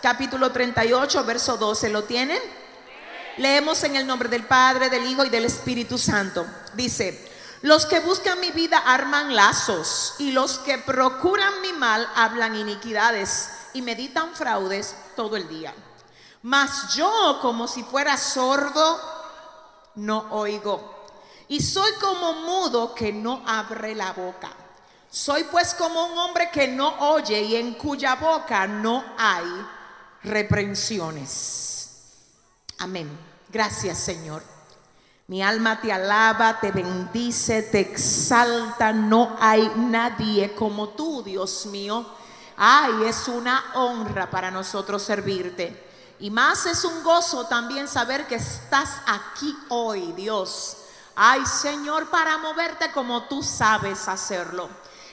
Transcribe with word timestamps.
capítulo 0.00 0.52
38, 0.52 1.24
verso 1.24 1.56
12. 1.56 1.88
¿Lo 1.90 2.04
tienen? 2.04 2.40
Leemos 3.36 3.82
en 3.84 3.96
el 3.96 4.06
nombre 4.06 4.28
del 4.28 4.44
Padre, 4.44 4.90
del 4.90 5.06
Hijo 5.06 5.24
y 5.24 5.28
del 5.28 5.44
Espíritu 5.44 5.96
Santo. 5.98 6.44
Dice, 6.74 7.28
los 7.62 7.86
que 7.86 8.00
buscan 8.00 8.40
mi 8.40 8.50
vida 8.50 8.78
arman 8.78 9.34
lazos 9.34 10.14
y 10.18 10.32
los 10.32 10.58
que 10.58 10.78
procuran 10.78 11.60
mi 11.60 11.72
mal 11.72 12.08
hablan 12.14 12.56
iniquidades 12.56 13.50
y 13.74 13.82
meditan 13.82 14.34
fraudes 14.34 14.94
todo 15.16 15.36
el 15.36 15.48
día. 15.48 15.74
Mas 16.42 16.94
yo, 16.94 17.38
como 17.42 17.66
si 17.66 17.82
fuera 17.82 18.16
sordo, 18.16 19.00
no 19.96 20.26
oigo. 20.30 21.06
Y 21.48 21.62
soy 21.62 21.92
como 22.00 22.34
mudo 22.34 22.94
que 22.94 23.12
no 23.12 23.42
abre 23.46 23.94
la 23.94 24.12
boca. 24.12 24.50
Soy 25.10 25.44
pues 25.44 25.74
como 25.74 26.06
un 26.06 26.18
hombre 26.18 26.50
que 26.50 26.68
no 26.68 26.88
oye 27.12 27.40
y 27.40 27.56
en 27.56 27.74
cuya 27.74 28.16
boca 28.16 28.66
no 28.66 29.02
hay 29.16 29.66
reprensiones. 30.22 32.12
Amén. 32.78 33.08
Gracias 33.50 33.98
Señor. 33.98 34.42
Mi 35.26 35.42
alma 35.42 35.80
te 35.80 35.92
alaba, 35.92 36.58
te 36.58 36.72
bendice, 36.72 37.62
te 37.62 37.80
exalta. 37.80 38.92
No 38.92 39.36
hay 39.38 39.70
nadie 39.76 40.54
como 40.54 40.88
tú, 40.90 41.22
Dios 41.22 41.66
mío. 41.66 42.06
Ay, 42.56 43.04
es 43.04 43.28
una 43.28 43.62
honra 43.74 44.30
para 44.30 44.50
nosotros 44.50 45.02
servirte. 45.02 45.86
Y 46.18 46.30
más 46.30 46.66
es 46.66 46.84
un 46.84 47.02
gozo 47.02 47.46
también 47.46 47.86
saber 47.88 48.26
que 48.26 48.36
estás 48.36 49.02
aquí 49.06 49.54
hoy, 49.68 50.12
Dios. 50.12 50.78
Ay, 51.14 51.44
Señor, 51.44 52.08
para 52.08 52.38
moverte 52.38 52.90
como 52.92 53.24
tú 53.24 53.42
sabes 53.42 54.08
hacerlo. 54.08 54.68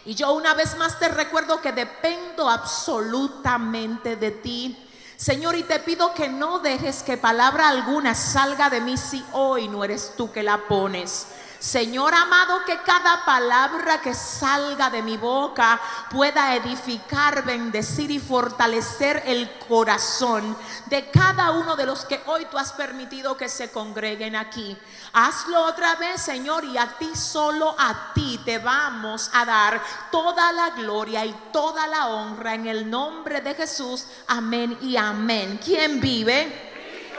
Y 0.05 0.15
yo 0.15 0.33
una 0.33 0.53
vez 0.53 0.77
más 0.77 0.97
te 0.97 1.09
recuerdo 1.09 1.59
que 1.59 1.71
dependo 1.71 2.49
absolutamente 2.49 4.15
de 4.15 4.31
ti. 4.31 4.84
Señor, 5.17 5.55
y 5.55 5.63
te 5.63 5.79
pido 5.79 6.13
que 6.13 6.27
no 6.27 6.59
dejes 6.59 7.01
que 7.01 7.17
palabra 7.17 7.69
alguna 7.69 8.13
salga 8.15 8.69
de 8.69 8.81
mí 8.81 8.97
si 8.97 9.23
hoy 9.31 9.67
no 9.67 9.83
eres 9.83 10.13
tú 10.17 10.31
que 10.31 10.43
la 10.43 10.67
pones. 10.67 11.27
Señor 11.59 12.13
amado, 12.13 12.63
que 12.65 12.77
cada 12.81 13.25
palabra 13.25 14.01
que 14.01 14.13
salga 14.13 14.89
de 14.89 15.01
mi 15.01 15.17
boca 15.17 15.79
pueda 16.09 16.55
edificar, 16.55 17.43
bendecir 17.43 18.11
y 18.11 18.19
fortalecer 18.19 19.23
el 19.25 19.49
corazón 19.67 20.55
de 20.87 21.09
cada 21.09 21.51
uno 21.51 21.75
de 21.75 21.85
los 21.85 22.05
que 22.05 22.21
hoy 22.25 22.45
tú 22.45 22.57
has 22.57 22.73
permitido 22.73 23.37
que 23.37 23.49
se 23.49 23.71
congreguen 23.71 24.35
aquí. 24.35 24.77
Hazlo 25.13 25.65
otra 25.65 25.95
vez, 25.95 26.21
Señor, 26.21 26.65
y 26.65 26.77
a 26.77 26.87
ti 26.97 27.15
solo 27.15 27.75
a 27.77 28.13
ti 28.13 28.39
te 28.43 28.59
vamos 28.59 29.29
a 29.33 29.45
dar 29.45 29.81
toda 30.11 30.51
la 30.51 30.71
gloria 30.71 31.25
y 31.25 31.33
toda 31.51 31.87
la 31.87 32.07
honra 32.07 32.53
en 32.53 32.67
el 32.67 32.89
nombre 32.89 33.41
de 33.41 33.55
Jesús. 33.55 34.05
Amén 34.27 34.77
y 34.81 34.97
amén. 34.97 35.59
¿Quién 35.63 35.99
vive? 35.99 36.71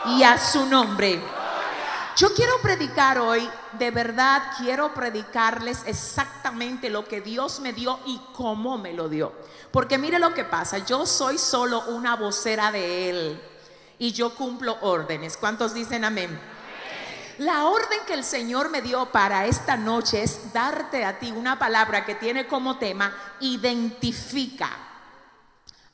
Y 0.07 0.23
a 0.23 0.39
su 0.39 0.67
nombre. 0.67 1.45
Yo 2.17 2.33
quiero 2.33 2.55
predicar 2.62 3.19
hoy, 3.19 3.47
de 3.72 3.91
verdad 3.91 4.42
quiero 4.56 4.95
predicarles 4.95 5.83
exactamente 5.84 6.89
lo 6.89 7.05
que 7.05 7.20
Dios 7.20 7.61
me 7.61 7.74
dio 7.74 8.01
y 8.07 8.18
cómo 8.33 8.79
me 8.79 8.95
lo 8.95 9.11
dio. 9.11 9.35
Porque 9.70 9.98
mire 9.98 10.18
lo 10.18 10.33
que 10.33 10.45
pasa, 10.45 10.79
yo 10.79 11.05
soy 11.05 11.36
solo 11.36 11.85
una 11.89 12.17
vocera 12.17 12.73
de 12.73 13.11
Él 13.11 13.42
y 13.98 14.13
yo 14.13 14.35
cumplo 14.35 14.79
órdenes. 14.80 15.36
¿Cuántos 15.36 15.74
dicen 15.74 16.07
amén? 16.07 16.40
La 17.36 17.67
orden 17.67 17.98
que 18.07 18.14
el 18.14 18.24
Señor 18.24 18.70
me 18.70 18.80
dio 18.80 19.13
para 19.13 19.45
esta 19.45 19.77
noche 19.77 20.23
es 20.23 20.55
darte 20.55 21.05
a 21.05 21.19
ti 21.19 21.33
una 21.33 21.58
palabra 21.58 22.07
que 22.07 22.14
tiene 22.14 22.46
como 22.46 22.79
tema 22.79 23.14
identifica, 23.40 24.70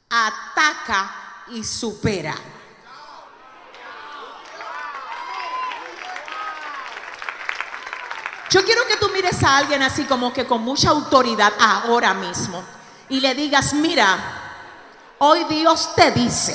ataca 0.09 1.45
y 1.49 1.65
supera. 1.65 2.37
Yo 8.53 8.63
quiero 8.67 8.87
que 8.87 8.99
tú 8.99 9.09
mires 9.09 9.43
a 9.43 9.57
alguien 9.57 9.83
así 9.83 10.05
como 10.05 10.31
que 10.31 10.45
con 10.45 10.61
mucha 10.61 10.91
autoridad 10.91 11.55
ahora 11.59 12.13
mismo 12.13 12.63
y 13.09 13.19
le 13.19 13.35
digas, 13.35 13.73
mira, 13.73 14.19
hoy 15.21 15.45
Dios 15.45 15.95
te 15.95 16.11
dice, 16.11 16.55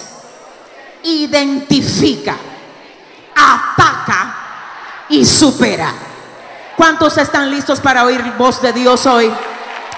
identifica, 1.02 2.38
ataca 3.36 5.06
y 5.10 5.26
supera. 5.26 5.92
¿Cuántos 6.76 7.18
están 7.18 7.50
listos 7.50 7.80
para 7.80 8.06
oír 8.06 8.22
voz 8.38 8.62
de 8.62 8.74
Dios 8.74 9.08
hoy? 9.08 9.34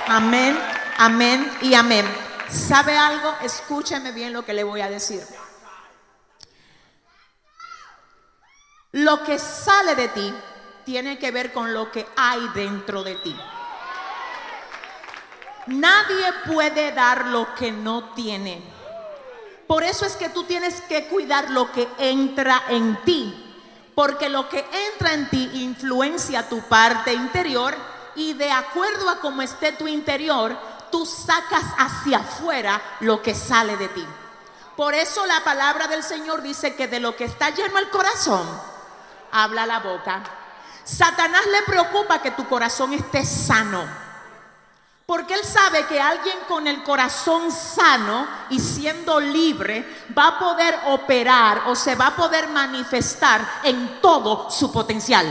Amén, 0.07 0.57
amén 0.99 1.51
y 1.59 1.73
amén. 1.73 2.05
¿Sabe 2.49 2.97
algo? 2.97 3.35
Escúcheme 3.41 4.13
bien 4.13 4.31
lo 4.31 4.45
que 4.45 4.53
le 4.53 4.63
voy 4.63 4.79
a 4.79 4.89
decir. 4.89 5.21
Lo 8.93 9.21
que 9.25 9.37
sale 9.37 9.95
de 9.95 10.07
ti 10.07 10.33
tiene 10.89 11.19
que 11.19 11.29
ver 11.29 11.53
con 11.53 11.71
lo 11.71 11.91
que 11.91 12.07
hay 12.15 12.47
dentro 12.55 13.03
de 13.03 13.13
ti. 13.17 13.39
Nadie 15.67 16.33
puede 16.47 16.93
dar 16.93 17.27
lo 17.27 17.53
que 17.53 17.71
no 17.71 18.15
tiene. 18.15 18.59
Por 19.67 19.83
eso 19.83 20.07
es 20.07 20.15
que 20.15 20.29
tú 20.29 20.45
tienes 20.45 20.81
que 20.81 21.05
cuidar 21.05 21.51
lo 21.51 21.71
que 21.71 21.87
entra 21.99 22.63
en 22.69 22.99
ti. 23.03 23.53
Porque 23.93 24.29
lo 24.29 24.49
que 24.49 24.65
entra 24.89 25.13
en 25.13 25.29
ti 25.29 25.51
influencia 25.61 26.49
tu 26.49 26.59
parte 26.61 27.13
interior 27.13 27.75
y 28.15 28.33
de 28.33 28.51
acuerdo 28.51 29.09
a 29.09 29.19
cómo 29.19 29.43
esté 29.43 29.73
tu 29.73 29.87
interior, 29.87 30.57
tú 30.91 31.05
sacas 31.05 31.65
hacia 31.77 32.17
afuera 32.17 32.81
lo 33.01 33.21
que 33.21 33.35
sale 33.35 33.77
de 33.77 33.89
ti. 33.89 34.05
Por 34.75 34.95
eso 34.95 35.23
la 35.27 35.43
palabra 35.43 35.87
del 35.87 36.01
Señor 36.01 36.41
dice 36.41 36.73
que 36.73 36.87
de 36.87 36.99
lo 36.99 37.15
que 37.15 37.25
está 37.25 37.51
lleno 37.51 37.77
el 37.77 37.91
corazón, 37.91 38.47
habla 39.31 39.67
la 39.67 39.81
boca. 39.81 40.38
Satanás 40.89 41.41
le 41.51 41.61
preocupa 41.63 42.19
que 42.19 42.31
tu 42.31 42.47
corazón 42.47 42.93
esté 42.93 43.23
sano. 43.23 43.85
Porque 45.05 45.35
él 45.35 45.43
sabe 45.43 45.85
que 45.85 45.99
alguien 45.99 46.37
con 46.47 46.67
el 46.67 46.83
corazón 46.83 47.51
sano 47.51 48.27
y 48.49 48.59
siendo 48.59 49.19
libre 49.19 50.03
va 50.17 50.27
a 50.27 50.39
poder 50.39 50.79
operar 50.87 51.63
o 51.67 51.75
se 51.75 51.95
va 51.95 52.07
a 52.07 52.15
poder 52.15 52.47
manifestar 52.49 53.41
en 53.63 54.01
todo 54.01 54.49
su 54.49 54.71
potencial. 54.71 55.25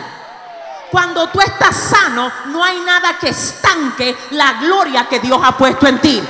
Cuando 0.91 1.29
tú 1.29 1.41
estás 1.41 1.77
sano, 1.77 2.31
no 2.47 2.65
hay 2.65 2.81
nada 2.81 3.19
que 3.19 3.29
estanque 3.29 4.17
la 4.31 4.55
gloria 4.55 5.09
que 5.09 5.21
Dios 5.21 5.41
ha 5.43 5.57
puesto 5.57 5.87
en 5.87 6.01
ti. 6.01 6.23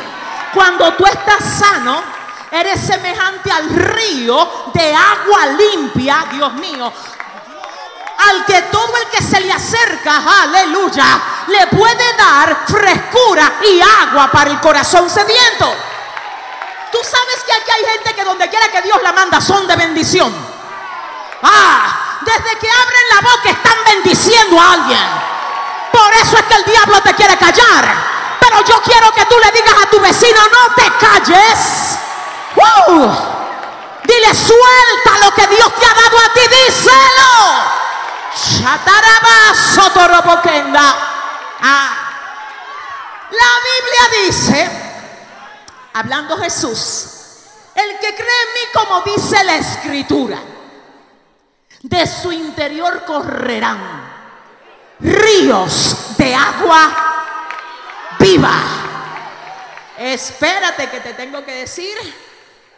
Cuando 0.52 0.94
tú 0.94 1.06
estás 1.06 1.44
sano, 1.58 2.02
eres 2.50 2.80
semejante 2.80 3.50
al 3.50 3.68
río 3.68 4.70
de 4.74 4.94
agua 4.94 5.46
limpia, 5.46 6.26
Dios 6.32 6.52
mío, 6.54 6.92
al 8.18 8.44
que 8.44 8.62
todo 8.62 8.96
el 8.96 9.08
que 9.08 9.22
se 9.22 9.40
le 9.40 9.52
acerca, 9.52 10.22
aleluya, 10.42 11.04
le 11.46 11.66
puede 11.68 12.16
dar 12.16 12.64
frescura 12.66 13.54
y 13.62 13.80
agua 13.80 14.30
para 14.30 14.50
el 14.50 14.60
corazón 14.60 15.08
sediento. 15.08 15.74
Tú 16.90 16.98
sabes 17.02 17.44
que 17.46 17.52
aquí 17.52 17.70
hay 17.70 17.92
gente 17.92 18.14
que 18.14 18.24
donde 18.24 18.48
quiera 18.48 18.68
que 18.68 18.82
Dios 18.82 19.00
la 19.02 19.12
manda 19.12 19.40
son 19.40 19.66
de 19.66 19.76
bendición. 19.76 20.34
Ah, 21.42 22.18
desde 22.22 22.58
que 22.58 22.68
abren 22.68 23.08
la 23.14 23.20
boca 23.20 23.50
están 23.50 23.84
bendiciendo 23.84 24.60
a 24.60 24.72
alguien. 24.72 25.06
Por 25.92 26.12
eso 26.14 26.36
es 26.38 26.44
que 26.44 26.54
el 26.54 26.64
diablo 26.64 27.00
te 27.02 27.14
quiere 27.14 27.36
callar. 27.36 27.94
Pero 28.40 28.64
yo 28.64 28.82
quiero 28.82 29.12
que 29.12 29.24
tú 29.26 29.36
le 29.38 29.50
digas 29.52 29.74
a 29.82 29.90
tu 29.90 30.00
vecino, 30.00 30.40
no 30.50 30.74
te 30.74 30.90
calles. 30.98 31.98
Dile, 34.04 34.34
suelta 34.34 35.18
lo 35.24 35.34
que 35.34 35.46
Dios 35.48 35.74
te 35.74 35.86
ha 35.86 35.94
dado 35.94 36.18
a 36.18 36.32
ti, 36.32 36.40
díselo. 36.40 37.87
Ah. 41.60 42.08
La 43.30 43.46
Biblia 43.64 44.26
dice, 44.26 44.70
hablando 45.92 46.36
Jesús, 46.38 47.06
el 47.74 47.98
que 47.98 48.14
cree 48.14 48.16
en 48.16 48.54
mí 48.54 48.60
como 48.72 49.02
dice 49.02 49.44
la 49.44 49.56
escritura, 49.56 50.38
de 51.82 52.06
su 52.06 52.32
interior 52.32 53.04
correrán 53.04 53.78
ríos 55.00 56.16
de 56.16 56.34
agua 56.34 57.08
viva. 58.18 58.52
Espérate 59.98 60.88
que 60.88 61.00
te 61.00 61.14
tengo 61.14 61.44
que 61.44 61.52
decir 61.52 61.96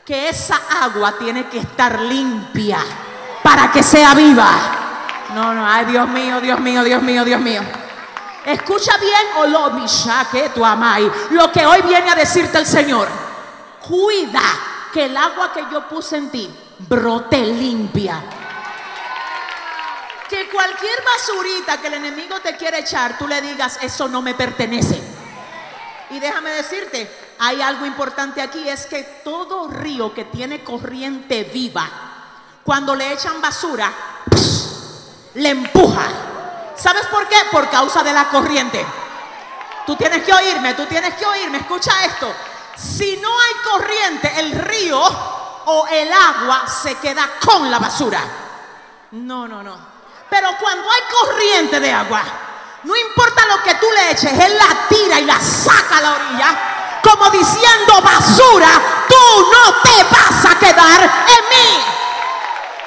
que 0.05 0.29
esa 0.29 0.61
agua 0.83 1.17
tiene 1.19 1.49
que 1.49 1.59
estar 1.59 2.01
limpia 2.01 2.79
para 3.43 3.71
que 3.71 3.83
sea 3.83 4.15
viva. 4.15 4.90
No, 5.35 5.55
no, 5.55 5.67
ay 5.67 5.85
Dios 5.87 6.09
mío, 6.09 6.41
Dios 6.41 6.61
mío, 6.61 6.83
Dios 6.83 7.03
mío, 7.03 7.25
Dios 7.25 7.41
mío. 7.41 7.63
Escucha 8.45 8.97
bien, 8.99 9.27
o 9.39 9.47
lo 9.47 9.87
que 10.33 10.49
tu 10.51 10.65
amai, 10.65 11.11
lo 11.31 11.53
que 11.53 11.67
hoy 11.67 11.83
viene 11.83 12.11
a 12.11 12.15
decirte 12.15 12.59
el 12.59 12.67
Señor. 12.67 13.09
Cuida 13.81 14.43
que 14.93 15.05
el 15.05 15.17
agua 15.17 15.53
que 15.53 15.65
yo 15.71 15.87
puse 15.89 16.17
en 16.17 16.31
ti 16.31 16.51
brote 16.89 17.39
limpia. 17.39 18.23
Que 20.29 20.49
cualquier 20.49 21.03
basurita 21.05 21.81
que 21.81 21.89
el 21.89 21.95
enemigo 21.95 22.41
te 22.41 22.57
quiere 22.57 22.79
echar, 22.79 23.19
tú 23.19 23.27
le 23.27 23.43
digas, 23.43 23.79
eso 23.83 24.09
no 24.09 24.23
me 24.23 24.35
pertenece. 24.35 25.01
Y 26.11 26.19
déjame 26.19 26.51
decirte, 26.51 27.11
hay 27.39 27.61
algo 27.61 27.85
importante 27.85 28.41
aquí, 28.41 28.69
es 28.69 28.87
que 28.87 29.23
todo 29.25 29.69
río 29.69 30.15
que 30.15 30.25
tiene 30.25 30.63
corriente 30.65 31.45
viva, 31.45 31.89
cuando 32.65 32.95
le 32.95 33.13
echan 33.13 33.41
basura, 33.41 33.93
le 35.35 35.51
empuja. 35.51 36.07
¿Sabes 36.77 37.07
por 37.07 37.29
qué? 37.29 37.37
Por 37.51 37.69
causa 37.69 38.03
de 38.03 38.13
la 38.13 38.29
corriente. 38.29 38.85
Tú 39.87 39.97
tienes 39.97 40.23
que 40.23 40.33
oírme, 40.33 40.75
tú 40.75 40.87
tienes 40.87 41.15
que 41.15 41.27
oírme, 41.27 41.59
escucha 41.59 42.05
esto. 42.05 42.33
Si 42.77 43.17
no 43.19 43.29
hay 43.29 43.55
corriente, 43.71 44.33
el 44.41 44.53
río 44.53 45.01
o 45.67 45.87
el 45.89 46.11
agua 46.13 46.67
se 46.67 46.95
queda 46.97 47.29
con 47.45 47.71
la 47.71 47.79
basura. 47.79 48.21
No, 49.13 49.47
no, 49.47 49.63
no. 49.63 49.77
Pero 50.29 50.51
cuando 50.59 50.89
hay 50.91 51.01
corriente 51.11 51.81
de 51.81 51.93
agua, 51.93 52.23
no 52.85 52.97
importa 52.97 53.47
lo 53.47 53.63
que 53.63 53.75
tú 53.75 53.87
le 53.95 54.13
eches, 54.13 54.33
Él 54.33 54.57
la 54.57 54.89
tira 54.89 55.21
y 55.21 55.25
la 55.25 55.41
saca 55.41 55.99
a 55.99 56.01
la 56.01 56.13
orilla. 56.13 56.59
Como 57.03 57.31
diciendo, 57.31 58.01
basura, 58.03 58.69
tú 59.09 59.51
no 59.53 59.75
te 59.83 60.05
vas 60.05 60.45
a 60.45 60.59
quedar 60.59 61.03
en 61.03 61.49
mí. 61.49 61.85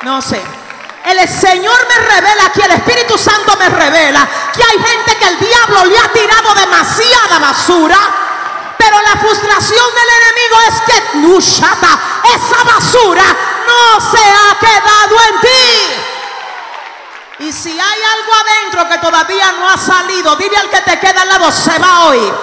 No 0.03 0.21
sé. 0.21 0.62
El 1.05 1.27
Señor 1.27 1.87
me 1.87 2.05
revela 2.05 2.45
aquí, 2.45 2.61
el 2.61 2.71
Espíritu 2.71 3.17
Santo 3.17 3.55
me 3.57 3.69
revela 3.69 4.27
que 4.53 4.63
hay 4.63 4.79
gente 4.83 5.17
que 5.17 5.27
el 5.27 5.39
diablo 5.39 5.85
le 5.85 5.97
ha 5.99 6.07
tirado 6.13 6.53
demasiada 6.55 7.39
basura. 7.39 7.97
Pero 8.77 9.01
la 9.01 9.19
frustración 9.19 9.85
del 9.95 10.09
enemigo 10.21 10.57
es 10.67 10.81
que 10.81 11.17
Nushata, 11.19 11.99
esa 12.35 12.63
basura 12.63 13.23
no 13.67 14.11
se 14.11 14.17
ha 14.17 14.59
quedado 14.59 15.15
en 15.29 15.41
ti. 15.41 16.13
Y 17.39 17.51
si 17.51 17.71
hay 17.71 17.79
algo 17.79 18.33
adentro 18.33 18.87
que 18.89 18.97
todavía 18.99 19.51
no 19.53 19.69
ha 19.69 19.77
salido, 19.77 20.35
dile 20.35 20.57
al 20.57 20.69
que 20.69 20.81
te 20.81 20.99
queda 20.99 21.23
al 21.23 21.29
lado, 21.29 21.51
se 21.51 21.77
va 21.79 22.05
hoy. 22.05 22.33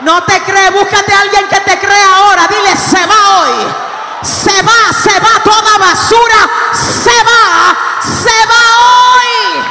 No 0.00 0.22
te 0.24 0.40
cree, 0.42 0.70
búscate 0.70 1.12
a 1.12 1.20
alguien 1.20 1.48
que 1.48 1.60
te 1.60 1.78
crea 1.78 2.16
ahora, 2.16 2.46
dile, 2.48 2.76
se 2.76 3.04
va 3.06 3.40
hoy. 3.40 3.74
Se 4.22 4.62
va, 4.62 4.92
se 4.92 5.20
va 5.20 5.42
toda 5.44 5.78
basura, 5.78 6.50
se 6.72 7.22
se 8.02 8.46
va 8.46 8.64
hoy. 9.14 9.62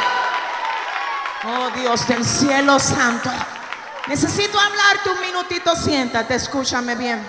Oh 1.44 1.70
Dios 1.78 2.06
del 2.06 2.24
cielo 2.24 2.78
santo. 2.78 3.30
Necesito 4.06 4.58
hablarte 4.58 5.10
un 5.10 5.20
minutito, 5.20 5.76
siéntate, 5.76 6.34
escúchame 6.34 6.94
bien. 6.94 7.24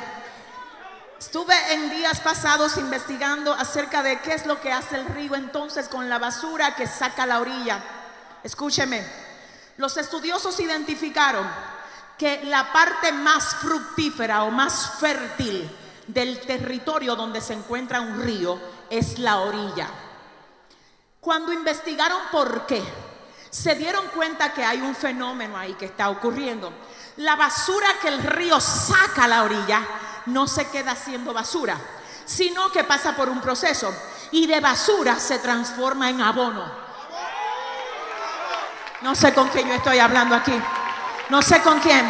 Estuve 1.19 1.53
en 1.73 1.89
días 1.89 2.21
pasados 2.21 2.77
investigando 2.77 3.53
acerca 3.53 4.01
de 4.01 4.19
qué 4.21 4.33
es 4.33 4.45
lo 4.45 4.61
que 4.61 4.71
hace 4.71 4.95
el 4.95 5.05
río 5.07 5.35
entonces 5.35 5.89
con 5.89 6.07
la 6.07 6.17
basura 6.17 6.75
que 6.75 6.87
saca 6.87 7.25
la 7.25 7.41
orilla. 7.41 7.83
Escúcheme, 8.41 9.05
los 9.75 9.97
estudiosos 9.97 10.57
identificaron 10.61 11.45
que 12.17 12.43
la 12.45 12.71
parte 12.71 13.11
más 13.11 13.55
fructífera 13.55 14.43
o 14.43 14.51
más 14.51 14.91
fértil 14.99 15.69
del 16.07 16.39
territorio 16.39 17.15
donde 17.15 17.41
se 17.41 17.53
encuentra 17.53 18.01
un 18.01 18.21
río 18.21 18.59
es 18.89 19.19
la 19.19 19.39
orilla. 19.39 19.89
Cuando 21.21 21.51
investigaron 21.51 22.21
por 22.31 22.65
qué, 22.65 22.81
se 23.49 23.75
dieron 23.75 24.07
cuenta 24.07 24.53
que 24.53 24.63
hay 24.63 24.79
un 24.79 24.95
fenómeno 24.95 25.57
ahí 25.57 25.73
que 25.73 25.85
está 25.85 26.09
ocurriendo. 26.09 26.71
La 27.17 27.35
basura 27.35 27.87
que 28.01 28.07
el 28.07 28.23
río 28.23 28.59
saca 28.61 29.25
a 29.25 29.27
la 29.27 29.43
orilla 29.43 29.81
no 30.27 30.47
se 30.47 30.69
queda 30.69 30.95
siendo 30.95 31.33
basura, 31.33 31.77
sino 32.25 32.71
que 32.71 32.83
pasa 32.83 33.15
por 33.15 33.27
un 33.27 33.41
proceso 33.41 33.93
y 34.31 34.47
de 34.47 34.59
basura 34.59 35.19
se 35.19 35.39
transforma 35.39 36.09
en 36.09 36.21
abono. 36.21 36.89
No 39.01 39.15
sé 39.15 39.33
con 39.33 39.49
quién 39.49 39.67
yo 39.67 39.75
estoy 39.75 39.99
hablando 39.99 40.35
aquí. 40.35 40.53
No 41.29 41.41
sé 41.41 41.61
con 41.61 41.79
quién. 41.79 42.05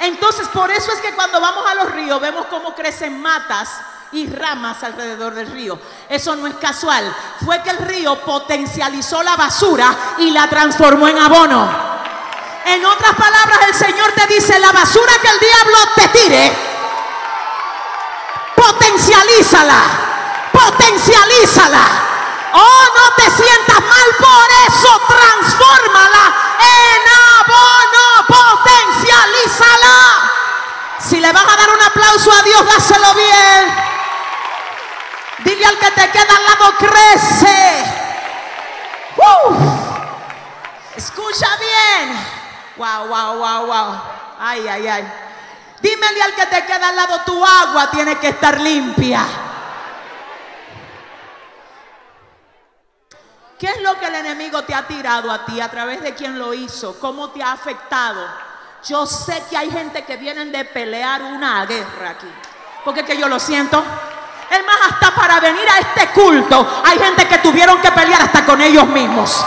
Entonces, 0.00 0.48
por 0.48 0.70
eso 0.70 0.92
es 0.92 1.00
que 1.00 1.14
cuando 1.14 1.40
vamos 1.40 1.64
a 1.68 1.74
los 1.74 1.92
ríos 1.92 2.20
vemos 2.20 2.46
cómo 2.46 2.74
crecen 2.74 3.20
matas 3.20 3.68
y 4.12 4.26
ramas 4.28 4.82
alrededor 4.82 5.34
del 5.34 5.50
río. 5.50 5.78
Eso 6.08 6.34
no 6.36 6.46
es 6.46 6.54
casual. 6.54 7.14
Fue 7.44 7.62
que 7.62 7.70
el 7.70 7.78
río 7.78 8.18
potencializó 8.20 9.22
la 9.22 9.36
basura 9.36 9.94
y 10.18 10.30
la 10.30 10.48
transformó 10.48 11.08
en 11.08 11.18
abono. 11.18 11.88
En 12.64 12.84
otras 12.84 13.14
palabras, 13.14 13.60
el 13.66 13.74
Señor 13.74 14.12
te 14.12 14.26
dice, 14.26 14.58
la 14.58 14.72
basura 14.72 15.12
que 15.22 15.28
el 15.28 15.38
diablo 15.38 15.78
te 15.94 16.08
tire, 16.08 16.52
potencialízala, 18.54 19.80
potencialízala. 20.52 21.84
Oh, 22.52 22.84
no 22.96 23.14
te 23.16 23.30
sientas 23.30 23.80
mal 23.80 24.16
por 24.18 24.50
eso, 24.68 25.00
transfórmala 25.06 26.34
en 26.60 27.02
abono, 27.40 28.26
potencialízala. 28.26 29.96
Si 30.98 31.20
le 31.20 31.32
vas 31.32 31.44
a 31.44 31.56
dar 31.56 31.70
un 31.70 31.82
aplauso 31.82 32.32
a 32.32 32.42
Dios, 32.42 32.66
dáselo 32.66 33.14
bien. 33.14 33.97
Dile 35.48 35.64
al 35.64 35.78
que 35.78 35.90
te 35.92 36.10
queda 36.10 36.36
al 36.36 36.44
lado, 36.44 36.76
crece. 36.76 37.84
Escucha 40.94 41.48
bien. 41.56 42.26
Wow, 42.76 43.08
wow, 43.08 43.38
wow, 43.38 43.66
wow. 43.66 44.02
Ay, 44.38 44.68
ay, 44.68 44.86
ay. 44.86 45.12
Dímele 45.80 46.22
al 46.22 46.34
que 46.34 46.44
te 46.46 46.66
queda 46.66 46.90
al 46.90 46.96
lado, 46.96 47.22
tu 47.24 47.42
agua 47.42 47.90
tiene 47.90 48.18
que 48.18 48.28
estar 48.28 48.60
limpia. 48.60 49.24
¿Qué 53.58 53.68
es 53.68 53.80
lo 53.80 53.98
que 53.98 54.04
el 54.04 54.16
enemigo 54.16 54.64
te 54.64 54.74
ha 54.74 54.86
tirado 54.86 55.32
a 55.32 55.46
ti? 55.46 55.62
¿A 55.62 55.70
través 55.70 56.02
de 56.02 56.14
quién 56.14 56.38
lo 56.38 56.52
hizo? 56.52 57.00
¿Cómo 57.00 57.30
te 57.30 57.42
ha 57.42 57.52
afectado? 57.52 58.22
Yo 58.84 59.06
sé 59.06 59.42
que 59.48 59.56
hay 59.56 59.70
gente 59.70 60.04
que 60.04 60.18
vienen 60.18 60.52
de 60.52 60.66
pelear 60.66 61.22
una 61.22 61.64
guerra 61.64 62.10
aquí. 62.10 62.30
Porque 62.84 63.02
que 63.02 63.16
yo 63.16 63.28
lo 63.28 63.40
siento. 63.40 63.82
Es 64.50 64.64
más, 64.64 64.76
hasta 64.90 65.14
para 65.14 65.40
venir 65.40 65.68
a 65.68 65.78
este 65.78 66.10
culto 66.12 66.82
hay 66.84 66.98
gente 66.98 67.28
que 67.28 67.38
tuvieron 67.38 67.80
que 67.80 67.92
pelear 67.92 68.22
hasta 68.22 68.44
con 68.44 68.60
ellos 68.60 68.86
mismos. 68.86 69.44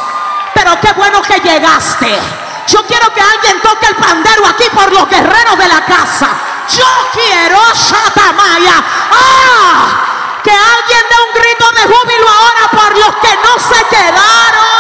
Pero 0.54 0.80
qué 0.80 0.92
bueno 0.94 1.22
que 1.22 1.40
llegaste. 1.40 2.20
Yo 2.68 2.86
quiero 2.86 3.12
que 3.14 3.22
alguien 3.22 3.60
toque 3.62 3.88
el 3.88 3.96
pandero 3.96 4.46
aquí 4.46 4.66
por 4.74 4.92
los 4.92 5.10
guerreros 5.10 5.58
de 5.58 5.68
la 5.68 5.82
casa. 5.84 6.30
Yo 6.70 6.86
quiero 7.14 7.60
Shatamaya. 7.74 8.84
¡Ah! 9.12 10.42
Que 10.44 10.52
alguien 10.52 11.02
dé 11.10 11.16
un 11.28 11.42
grito 11.42 11.72
de 11.72 11.94
júbilo 11.94 12.30
ahora 12.30 12.72
por 12.72 12.98
los 12.98 13.16
que 13.18 13.36
no 13.36 13.60
se 13.60 13.84
quedaron. 13.86 14.72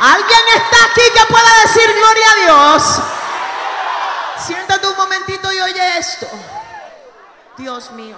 ¿Alguien 0.00 0.40
está 0.54 0.76
aquí 0.90 1.02
que 1.14 1.26
pueda 1.26 1.60
decir 1.62 1.94
gloria 1.94 2.30
a 2.30 2.34
Dios? 2.34 2.82
Siéntate 4.46 4.86
un 4.86 4.96
momentito 4.96 5.52
y 5.52 5.60
oye 5.60 5.98
esto. 5.98 6.28
Dios 7.56 7.90
mío. 7.92 8.16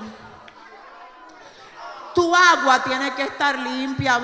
Tu 2.14 2.34
agua 2.34 2.82
tiene 2.82 3.14
que 3.14 3.24
estar 3.24 3.58
limpia. 3.58 4.20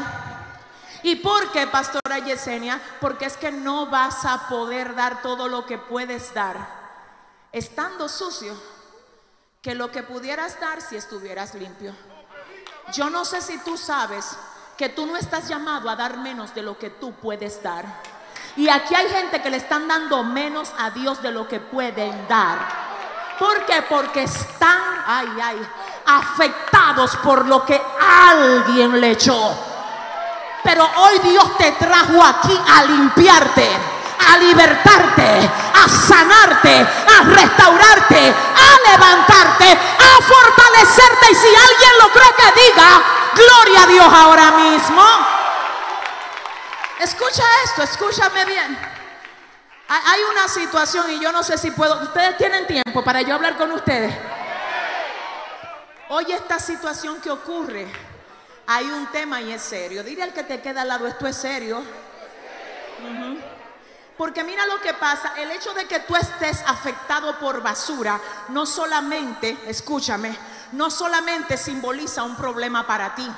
¿Y 1.03 1.17
por 1.17 1.51
qué, 1.51 1.67
pastora 1.67 2.19
Yesenia? 2.21 2.81
Porque 3.01 3.27
es 3.27 3.37
que 3.37 3.51
no 3.51 3.87
vas 3.87 4.25
a 4.25 4.49
poder 4.49 4.95
dar 4.95 5.21
todo 5.21 5.49
lo 5.49 5.67
que 5.67 5.79
puedes 5.79 6.33
dar 6.33 6.83
estando 7.53 8.09
sucio 8.09 8.55
que 9.61 9.75
lo 9.75 9.93
que 9.93 10.03
pudieras 10.03 10.59
dar 10.59 10.81
si 10.81 10.97
estuvieras 10.97 11.55
limpio. 11.55 11.95
Yo 12.93 13.11
no 13.11 13.25
sé 13.25 13.41
si 13.41 13.59
tú 13.59 13.77
sabes 13.77 14.37
que 14.77 14.89
tú 14.89 15.07
no 15.07 15.17
estás 15.17 15.49
llamado 15.49 15.89
a 15.89 15.97
dar 15.97 16.19
menos 16.19 16.55
de 16.55 16.63
lo 16.63 16.79
que 16.79 16.91
tú 16.91 17.13
puedes 17.13 17.63
dar. 17.63 17.85
Y 18.57 18.69
aquí 18.69 18.95
hay 18.95 19.09
gente 19.09 19.41
que 19.41 19.51
le 19.51 19.59
están 19.59 19.87
dando 19.87 20.25
menos 20.25 20.73
a 20.79 20.91
Dios 20.91 21.23
de 21.23 21.31
lo 21.31 21.47
que 21.47 21.61
pueden 21.61 22.27
dar. 22.27 22.82
¿Por 23.43 23.67
qué? 23.67 23.83
Porque 23.83 24.23
están, 24.23 25.05
afectados 26.07 27.17
por 27.17 27.45
lo 27.49 27.65
que 27.65 27.83
alguien 28.31 29.01
le 29.01 29.11
echó. 29.11 29.59
Pero 30.63 30.89
hoy 30.99 31.19
Dios 31.19 31.59
te 31.59 31.73
trajo 31.73 32.23
aquí 32.23 32.57
a 32.73 32.85
limpiarte, 32.85 33.69
a 34.31 34.39
libertarte, 34.39 35.51
a 35.75 35.89
sanarte, 35.89 36.87
a 36.87 37.25
restaurarte, 37.25 38.33
a 38.33 38.91
levantarte, 38.93 39.73
a 39.73 40.23
fortalecerte. 40.23 41.33
Y 41.33 41.35
si 41.35 41.49
alguien 41.49 41.93
lo 42.01 42.13
cree 42.13 42.35
que 42.37 42.61
diga, 42.61 43.03
gloria 43.35 43.83
a 43.83 43.87
Dios 43.87 44.07
ahora 44.07 44.51
mismo. 44.53 45.03
Escucha 47.01 47.43
esto, 47.65 47.83
escúchame 47.83 48.45
bien. 48.45 48.92
Hay 49.95 50.21
una 50.31 50.49
situación 50.49 51.11
y 51.11 51.21
yo 51.21 51.33
no 51.33 51.43
sé 51.43 51.59
si 51.59 51.71
puedo. 51.71 52.03
Ustedes 52.03 52.39
tienen 52.39 52.67
tiempo 52.67 53.05
para 53.05 53.21
yo 53.21 53.35
hablar 53.35 53.59
con 53.59 53.71
ustedes. 53.73 54.15
Oye 56.09 56.35
esta 56.35 56.59
situación 56.59 57.21
que 57.21 57.31
ocurre. 57.31 57.87
Hay 58.67 58.87
un 58.87 59.07
tema 59.09 59.43
y 59.43 59.53
es 59.53 59.61
serio. 59.61 60.03
Dile 60.03 60.23
al 60.23 60.33
que 60.33 60.45
te 60.45 60.63
queda 60.63 60.83
al 60.83 60.89
lado, 60.89 61.07
esto 61.07 61.27
es 61.27 61.37
serio. 61.37 61.83
Porque 64.17 64.45
mira 64.45 64.65
lo 64.65 64.81
que 64.81 64.95
pasa, 64.95 65.35
el 65.37 65.51
hecho 65.51 65.75
de 65.75 65.87
que 65.87 66.01
tú 66.01 66.17
estés 66.17 66.63
afectado 66.67 67.39
por 67.39 67.63
basura, 67.63 68.19
no 68.49 68.65
solamente, 68.65 69.59
escúchame, 69.67 70.35
no 70.73 70.91
solamente 70.91 71.59
simboliza 71.59 72.23
un 72.23 72.37
problema 72.37 72.87
para 72.87 73.15
ti. 73.15 73.29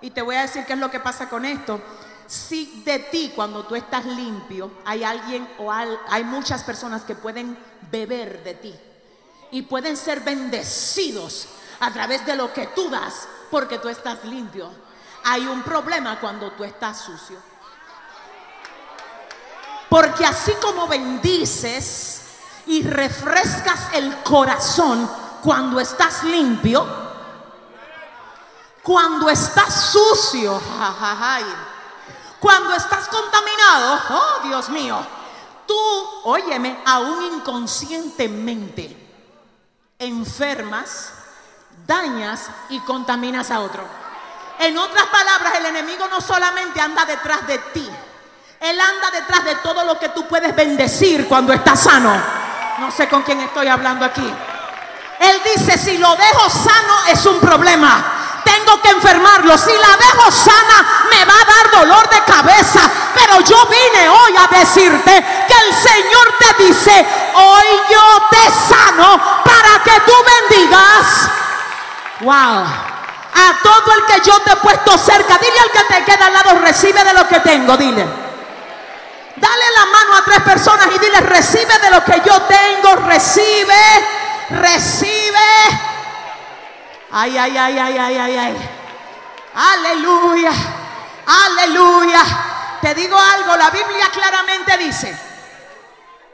Y 0.00 0.10
te 0.10 0.22
voy 0.22 0.36
a 0.36 0.42
decir 0.42 0.64
qué 0.64 0.74
es 0.74 0.78
lo 0.78 0.90
que 0.90 1.00
pasa 1.00 1.28
con 1.28 1.44
esto. 1.44 1.80
Si 2.32 2.82
de 2.82 2.98
ti 2.98 3.30
cuando 3.36 3.64
tú 3.64 3.76
estás 3.76 4.06
limpio 4.06 4.70
hay 4.86 5.04
alguien 5.04 5.46
o 5.58 5.70
hay 5.70 6.24
muchas 6.24 6.64
personas 6.64 7.02
que 7.02 7.14
pueden 7.14 7.58
beber 7.90 8.42
de 8.42 8.54
ti 8.54 8.74
y 9.50 9.60
pueden 9.60 9.98
ser 9.98 10.20
bendecidos 10.20 11.48
a 11.80 11.90
través 11.90 12.24
de 12.24 12.34
lo 12.34 12.50
que 12.50 12.68
tú 12.68 12.88
das 12.88 13.28
porque 13.50 13.76
tú 13.76 13.90
estás 13.90 14.24
limpio. 14.24 14.70
Hay 15.24 15.46
un 15.46 15.62
problema 15.62 16.18
cuando 16.18 16.52
tú 16.52 16.64
estás 16.64 17.02
sucio. 17.02 17.36
Porque 19.90 20.24
así 20.24 20.52
como 20.54 20.88
bendices 20.88 22.22
y 22.64 22.82
refrescas 22.82 23.92
el 23.92 24.22
corazón 24.22 25.06
cuando 25.42 25.78
estás 25.78 26.24
limpio, 26.24 26.86
cuando 28.82 29.28
estás 29.28 29.90
sucio, 29.90 30.58
jajajay, 30.78 31.71
cuando 32.42 32.74
estás 32.74 33.06
contaminado, 33.06 34.00
oh 34.10 34.48
Dios 34.48 34.68
mío, 34.70 34.98
tú, 35.64 35.78
óyeme, 36.24 36.76
aún 36.84 37.36
inconscientemente 37.36 38.96
enfermas, 40.00 41.12
dañas 41.86 42.50
y 42.70 42.80
contaminas 42.80 43.52
a 43.52 43.60
otro. 43.60 43.84
En 44.58 44.76
otras 44.76 45.06
palabras, 45.06 45.54
el 45.56 45.66
enemigo 45.66 46.08
no 46.08 46.20
solamente 46.20 46.80
anda 46.80 47.04
detrás 47.04 47.46
de 47.46 47.58
ti, 47.58 47.88
él 48.58 48.80
anda 48.80 49.12
detrás 49.12 49.44
de 49.44 49.54
todo 49.56 49.84
lo 49.84 49.96
que 50.00 50.08
tú 50.08 50.26
puedes 50.26 50.54
bendecir 50.56 51.28
cuando 51.28 51.52
estás 51.52 51.78
sano. 51.84 52.12
No 52.80 52.90
sé 52.90 53.08
con 53.08 53.22
quién 53.22 53.40
estoy 53.40 53.68
hablando 53.68 54.04
aquí. 54.04 54.28
Él 55.20 55.40
dice, 55.44 55.78
si 55.78 55.96
lo 55.96 56.16
dejo 56.16 56.50
sano 56.50 56.94
es 57.06 57.24
un 57.24 57.38
problema. 57.38 58.21
Tengo 58.52 58.82
que 58.82 58.90
enfermarlo. 58.90 59.56
Si 59.56 59.72
la 59.72 59.96
dejo 59.96 60.30
sana 60.30 61.06
me 61.10 61.24
va 61.24 61.34
a 61.34 61.44
dar 61.44 61.80
dolor 61.80 62.08
de 62.08 62.20
cabeza. 62.20 62.80
Pero 63.14 63.40
yo 63.40 63.66
vine 63.66 64.08
hoy 64.08 64.34
a 64.36 64.58
decirte 64.58 65.24
que 65.48 65.54
el 65.54 65.74
Señor 65.74 66.34
te 66.38 66.64
dice, 66.64 67.06
hoy 67.34 67.64
yo 67.90 68.22
te 68.30 68.50
sano 68.50 69.20
para 69.44 69.82
que 69.82 70.00
tú 70.00 70.12
bendigas. 70.50 71.30
Wow. 72.20 72.64
A 73.34 73.58
todo 73.62 73.94
el 73.94 74.04
que 74.04 74.20
yo 74.28 74.38
te 74.40 74.52
he 74.52 74.56
puesto 74.56 74.98
cerca. 74.98 75.38
Dile 75.38 75.58
al 75.60 75.70
que 75.70 75.94
te 75.94 76.04
queda 76.04 76.26
al 76.26 76.32
lado, 76.34 76.58
recibe 76.58 77.02
de 77.04 77.12
lo 77.14 77.26
que 77.26 77.40
tengo. 77.40 77.76
Dile. 77.76 78.06
Dale 79.36 79.64
la 79.76 79.86
mano 79.86 80.16
a 80.18 80.24
tres 80.24 80.40
personas 80.40 80.88
y 80.94 80.98
dile, 80.98 81.20
recibe 81.20 81.78
de 81.78 81.90
lo 81.90 82.04
que 82.04 82.22
yo 82.24 82.42
tengo, 82.42 82.96
recibe, 83.06 83.74
recibe. 84.50 85.91
Ay, 87.12 87.36
ay, 87.36 87.56
ay, 87.56 87.78
ay, 87.78 87.98
ay, 87.98 88.18
ay, 88.18 88.36
ay. 88.36 88.70
Aleluya, 89.54 90.52
aleluya. 91.26 92.22
Te 92.80 92.94
digo 92.94 93.16
algo, 93.18 93.56
la 93.56 93.70
Biblia 93.70 94.08
claramente 94.12 94.76
dice, 94.78 95.16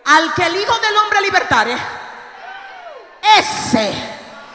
al 0.04 0.32
que 0.34 0.46
el 0.46 0.56
Hijo 0.56 0.78
del 0.78 0.96
Hombre 0.96 1.20
libertare, 1.20 1.76
ese 3.36 3.92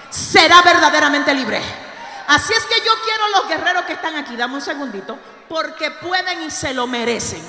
será 0.10 0.62
verdaderamente 0.62 1.34
libre. 1.34 1.62
Así 2.27 2.53
es 2.53 2.65
que 2.65 2.82
yo 2.84 2.92
quiero 3.03 3.27
los 3.30 3.48
guerreros 3.48 3.84
que 3.84 3.94
están 3.94 4.15
aquí, 4.15 4.36
dame 4.36 4.56
un 4.56 4.62
segundito, 4.62 5.20
porque 5.50 5.92
pueden 5.92 6.42
y 6.44 6.50
se 6.50 6.74
lo 6.74 6.88
merecen 6.88 7.44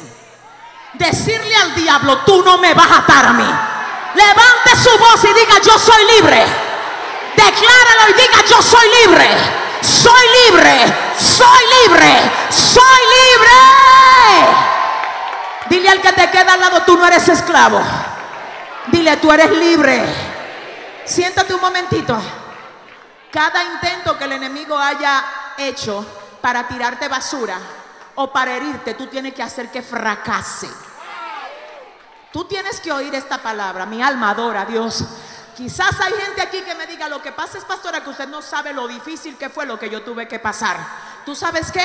decirle 0.94 1.54
al 1.56 1.74
diablo, 1.74 2.18
tú 2.18 2.42
no 2.42 2.58
me 2.58 2.72
vas 2.74 2.90
a 2.90 2.98
atar 2.98 3.26
a 3.26 3.32
mí. 3.32 3.44
Levante 4.14 4.76
su 4.76 4.98
voz 4.98 5.24
y 5.24 5.34
diga, 5.34 5.60
yo 5.60 5.78
soy 5.78 6.04
libre. 6.16 6.44
Decláralo 7.36 8.10
y 8.10 8.12
diga, 8.14 8.44
yo 8.48 8.62
soy 8.62 8.86
libre. 9.02 9.28
Soy 9.80 10.22
libre. 10.46 10.94
Soy 11.18 11.64
libre. 11.82 12.30
Soy 12.50 13.00
libre. 13.16 13.50
Dile 15.68 15.88
al 15.88 16.00
que 16.00 16.12
te 16.12 16.30
queda 16.30 16.54
al 16.54 16.60
lado, 16.60 16.82
tú 16.82 16.96
no 16.96 17.06
eres 17.06 17.28
esclavo. 17.28 17.80
Dile, 18.86 19.16
tú 19.16 19.32
eres 19.32 19.50
libre. 19.50 20.04
Siéntate 21.04 21.54
un 21.54 21.60
momentito. 21.60 22.20
Cada 23.30 23.64
intento 23.64 24.16
que 24.16 24.24
el 24.24 24.32
enemigo 24.32 24.78
haya 24.78 25.24
hecho 25.58 26.06
para 26.40 26.68
tirarte 26.68 27.08
basura 27.08 27.58
o 28.14 28.32
para 28.32 28.54
herirte, 28.54 28.94
tú 28.94 29.06
tienes 29.06 29.34
que 29.34 29.42
hacer 29.42 29.70
que 29.70 29.82
fracase. 29.82 30.68
Tú 32.32 32.44
tienes 32.44 32.80
que 32.80 32.92
oír 32.92 33.14
esta 33.14 33.38
palabra. 33.38 33.86
Mi 33.86 34.02
alma 34.02 34.30
adora 34.30 34.62
a 34.62 34.64
Dios. 34.66 35.04
Quizás 35.56 36.00
hay 36.00 36.12
gente 36.14 36.42
aquí 36.42 36.60
que 36.62 36.74
me 36.74 36.86
diga, 36.86 37.08
lo 37.08 37.22
que 37.22 37.32
pasa 37.32 37.58
es, 37.58 37.64
pastora, 37.64 38.02
que 38.02 38.10
usted 38.10 38.28
no 38.28 38.42
sabe 38.42 38.72
lo 38.72 38.88
difícil 38.88 39.36
que 39.36 39.48
fue 39.48 39.66
lo 39.66 39.78
que 39.78 39.88
yo 39.88 40.02
tuve 40.02 40.26
que 40.26 40.38
pasar. 40.38 40.76
¿Tú 41.24 41.34
sabes 41.34 41.70
qué? 41.70 41.84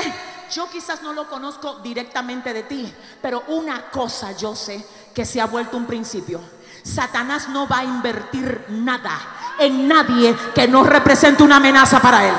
Yo 0.51 0.69
quizás 0.69 1.01
no 1.01 1.13
lo 1.13 1.29
conozco 1.29 1.75
directamente 1.79 2.53
de 2.53 2.63
ti, 2.63 2.93
pero 3.21 3.43
una 3.47 3.89
cosa 3.89 4.31
yo 4.31 4.55
sé 4.55 4.83
que 5.13 5.25
se 5.25 5.39
ha 5.39 5.45
vuelto 5.45 5.77
un 5.77 5.85
principio. 5.85 6.41
Satanás 6.83 7.49
no 7.49 7.67
va 7.67 7.79
a 7.79 7.83
invertir 7.83 8.65
nada 8.69 9.19
en 9.59 9.87
nadie 9.87 10.35
que 10.55 10.67
no 10.67 10.83
represente 10.83 11.43
una 11.43 11.57
amenaza 11.57 11.99
para 11.99 12.27
él. 12.27 12.35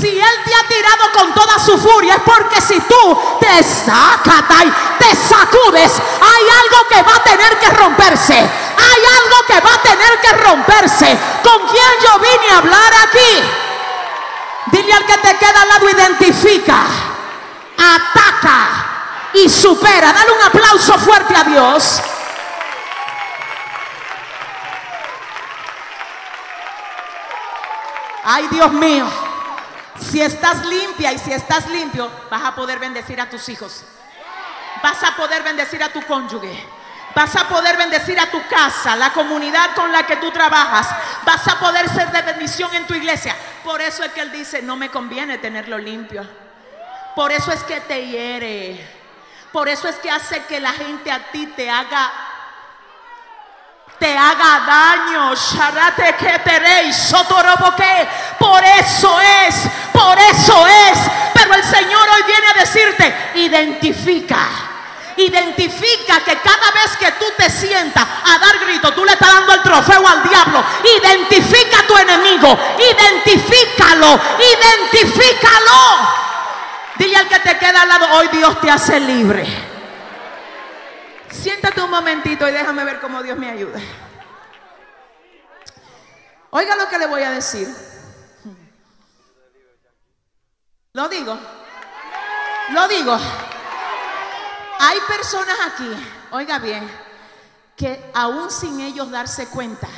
Si 0.00 0.08
Él 0.08 0.44
te 0.44 0.54
ha 0.54 0.68
tirado 0.68 1.12
con 1.12 1.34
toda 1.34 1.58
su 1.58 1.76
furia, 1.78 2.14
es 2.14 2.22
porque 2.22 2.60
si 2.62 2.80
tú 2.80 3.20
te 3.40 3.62
sacas, 3.62 4.42
te 4.98 5.14
sacudes, 5.14 5.92
hay 5.92 6.44
algo 6.62 6.88
que 6.88 7.02
va 7.02 7.16
a 7.16 7.22
tener 7.22 7.58
que 7.58 7.68
romperse. 7.70 8.34
Hay 8.34 9.02
algo 9.22 9.36
que 9.46 9.60
va 9.60 9.74
a 9.74 9.82
tener 9.82 10.20
que 10.20 10.32
romperse. 10.32 11.18
¿Con 11.42 11.68
quién 11.68 11.92
yo 12.04 12.18
vine 12.18 12.50
a 12.52 12.58
hablar 12.58 12.92
aquí? 13.06 13.42
Dile 14.66 14.92
al 14.94 15.04
que 15.04 15.18
te 15.18 15.36
queda 15.36 15.62
al 15.62 15.68
lado, 15.68 15.90
identifica, 15.90 16.84
ataca 17.76 18.68
y 19.34 19.48
supera. 19.48 20.12
Dale 20.12 20.32
un 20.32 20.42
aplauso 20.42 20.98
fuerte 20.98 21.36
a 21.36 21.44
Dios. 21.44 22.00
Ay, 28.24 28.48
Dios 28.48 28.72
mío. 28.72 29.31
Si 30.10 30.20
estás 30.20 30.64
limpia 30.66 31.12
y 31.12 31.18
si 31.18 31.32
estás 31.32 31.68
limpio, 31.68 32.10
vas 32.30 32.42
a 32.42 32.54
poder 32.54 32.78
bendecir 32.78 33.20
a 33.20 33.30
tus 33.30 33.48
hijos. 33.48 33.84
Vas 34.82 35.02
a 35.04 35.14
poder 35.16 35.42
bendecir 35.42 35.82
a 35.82 35.90
tu 35.90 36.02
cónyuge. 36.02 36.66
Vas 37.14 37.36
a 37.36 37.46
poder 37.46 37.76
bendecir 37.76 38.18
a 38.18 38.30
tu 38.30 38.42
casa, 38.48 38.96
la 38.96 39.12
comunidad 39.12 39.74
con 39.74 39.92
la 39.92 40.04
que 40.06 40.16
tú 40.16 40.30
trabajas. 40.30 40.88
Vas 41.24 41.46
a 41.46 41.58
poder 41.58 41.88
ser 41.90 42.10
de 42.10 42.22
bendición 42.22 42.74
en 42.74 42.86
tu 42.86 42.94
iglesia. 42.94 43.36
Por 43.62 43.80
eso 43.80 44.02
es 44.02 44.12
que 44.12 44.22
Él 44.22 44.32
dice, 44.32 44.62
no 44.62 44.76
me 44.76 44.90
conviene 44.90 45.38
tenerlo 45.38 45.78
limpio. 45.78 46.26
Por 47.14 47.30
eso 47.30 47.52
es 47.52 47.62
que 47.64 47.80
te 47.82 48.06
hiere. 48.06 49.02
Por 49.52 49.68
eso 49.68 49.88
es 49.88 49.96
que 49.96 50.10
hace 50.10 50.42
que 50.44 50.58
la 50.58 50.72
gente 50.72 51.12
a 51.12 51.30
ti 51.30 51.46
te 51.48 51.70
haga 51.70 52.10
te 54.02 54.18
haga 54.18 54.60
daño. 54.66 55.32
Por 58.38 58.64
eso 58.64 59.20
es, 59.20 59.54
por 60.02 60.18
eso 60.18 60.66
es. 60.66 60.98
Pero 61.34 61.54
el 61.54 61.62
Señor 61.62 62.08
hoy 62.08 62.22
viene 62.26 62.46
a 62.48 62.60
decirte, 62.60 63.14
identifica. 63.34 64.48
Identifica 65.16 66.20
que 66.24 66.38
cada 66.38 66.70
vez 66.72 66.96
que 66.98 67.12
tú 67.12 67.26
te 67.36 67.50
sientas 67.50 68.02
a 68.02 68.38
dar 68.38 68.58
grito, 68.60 68.92
tú 68.94 69.04
le 69.04 69.12
estás 69.12 69.32
dando 69.32 69.52
el 69.52 69.62
trofeo 69.62 70.06
al 70.06 70.22
diablo. 70.22 70.64
Identifica 71.00 71.80
a 71.80 71.86
tu 71.86 71.96
enemigo. 71.96 72.58
Identifícalo. 72.78 74.20
Identifícalo. 74.38 76.22
Dile 76.96 77.16
al 77.16 77.28
que 77.28 77.38
te 77.40 77.58
queda 77.58 77.82
al 77.82 77.88
lado, 77.88 78.06
hoy 78.12 78.28
Dios 78.32 78.60
te 78.60 78.70
hace 78.70 79.00
libre. 79.00 79.46
Siéntate 81.30 81.80
un 81.80 81.90
momentito 81.90 82.48
y 82.48 82.52
déjame 82.52 82.84
ver 82.84 83.00
cómo 83.00 83.22
Dios 83.22 83.38
me 83.38 83.50
ayuda. 83.50 83.80
Oiga 86.50 86.76
lo 86.76 86.88
que 86.88 86.98
le 86.98 87.06
voy 87.06 87.22
a 87.22 87.30
decir. 87.30 87.91
Lo 90.94 91.08
digo. 91.08 91.34
Lo 92.68 92.86
digo. 92.86 93.16
Hay 94.78 94.98
personas 95.08 95.56
aquí, 95.66 95.90
oiga 96.32 96.58
bien, 96.58 96.86
que 97.74 98.10
aún 98.12 98.50
sin 98.50 98.78
ellos 98.78 99.10
darse 99.10 99.46
cuenta, 99.46 99.88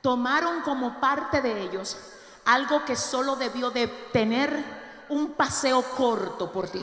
tomaron 0.00 0.62
como 0.62 0.98
parte 0.98 1.42
de 1.42 1.60
ellos 1.60 1.98
algo 2.46 2.82
que 2.86 2.96
solo 2.96 3.36
debió 3.36 3.70
de 3.70 3.88
tener 4.10 5.04
un 5.10 5.32
paseo 5.32 5.82
corto 5.82 6.50
por 6.50 6.70
ti. 6.70 6.82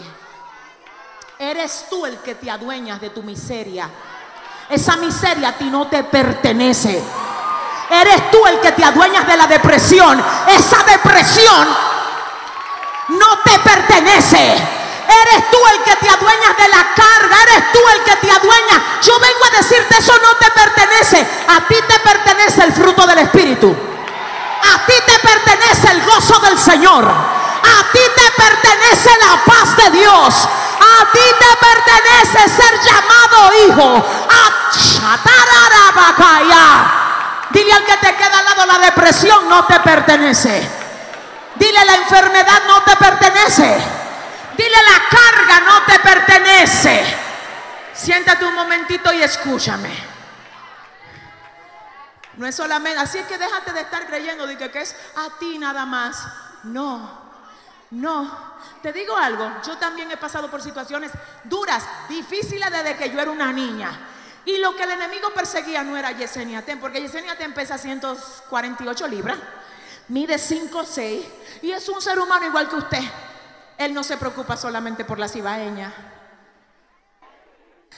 Eres 1.39 1.87
tú 1.89 2.05
el 2.05 2.19
que 2.19 2.35
te 2.35 2.51
adueñas 2.51 3.01
de 3.01 3.09
tu 3.09 3.23
miseria. 3.23 3.89
Esa 4.69 4.95
miseria 4.97 5.49
a 5.49 5.57
ti 5.57 5.71
no 5.71 5.87
te 5.87 6.03
pertenece. 6.03 7.03
Eres 7.89 8.29
tú 8.29 8.45
el 8.45 8.59
que 8.59 8.73
te 8.73 8.85
adueñas 8.85 9.25
de 9.25 9.37
la 9.37 9.47
depresión. 9.47 10.23
Esa 10.47 10.83
depresión 10.83 11.92
no 13.09 13.39
te 13.43 13.59
pertenece. 13.59 14.55
Eres 15.07 15.51
tú 15.51 15.57
el 15.71 15.83
que 15.83 15.95
te 15.97 16.09
adueñas 16.09 16.57
de 16.57 16.67
la 16.69 16.87
carga, 16.95 17.37
eres 17.43 17.71
tú 17.71 17.79
el 17.93 18.03
que 18.03 18.15
te 18.17 18.31
adueña. 18.31 18.83
Yo 19.01 19.19
vengo 19.19 19.45
a 19.45 19.57
decirte, 19.57 19.97
eso 19.97 20.13
no 20.21 20.35
te 20.37 20.49
pertenece. 20.51 21.27
A 21.49 21.67
ti 21.67 21.75
te 21.87 21.99
pertenece 21.99 22.63
el 22.63 22.73
fruto 22.73 23.05
del 23.05 23.19
Espíritu. 23.19 23.75
A 24.73 24.85
ti 24.85 24.93
te 25.05 25.19
pertenece 25.19 25.91
el 25.91 26.03
gozo 26.05 26.39
del 26.39 26.57
Señor. 26.57 27.05
A 27.05 27.91
ti 27.91 27.99
te 28.15 28.31
pertenece 28.41 29.09
la 29.19 29.43
paz 29.45 29.75
de 29.77 29.91
Dios. 29.91 30.33
A 30.79 31.11
ti 31.11 31.19
te 31.39 31.57
pertenece 31.57 32.61
ser 32.61 32.79
llamado 32.81 33.51
hijo. 33.67 34.05
Dile 37.49 37.73
al 37.73 37.85
que 37.85 37.97
te 37.97 38.15
queda 38.15 38.39
al 38.39 38.45
lado, 38.45 38.65
la 38.65 38.79
depresión 38.79 39.47
no 39.47 39.65
te 39.65 39.79
pertenece. 39.79 40.82
Dile 41.55 41.85
la 41.85 41.95
enfermedad 41.95 42.63
no 42.67 42.83
te 42.83 42.95
pertenece. 42.95 43.77
Dile 44.57 44.77
la 44.89 45.09
carga 45.09 45.59
no 45.61 45.85
te 45.85 45.99
pertenece. 45.99 47.03
Siéntate 47.93 48.45
un 48.45 48.55
momentito 48.55 49.13
y 49.13 49.21
escúchame. 49.21 50.13
No 52.37 52.47
es 52.47 52.55
solamente, 52.55 52.99
así 52.99 53.19
es 53.19 53.27
que 53.27 53.37
déjate 53.37 53.73
de 53.73 53.81
estar 53.81 54.07
creyendo 54.07 54.47
de 54.47 54.57
que, 54.57 54.81
es 54.81 54.95
a 55.15 55.37
ti 55.37 55.59
nada 55.59 55.85
más. 55.85 56.25
No, 56.63 57.21
no. 57.91 58.53
Te 58.81 58.91
digo 58.91 59.15
algo, 59.15 59.49
yo 59.65 59.77
también 59.77 60.09
he 60.11 60.17
pasado 60.17 60.49
por 60.49 60.61
situaciones 60.61 61.11
duras, 61.43 61.83
difíciles 62.09 62.71
desde 62.71 62.97
que 62.97 63.11
yo 63.11 63.19
era 63.19 63.31
una 63.31 63.51
niña. 63.51 63.91
Y 64.45 64.57
lo 64.57 64.75
que 64.75 64.83
el 64.83 64.91
enemigo 64.91 65.29
perseguía 65.29 65.83
no 65.83 65.95
era 65.95 66.11
Yesenia 66.11 66.65
Ten, 66.65 66.79
porque 66.79 67.01
Yesenia 67.01 67.37
Ten 67.37 67.53
pesa 67.53 67.77
148 67.77 69.07
libras, 69.07 69.37
mide 70.09 70.37
5 70.37 70.83
6 70.85 71.25
y 71.61 71.71
es 71.71 71.87
un 71.89 72.01
ser 72.01 72.19
humano 72.19 72.45
igual 72.45 72.69
que 72.69 72.75
usted. 72.75 73.03
Él 73.77 73.93
no 73.93 74.03
se 74.03 74.17
preocupa 74.17 74.55
solamente 74.55 75.05
por 75.05 75.19
la 75.19 75.27
cibaeña. 75.27 75.93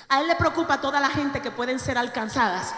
A 0.09 0.21
él 0.21 0.27
le 0.27 0.35
preocupa 0.35 0.79
toda 0.79 0.99
la 0.99 1.09
gente 1.09 1.41
que 1.41 1.51
pueden 1.51 1.79
ser 1.79 1.97
alcanzadas 1.97 2.73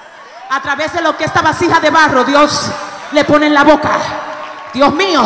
a 0.50 0.62
través 0.62 0.93
de 0.93 1.01
lo 1.01 1.17
que 1.17 1.25
esta 1.25 1.41
vasija 1.41 1.79
de 1.79 1.89
barro 1.89 2.24
Dios 2.24 2.67
le 3.12 3.25
pone 3.25 3.48
en 3.48 3.53
la 3.53 3.63
boca. 3.63 4.00
Dios 4.74 4.93
mío, 4.93 5.24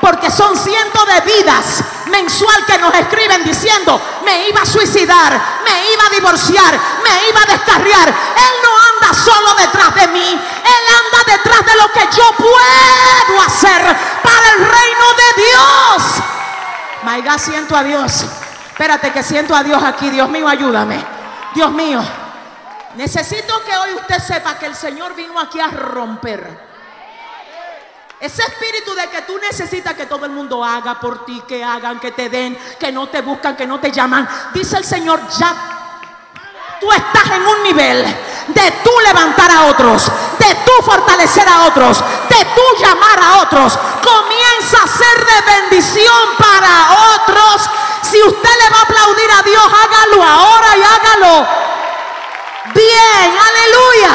porque 0.00 0.30
son 0.30 0.56
cientos 0.56 1.02
de 1.06 1.20
vidas 1.20 1.84
mensual 2.10 2.64
que 2.66 2.78
nos 2.78 2.94
escriben 2.94 3.44
diciendo, 3.44 4.00
me 4.24 4.48
iba 4.48 4.62
a 4.62 4.66
suicidar, 4.66 5.40
me 5.64 5.92
iba 5.92 6.06
a 6.06 6.10
divorciar, 6.10 6.78
me 7.02 7.28
iba 7.28 7.42
a 7.42 7.46
descarriar. 7.46 8.08
Él 8.08 8.54
no 8.62 9.06
anda 9.06 9.14
solo 9.14 9.54
detrás 9.54 9.94
de 9.94 10.08
mí, 10.08 10.30
Él 10.30 10.94
anda 11.04 11.32
detrás 11.32 11.64
de 11.64 11.76
lo 11.76 11.92
que 11.92 12.16
yo 12.16 12.32
puedo 12.36 13.42
hacer 13.46 13.96
para 14.22 14.50
el 14.52 14.58
reino 14.58 15.06
de 15.16 15.42
Dios. 15.42 16.22
Maiga, 17.02 17.38
siento 17.38 17.76
a 17.76 17.82
Dios. 17.82 18.24
Espérate 18.70 19.12
que 19.12 19.22
siento 19.22 19.54
a 19.54 19.62
Dios 19.62 19.82
aquí. 19.82 20.10
Dios 20.10 20.28
mío, 20.28 20.48
ayúdame. 20.48 21.04
Dios 21.54 21.70
mío. 21.70 22.02
Necesito 22.96 23.62
que 23.64 23.76
hoy 23.76 23.94
usted 23.94 24.18
sepa 24.18 24.58
que 24.58 24.66
el 24.66 24.74
Señor 24.74 25.14
vino 25.14 25.38
aquí 25.38 25.60
a 25.60 25.68
romper 25.68 26.69
ese 28.20 28.42
espíritu 28.42 28.94
de 28.94 29.08
que 29.08 29.22
tú 29.22 29.38
necesitas 29.38 29.94
que 29.94 30.04
todo 30.04 30.26
el 30.26 30.32
mundo 30.32 30.62
haga 30.62 31.00
por 31.00 31.24
ti, 31.24 31.42
que 31.48 31.64
hagan, 31.64 31.98
que 31.98 32.12
te 32.12 32.28
den, 32.28 32.56
que 32.78 32.92
no 32.92 33.08
te 33.08 33.22
buscan, 33.22 33.56
que 33.56 33.66
no 33.66 33.80
te 33.80 33.90
llaman. 33.90 34.28
Dice 34.52 34.76
el 34.76 34.84
Señor, 34.84 35.20
ya 35.38 35.54
tú 36.78 36.92
estás 36.92 37.30
en 37.34 37.46
un 37.46 37.62
nivel 37.62 38.04
de 38.48 38.70
tú 38.84 38.90
levantar 39.06 39.50
a 39.50 39.66
otros, 39.66 40.10
de 40.38 40.54
tú 40.66 40.72
fortalecer 40.82 41.48
a 41.48 41.64
otros, 41.64 42.04
de 42.28 42.44
tú 42.54 42.62
llamar 42.82 43.18
a 43.22 43.38
otros. 43.38 43.78
Comienza 44.04 44.82
a 44.82 44.86
ser 44.86 45.26
de 45.26 45.52
bendición 45.52 46.36
para 46.38 47.14
otros. 47.16 47.70
Si 48.02 48.22
usted 48.22 48.50
le 48.64 48.70
va 48.70 48.80
a 48.80 48.82
aplaudir 48.82 49.30
a 49.30 49.42
Dios, 49.42 49.64
hágalo 49.64 50.22
ahora 50.22 50.76
y 50.76 50.82
hágalo 50.82 51.48
bien. 52.74 53.38
Aleluya. 53.48 54.10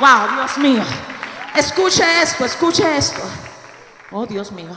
Wow, 0.00 0.36
Dios 0.36 0.58
mío. 0.58 1.11
Escuche 1.54 2.22
esto, 2.22 2.44
escuche 2.46 2.96
esto. 2.96 3.20
Oh 4.10 4.24
Dios 4.26 4.52
mío. 4.52 4.74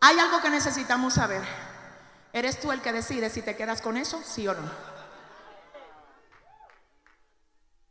Hay 0.00 0.18
algo 0.18 0.40
que 0.40 0.48
necesitamos 0.48 1.14
saber. 1.14 1.42
¿Eres 2.32 2.58
tú 2.60 2.72
el 2.72 2.80
que 2.80 2.92
decide 2.92 3.28
si 3.28 3.42
te 3.42 3.54
quedas 3.54 3.82
con 3.82 3.98
eso, 3.98 4.22
sí 4.24 4.48
o 4.48 4.54
no? 4.54 4.92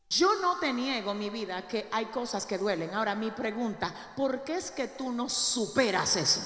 Yo 0.10 0.36
no 0.42 0.58
te 0.58 0.74
niego 0.74 1.14
mi 1.14 1.30
vida 1.30 1.68
que 1.68 1.88
hay 1.92 2.06
cosas 2.08 2.46
que 2.46 2.58
duelen. 2.58 2.94
Ahora 2.94 3.16
mi 3.16 3.32
pregunta, 3.32 3.94
¿por 4.16 4.44
qué 4.44 4.58
es 4.58 4.72
que 4.72 4.88
tú 4.88 5.12
no 5.12 5.30
superas 5.30 6.16
eso? 6.16 6.42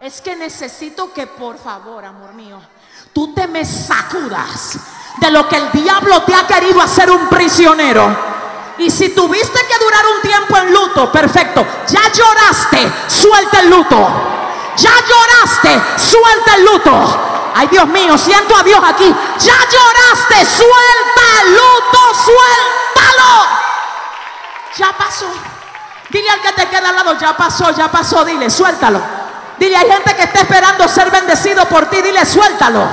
Es 0.00 0.20
que 0.20 0.36
necesito 0.36 1.12
que 1.12 1.26
por 1.26 1.58
favor, 1.58 2.04
amor 2.04 2.34
mío, 2.34 2.60
tú 3.12 3.34
te 3.34 3.46
me 3.48 3.64
sacudas 3.64 4.78
de 5.20 5.30
lo 5.30 5.48
que 5.48 5.56
el 5.56 5.72
diablo 5.72 6.22
te 6.22 6.34
ha 6.34 6.46
querido 6.46 6.80
hacer 6.80 7.10
un 7.10 7.28
prisionero 7.28 8.29
y 8.80 8.90
si 8.90 9.10
tuviste 9.10 9.66
que 9.66 9.78
durar 9.78 10.06
un 10.16 10.22
tiempo 10.22 10.56
en 10.56 10.72
luto, 10.72 11.12
perfecto. 11.12 11.66
Ya 11.86 12.10
lloraste, 12.10 12.90
suelta 13.08 13.60
el 13.60 13.68
luto. 13.68 14.08
Ya 14.74 14.90
lloraste, 15.06 15.98
suelta 15.98 16.54
el 16.56 16.64
luto. 16.64 17.52
Ay, 17.54 17.66
Dios 17.66 17.86
mío, 17.88 18.16
siento 18.16 18.56
a 18.56 18.62
Dios 18.62 18.80
aquí. 18.82 19.14
Ya 19.38 19.54
lloraste, 19.70 20.46
suelta 20.46 21.22
el 21.42 21.52
luto, 21.52 21.98
suéltalo. 22.24 23.48
Ya 24.78 24.92
pasó. 24.96 25.26
Dile 26.08 26.30
al 26.30 26.40
que 26.40 26.52
te 26.52 26.68
queda 26.70 26.88
al 26.88 26.96
lado, 26.96 27.18
ya 27.18 27.36
pasó, 27.36 27.70
ya 27.72 27.90
pasó, 27.90 28.24
dile, 28.24 28.48
suéltalo. 28.48 28.98
Dile, 29.58 29.76
hay 29.76 29.90
gente 29.90 30.16
que 30.16 30.22
está 30.22 30.40
esperando 30.40 30.88
ser 30.88 31.10
bendecido 31.10 31.66
por 31.66 31.84
ti, 31.90 32.00
dile, 32.00 32.24
suéltalo. 32.24 32.88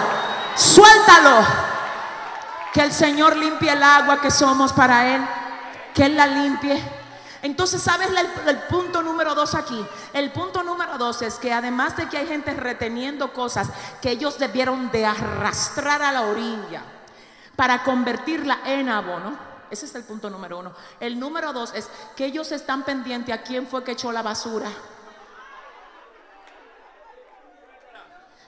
Suéltalo. 0.53 1.45
Que 2.73 2.81
el 2.81 2.91
Señor 2.91 3.37
limpie 3.37 3.71
el 3.71 3.81
agua 3.81 4.19
que 4.19 4.29
somos 4.29 4.73
para 4.73 5.15
Él 5.15 5.25
que 5.97 6.05
Él 6.05 6.15
la 6.15 6.27
limpie. 6.27 6.79
Entonces, 7.41 7.81
¿sabes 7.81 8.09
el, 8.45 8.57
punto 8.69 9.01
número 9.01 9.33
dos 9.33 9.55
aquí? 9.55 9.83
El 10.13 10.31
punto 10.31 10.61
número 10.61 10.97
dos 10.99 11.23
es 11.23 11.35
que 11.35 11.51
además 11.51 11.97
de 11.97 12.07
que 12.07 12.17
hay 12.19 12.27
gente 12.27 12.53
reteniendo 12.53 13.33
cosas 13.33 13.69
que 13.99 14.11
ellos 14.11 14.37
debieron 14.37 14.91
de 14.91 15.07
arrastrar 15.07 16.03
a 16.03 16.11
la 16.11 16.21
orilla 16.21 16.83
para 17.55 17.83
convertirla 17.83 18.59
en 18.65 18.89
abono, 18.89 19.35
ese 19.71 19.87
es 19.87 19.95
el 19.95 20.03
punto 20.03 20.29
número 20.29 20.59
uno. 20.59 20.71
El 20.99 21.19
número 21.19 21.51
dos 21.51 21.73
es 21.73 21.89
que 22.15 22.25
ellos 22.25 22.51
están 22.51 22.83
pendientes 22.83 23.33
a 23.33 23.41
quién 23.41 23.65
fue 23.65 23.83
que 23.83 23.93
echó 23.93 24.11
la 24.11 24.21
basura. 24.21 24.69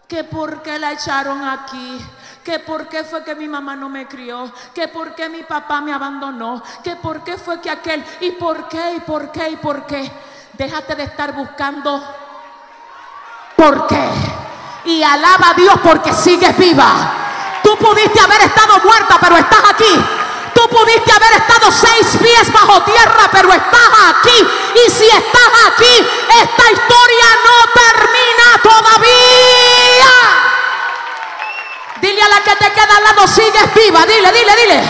Que 0.07 0.23
por 0.23 0.61
qué 0.61 0.77
la 0.77 0.91
echaron 0.91 1.43
aquí, 1.43 1.99
que 2.49 2.57
por 2.57 2.87
qué 2.87 3.03
fue 3.03 3.23
que 3.23 3.35
mi 3.35 3.47
mamá 3.47 3.75
no 3.75 3.89
me 3.89 4.07
crió, 4.07 4.51
que 4.73 4.87
por 4.87 5.13
qué 5.13 5.29
mi 5.29 5.43
papá 5.43 5.81
me 5.81 5.93
abandonó, 5.93 6.63
que 6.83 6.95
por 6.95 7.23
qué 7.23 7.37
fue 7.37 7.61
que 7.61 7.69
aquel, 7.69 8.03
y 8.21 8.31
por 8.31 8.67
qué, 8.67 8.95
y 8.95 8.99
por 9.01 9.31
qué, 9.31 9.51
y 9.51 9.55
por 9.57 9.85
qué. 9.85 10.11
Déjate 10.53 10.95
de 10.95 11.03
estar 11.03 11.31
buscando 11.33 12.03
por 13.55 13.85
qué. 13.85 14.09
Y 14.85 15.03
alaba 15.03 15.51
a 15.51 15.53
Dios 15.53 15.75
porque 15.83 16.11
sigues 16.11 16.57
viva. 16.57 16.89
Tú 17.61 17.77
pudiste 17.77 18.19
haber 18.19 18.41
estado 18.41 18.79
muerta, 18.83 19.19
pero 19.21 19.37
estás 19.37 19.69
aquí. 19.69 20.03
Tú 20.55 20.67
pudiste 20.69 21.11
haber 21.11 21.33
estado 21.33 21.71
seis 21.71 22.17
pies 22.19 22.51
bajo 22.51 22.81
tierra, 22.81 23.29
pero 23.31 23.53
estás 23.53 23.91
aquí. 24.09 24.47
Y 24.87 24.89
si 24.89 25.05
estás 25.05 25.51
aquí, 25.67 26.07
esta 26.41 26.71
historia 26.71 27.25
no 27.45 27.57
termina 27.73 28.59
todavía. 28.63 30.48
Dile 32.01 32.21
a 32.21 32.29
la 32.29 32.43
que 32.43 32.55
te 32.55 32.71
queda 32.71 32.97
al 32.97 33.03
lado, 33.03 33.27
sigues 33.27 33.73
viva. 33.73 34.05
Dile, 34.05 34.31
dile, 34.31 34.55
dile. 34.55 34.81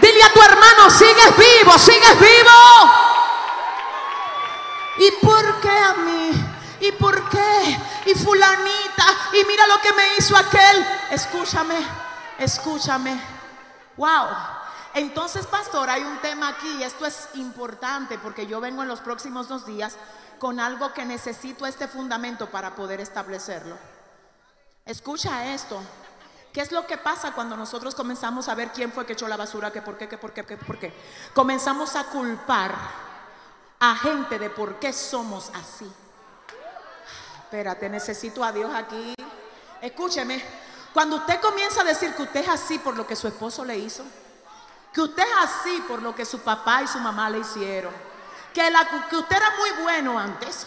Dile 0.00 0.22
a 0.22 0.32
tu 0.32 0.42
hermano, 0.42 0.90
sigues 0.90 1.36
vivo, 1.36 1.78
sigues 1.78 2.18
vivo. 2.18 2.50
¿Y 4.98 5.10
por 5.24 5.60
qué 5.60 5.70
a 5.70 5.94
mí? 5.94 6.32
¿Y 6.80 6.92
por 6.92 7.28
qué? 7.28 7.80
Y 8.06 8.14
fulanita. 8.14 9.04
Y 9.32 9.44
mira 9.44 9.66
lo 9.66 9.80
que 9.80 9.92
me 9.92 10.16
hizo 10.16 10.36
aquel. 10.36 10.86
Escúchame, 11.10 11.76
escúchame. 12.38 13.20
Wow. 13.96 14.28
Entonces, 14.94 15.46
pastor, 15.46 15.88
hay 15.88 16.02
un 16.02 16.18
tema 16.18 16.48
aquí 16.48 16.68
y 16.78 16.82
esto 16.82 17.06
es 17.06 17.28
importante 17.34 18.18
porque 18.18 18.46
yo 18.46 18.60
vengo 18.60 18.82
en 18.82 18.88
los 18.88 19.00
próximos 19.00 19.48
dos 19.48 19.64
días 19.64 19.96
con 20.38 20.58
algo 20.58 20.92
que 20.92 21.04
necesito 21.04 21.66
este 21.66 21.86
fundamento 21.86 22.50
para 22.50 22.74
poder 22.74 23.00
establecerlo. 23.00 23.78
Escucha 24.84 25.52
esto. 25.54 25.80
¿Qué 26.52 26.60
es 26.60 26.72
lo 26.72 26.86
que 26.86 26.98
pasa 26.98 27.32
cuando 27.32 27.56
nosotros 27.56 27.94
comenzamos 27.94 28.48
a 28.48 28.54
ver 28.54 28.70
quién 28.72 28.92
fue 28.92 29.06
que 29.06 29.12
echó 29.12 29.28
la 29.28 29.36
basura, 29.36 29.70
que 29.70 29.82
por 29.82 29.96
qué, 29.96 30.08
que 30.08 30.18
por 30.18 30.32
qué, 30.32 30.44
que 30.44 30.56
por 30.56 30.78
qué? 30.78 30.92
Comenzamos 31.32 31.94
a 31.94 32.04
culpar 32.04 32.74
a 33.78 33.96
gente 33.96 34.38
de 34.38 34.50
por 34.50 34.80
qué 34.80 34.92
somos 34.92 35.50
así. 35.54 35.90
Espérate, 37.38 37.88
necesito 37.88 38.44
a 38.44 38.52
Dios 38.52 38.70
aquí. 38.74 39.14
Escúcheme, 39.80 40.42
cuando 40.92 41.16
usted 41.16 41.40
comienza 41.40 41.80
a 41.82 41.84
decir 41.84 42.14
que 42.14 42.22
usted 42.22 42.40
es 42.40 42.48
así 42.48 42.78
por 42.78 42.96
lo 42.96 43.06
que 43.06 43.16
su 43.16 43.28
esposo 43.28 43.64
le 43.64 43.78
hizo, 43.78 44.04
que 44.92 45.00
usted 45.00 45.22
es 45.22 45.36
así 45.38 45.82
por 45.86 46.02
lo 46.02 46.14
que 46.14 46.24
su 46.24 46.40
papá 46.40 46.82
y 46.82 46.88
su 46.88 46.98
mamá 46.98 47.30
le 47.30 47.38
hicieron, 47.38 47.94
que, 48.52 48.70
la, 48.70 48.86
que 49.08 49.16
usted 49.16 49.36
era 49.36 49.50
muy 49.56 49.70
bueno 49.82 50.18
antes 50.18 50.66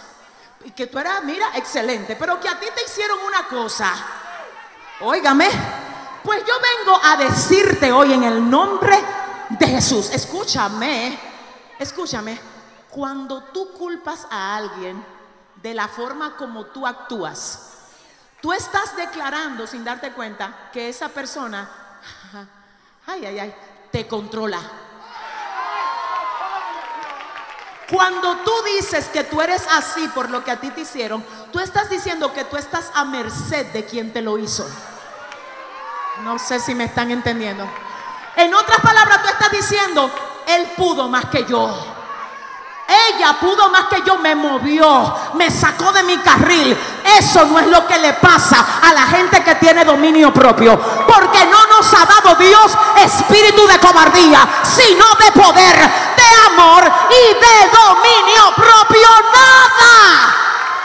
y 0.64 0.72
que 0.72 0.88
tú 0.88 0.98
eras, 0.98 1.24
mira, 1.24 1.46
excelente, 1.56 2.16
pero 2.16 2.40
que 2.40 2.48
a 2.48 2.60
ti 2.60 2.68
te 2.74 2.84
hicieron 2.84 3.20
una 3.20 3.48
cosa, 3.48 3.94
óigame, 5.02 5.50
pues 6.24 6.44
yo 6.46 6.54
vengo 6.78 7.00
a 7.04 7.18
decirte 7.18 7.92
hoy 7.92 8.14
en 8.14 8.24
el 8.24 8.50
nombre 8.50 8.98
de 9.50 9.68
Jesús, 9.68 10.10
escúchame, 10.12 11.20
escúchame, 11.78 12.40
cuando 12.90 13.44
tú 13.46 13.74
culpas 13.74 14.26
a 14.30 14.56
alguien 14.56 15.04
de 15.62 15.74
la 15.74 15.88
forma 15.88 16.36
como 16.38 16.68
tú 16.68 16.88
actúas, 16.88 17.74
tú 18.42 18.54
estás 18.54 18.96
declarando 18.96 19.68
sin 19.68 19.84
darte 19.84 20.12
cuenta 20.14 20.70
que 20.72 20.90
esa 20.90 21.10
persona, 21.10 21.70
ay, 23.08 23.26
ay, 23.26 23.40
ay, 23.40 23.56
te 23.92 24.08
controla. 24.08 24.60
Cuando 27.92 28.38
tú 28.38 28.52
dices 28.78 29.08
que 29.10 29.24
tú 29.26 29.42
eres 29.42 29.68
así 29.72 30.08
por 30.16 30.30
lo 30.30 30.44
que 30.44 30.52
a 30.52 30.60
ti 30.60 30.70
te 30.72 30.82
hicieron, 30.82 31.24
tú 31.52 31.60
estás 31.60 31.90
diciendo 31.90 32.34
que 32.34 32.46
tú 32.46 32.56
estás 32.56 32.90
a 32.96 33.04
merced 33.04 33.68
de 33.74 33.86
quien 33.86 34.14
te 34.14 34.22
lo 34.22 34.38
hizo. 34.38 34.66
No 36.22 36.38
sé 36.38 36.60
si 36.60 36.76
me 36.76 36.86
están 36.86 37.10
entendiendo. 37.12 37.68
En 38.36 38.54
otras 38.54 38.80
palabras, 38.82 39.22
tú 39.24 39.30
estás 39.30 39.52
diciendo, 39.52 40.12
él 40.48 40.72
pudo 40.78 41.08
más 41.10 41.26
que 41.26 41.46
yo. 41.46 41.94
Ella 42.88 43.34
pudo 43.40 43.70
más 43.70 43.86
que 43.86 44.02
yo, 44.06 44.18
me 44.18 44.36
movió, 44.36 45.16
me 45.34 45.50
sacó 45.50 45.92
de 45.92 46.04
mi 46.04 46.18
carril. 46.18 46.78
Eso 47.18 47.46
no 47.46 47.58
es 47.60 47.68
lo 47.68 47.88
que 47.88 47.98
le 47.98 48.14
pasa 48.14 48.66
a 48.84 48.94
la 48.94 49.08
gente 49.08 49.44
que 49.44 49.56
tiene 49.56 49.86
dominio 49.86 50.34
propio. 50.34 50.78
Porque 50.78 51.46
no 51.46 51.66
nos 51.68 51.94
ha 51.94 52.06
dado 52.06 52.36
Dios 52.36 52.78
espíritu 52.98 53.66
de 53.68 53.80
cobardía, 53.80 54.48
sino 54.64 55.06
de 55.16 55.32
poder, 55.32 55.76
de 55.76 56.54
amor 56.54 56.84
y 57.10 57.34
de 57.34 57.72
dominio 57.72 58.54
propio. 58.56 59.08
Nada 59.34 60.36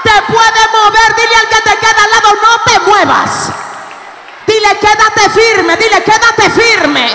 te 0.02 0.32
puede 0.32 0.68
mover. 0.72 1.14
Dile 1.16 1.36
al 1.36 1.48
que 1.48 1.70
te 1.70 1.78
queda 1.78 2.04
al 2.04 2.10
lado, 2.10 2.34
no 2.42 2.62
te 2.64 2.78
muevas. 2.90 3.67
Dile, 4.58 4.76
quédate 4.80 5.30
firme, 5.30 5.76
dile, 5.76 6.02
quédate 6.02 6.50
firme. 6.50 7.06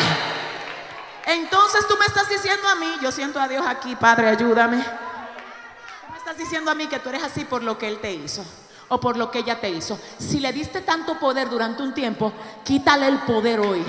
Entonces 1.25 1.85
tú 1.89 1.97
me 1.97 2.05
estás 2.05 2.29
diciendo 2.29 2.65
a 2.69 2.75
mí, 2.75 2.95
yo 3.01 3.11
siento 3.11 3.37
a 3.37 3.49
Dios 3.49 3.65
aquí, 3.67 3.97
Padre, 3.97 4.29
ayúdame. 4.29 4.77
Tú 4.81 6.11
me 6.11 6.17
estás 6.17 6.37
diciendo 6.37 6.71
a 6.71 6.75
mí 6.75 6.87
que 6.87 6.99
tú 6.99 7.09
eres 7.09 7.21
así 7.21 7.43
por 7.43 7.61
lo 7.61 7.77
que 7.77 7.89
Él 7.89 7.99
te 7.99 8.13
hizo 8.13 8.45
o 8.87 8.97
por 8.97 9.17
lo 9.17 9.29
que 9.29 9.39
ella 9.39 9.59
te 9.59 9.69
hizo. 9.69 9.99
Si 10.17 10.39
le 10.39 10.53
diste 10.53 10.81
tanto 10.81 11.19
poder 11.19 11.49
durante 11.49 11.83
un 11.83 11.93
tiempo, 11.93 12.31
quítale 12.63 13.07
el 13.07 13.17
poder 13.19 13.59
hoy. 13.59 13.83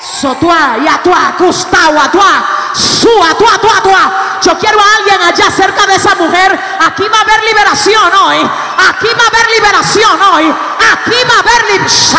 Sotua 0.00 0.76
y 0.82 0.88
atua, 0.88 1.34
custau, 1.38 1.98
atua, 1.98 2.44
su 2.74 3.22
atua, 3.22 3.54
atua, 3.54 3.76
atua. 3.78 4.12
Yo 4.42 4.58
quiero 4.58 4.78
a 4.80 4.96
alguien 4.98 5.22
allá 5.22 5.50
cerca 5.50 5.86
de 5.86 5.94
esa 5.94 6.14
mujer. 6.14 6.58
Aquí 6.86 7.08
va 7.08 7.18
a 7.18 7.20
haber 7.22 7.42
liberación 7.44 8.14
hoy. 8.14 8.38
Aquí 8.38 9.08
va 9.08 9.24
a 9.24 9.28
haber 9.28 9.50
liberación 9.50 10.22
hoy. 10.22 10.54
Aquí 10.92 11.16
va 11.28 11.36
a 11.36 11.40
haber 11.40 11.64
liberación. 11.72 12.14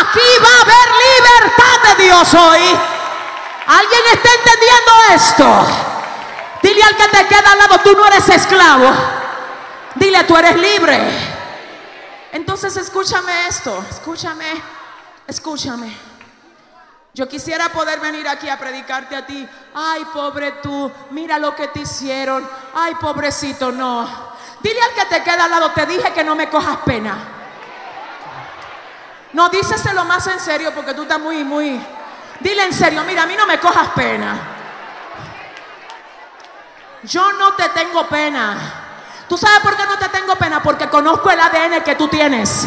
Aquí 0.00 0.28
va 0.42 0.48
a 0.48 0.62
haber 0.62 0.88
libertad 1.06 1.96
de 1.96 2.04
Dios 2.04 2.34
hoy. 2.34 2.78
¿Alguien 3.66 4.02
está 4.12 4.28
entendiendo 4.32 4.92
esto? 5.10 5.66
Dile 6.62 6.82
al 6.82 6.96
que 6.96 7.08
te 7.08 7.26
queda 7.26 7.52
al 7.52 7.58
lado, 7.58 7.80
tú 7.80 7.92
no 7.94 8.06
eres 8.06 8.28
esclavo. 8.28 8.90
Dile, 9.94 10.24
tú 10.24 10.36
eres 10.36 10.56
libre. 10.56 11.38
Entonces 12.32 12.76
escúchame 12.76 13.48
esto, 13.48 13.84
escúchame, 13.90 14.46
escúchame. 15.28 15.94
Yo 17.14 17.28
quisiera 17.28 17.68
poder 17.68 18.00
venir 18.00 18.26
aquí 18.26 18.48
a 18.48 18.58
predicarte 18.58 19.14
a 19.14 19.26
ti. 19.26 19.46
Ay, 19.74 20.04
pobre 20.12 20.52
tú, 20.62 20.90
mira 21.10 21.38
lo 21.38 21.54
que 21.54 21.68
te 21.68 21.80
hicieron. 21.80 22.48
Ay, 22.74 22.94
pobrecito, 22.94 23.70
no. 23.70 24.08
Dile 24.60 24.80
al 24.80 24.94
que 24.94 25.14
te 25.16 25.22
queda 25.22 25.44
al 25.44 25.50
lado, 25.50 25.70
te 25.72 25.86
dije 25.86 26.12
que 26.12 26.24
no 26.24 26.34
me 26.34 26.48
cojas 26.48 26.78
pena. 26.84 27.16
No, 29.32 29.48
díceselo 29.48 30.04
más 30.04 30.26
en 30.26 30.40
serio 30.40 30.72
porque 30.74 30.94
tú 30.94 31.02
estás 31.02 31.20
muy, 31.20 31.44
muy... 31.44 31.80
Dile 32.40 32.64
en 32.64 32.72
serio, 32.72 33.02
mira, 33.04 33.24
a 33.24 33.26
mí 33.26 33.34
no 33.36 33.46
me 33.46 33.58
cojas 33.58 33.88
pena. 33.88 34.38
Yo 37.02 37.32
no 37.32 37.54
te 37.54 37.68
tengo 37.70 38.08
pena. 38.08 38.56
¿Tú 39.28 39.36
sabes 39.36 39.60
por 39.60 39.76
qué 39.76 39.84
no 39.84 39.98
te 39.98 40.08
tengo 40.08 40.36
pena? 40.36 40.62
Porque 40.62 40.88
conozco 40.88 41.30
el 41.30 41.40
ADN 41.40 41.82
que 41.82 41.94
tú 41.96 42.08
tienes. 42.08 42.66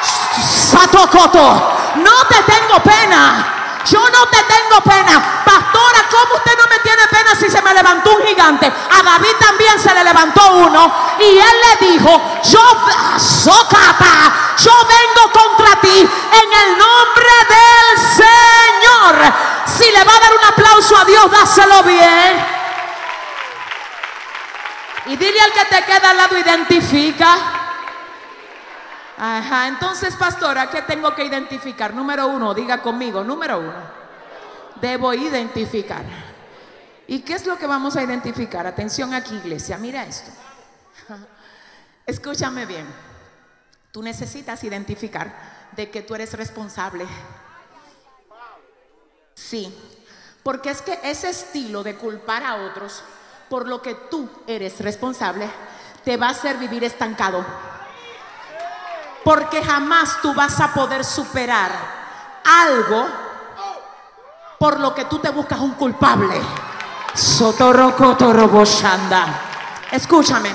Satokoto, 0.00 1.72
no 1.96 2.26
te 2.28 2.42
tengo 2.42 2.82
pena. 2.82 3.54
Yo 3.84 4.00
no 4.10 4.26
te 4.28 4.42
tengo 4.42 4.80
pena. 4.82 5.42
Pastora, 5.44 6.04
¿cómo 6.10 6.34
usted 6.34 6.58
no 6.58 6.66
me 6.68 6.78
tiene 6.80 7.06
pena 7.08 7.34
si 7.34 7.48
se 7.48 7.62
me 7.62 7.72
levantó 7.72 8.16
un 8.16 8.26
gigante? 8.26 8.66
A 8.66 9.02
David 9.02 9.34
también 9.40 9.80
se 9.80 9.94
le 9.94 10.04
levantó 10.04 10.52
uno. 10.52 10.92
Y 11.18 11.38
él 11.38 11.56
le 11.64 11.86
dijo, 11.88 12.40
yo, 12.44 12.60
socata, 13.18 14.56
yo 14.58 14.72
vengo 14.86 15.32
contra 15.32 15.80
ti 15.80 16.00
en 16.00 16.52
el 16.52 16.78
nombre 16.78 17.32
del 17.48 17.98
Señor. 18.16 19.32
Si 19.64 19.90
le 19.90 20.04
va 20.04 20.16
a 20.16 20.20
dar 20.20 20.34
un 20.34 20.44
aplauso 20.44 20.96
a 20.96 21.04
Dios, 21.04 21.30
dáselo 21.30 21.82
bien. 21.84 22.46
Y 25.06 25.16
dile 25.16 25.40
al 25.40 25.52
que 25.52 25.64
te 25.64 25.84
queda 25.84 26.10
al 26.10 26.16
lado, 26.18 26.36
identifica. 26.36 27.67
Ajá, 29.20 29.66
entonces 29.66 30.14
pastora, 30.14 30.70
¿qué 30.70 30.82
tengo 30.82 31.12
que 31.12 31.24
identificar? 31.24 31.92
Número 31.92 32.28
uno, 32.28 32.54
diga 32.54 32.80
conmigo, 32.80 33.24
número 33.24 33.58
uno, 33.58 33.82
debo 34.80 35.12
identificar. 35.12 36.04
¿Y 37.08 37.20
qué 37.20 37.34
es 37.34 37.44
lo 37.44 37.58
que 37.58 37.66
vamos 37.66 37.96
a 37.96 38.02
identificar? 38.04 38.64
Atención 38.64 39.12
aquí, 39.12 39.34
iglesia, 39.34 39.76
mira 39.76 40.04
esto. 40.04 40.30
Escúchame 42.06 42.64
bien, 42.64 42.86
tú 43.90 44.02
necesitas 44.02 44.62
identificar 44.62 45.34
de 45.72 45.90
que 45.90 46.02
tú 46.02 46.14
eres 46.14 46.34
responsable. 46.34 47.04
Sí, 49.34 49.76
porque 50.44 50.70
es 50.70 50.80
que 50.80 50.96
ese 51.02 51.30
estilo 51.30 51.82
de 51.82 51.96
culpar 51.96 52.44
a 52.44 52.54
otros 52.56 53.02
por 53.48 53.66
lo 53.66 53.82
que 53.82 53.94
tú 53.94 54.30
eres 54.46 54.78
responsable 54.78 55.50
te 56.04 56.16
va 56.16 56.28
a 56.28 56.30
hacer 56.30 56.56
vivir 56.58 56.84
estancado. 56.84 57.44
Porque 59.24 59.62
jamás 59.62 60.20
tú 60.22 60.32
vas 60.34 60.60
a 60.60 60.72
poder 60.72 61.04
superar 61.04 61.70
algo 62.44 63.06
por 64.58 64.80
lo 64.80 64.94
que 64.94 65.04
tú 65.04 65.18
te 65.18 65.30
buscas 65.30 65.60
un 65.60 65.72
culpable. 65.72 66.40
Escúchame, 69.90 70.50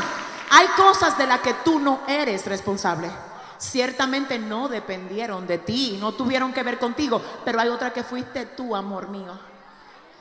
hay 0.50 0.68
cosas 0.78 1.18
de 1.18 1.26
las 1.26 1.40
que 1.42 1.56
tú 1.56 1.80
no 1.80 2.02
eres 2.08 2.46
responsable. 2.46 3.10
Ciertamente 3.58 4.38
no 4.38 4.68
dependieron 4.68 5.48
de 5.48 5.58
ti, 5.58 5.98
no 6.00 6.12
tuvieron 6.12 6.52
que 6.52 6.64
ver 6.64 6.80
contigo, 6.80 7.22
pero 7.46 7.60
hay 7.60 7.70
otras 7.70 7.94
que 7.94 8.04
fuiste 8.04 8.46
tú, 8.46 8.76
amor 8.76 9.08
mío. 9.08 9.40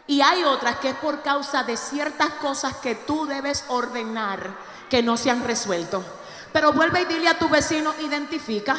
Y 0.07 0.20
hay 0.20 0.44
otras 0.44 0.76
que 0.76 0.90
es 0.90 0.96
por 0.96 1.22
causa 1.22 1.64
de 1.64 1.76
ciertas 1.76 2.31
cosas 2.35 2.76
que 2.76 2.94
tú 2.94 3.26
debes 3.26 3.64
ordenar 3.68 4.50
que 4.88 5.02
no 5.02 5.16
se 5.16 5.31
han 5.31 5.44
resuelto. 5.44 6.02
Pero 6.52 6.72
vuelve 6.72 7.02
y 7.02 7.04
dile 7.06 7.28
a 7.28 7.38
tu 7.38 7.48
vecino, 7.48 7.94
identifica. 8.00 8.76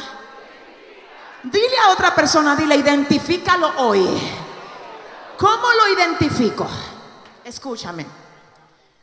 Dile 1.44 1.78
a 1.86 1.90
otra 1.90 2.14
persona, 2.16 2.56
dile, 2.56 2.76
identifícalo 2.76 3.74
hoy. 3.78 4.08
¿Cómo 5.38 5.74
lo 5.74 5.88
identifico? 5.90 6.68
Escúchame. 7.44 8.06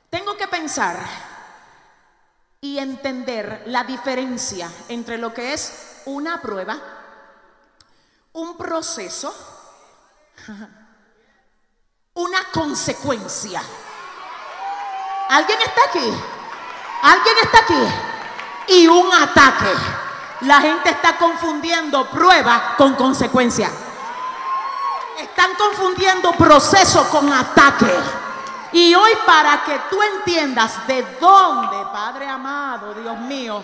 Tengo 0.09 0.37
que 0.37 0.49
pensar 0.49 0.99
y 2.61 2.79
entender 2.79 3.65
la 3.67 3.85
diferencia 3.85 4.71
entre 4.89 5.19
lo 5.19 5.33
que 5.35 5.53
es 5.53 6.03
una 6.07 6.41
prueba, 6.41 6.79
un 8.33 8.57
proceso, 8.57 9.35
una 12.15 12.45
consecuencia. 12.53 13.63
¿Alguien 15.29 15.59
está 15.61 15.81
aquí? 15.89 16.13
¿Alguien 17.03 17.37
está 17.43 17.59
aquí? 17.61 18.10
Y 18.71 18.87
un 18.87 19.13
ataque. 19.13 19.73
La 20.43 20.61
gente 20.61 20.91
está 20.91 21.19
confundiendo 21.19 22.09
prueba 22.09 22.75
con 22.79 22.95
consecuencia. 22.95 23.71
Están 25.19 25.51
confundiendo 25.57 26.33
proceso 26.33 27.09
con 27.11 27.31
ataque. 27.33 27.93
Y 28.73 28.95
hoy 28.95 29.11
para 29.27 29.65
que 29.65 29.79
tú 29.91 30.01
entiendas 30.01 30.87
de 30.87 31.05
dónde, 31.21 31.77
Padre 31.93 32.29
amado, 32.29 32.95
Dios 32.95 33.19
mío, 33.19 33.61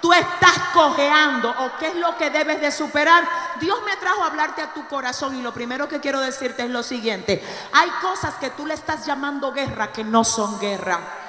tú 0.00 0.12
estás 0.12 0.58
cojeando 0.72 1.50
o 1.50 1.70
qué 1.78 1.88
es 1.88 1.94
lo 1.94 2.16
que 2.16 2.30
debes 2.30 2.60
de 2.60 2.72
superar, 2.72 3.28
Dios 3.60 3.78
me 3.84 3.96
trajo 3.96 4.22
a 4.22 4.28
hablarte 4.28 4.62
a 4.62 4.72
tu 4.72 4.88
corazón 4.88 5.36
y 5.36 5.42
lo 5.42 5.52
primero 5.52 5.86
que 5.86 6.00
quiero 6.00 6.20
decirte 6.20 6.64
es 6.64 6.70
lo 6.70 6.82
siguiente. 6.82 7.44
Hay 7.74 7.90
cosas 8.00 8.34
que 8.36 8.50
tú 8.50 8.64
le 8.64 8.74
estás 8.74 9.04
llamando 9.04 9.52
guerra 9.52 9.92
que 9.92 10.02
no 10.02 10.24
son 10.24 10.58
guerra 10.58 11.25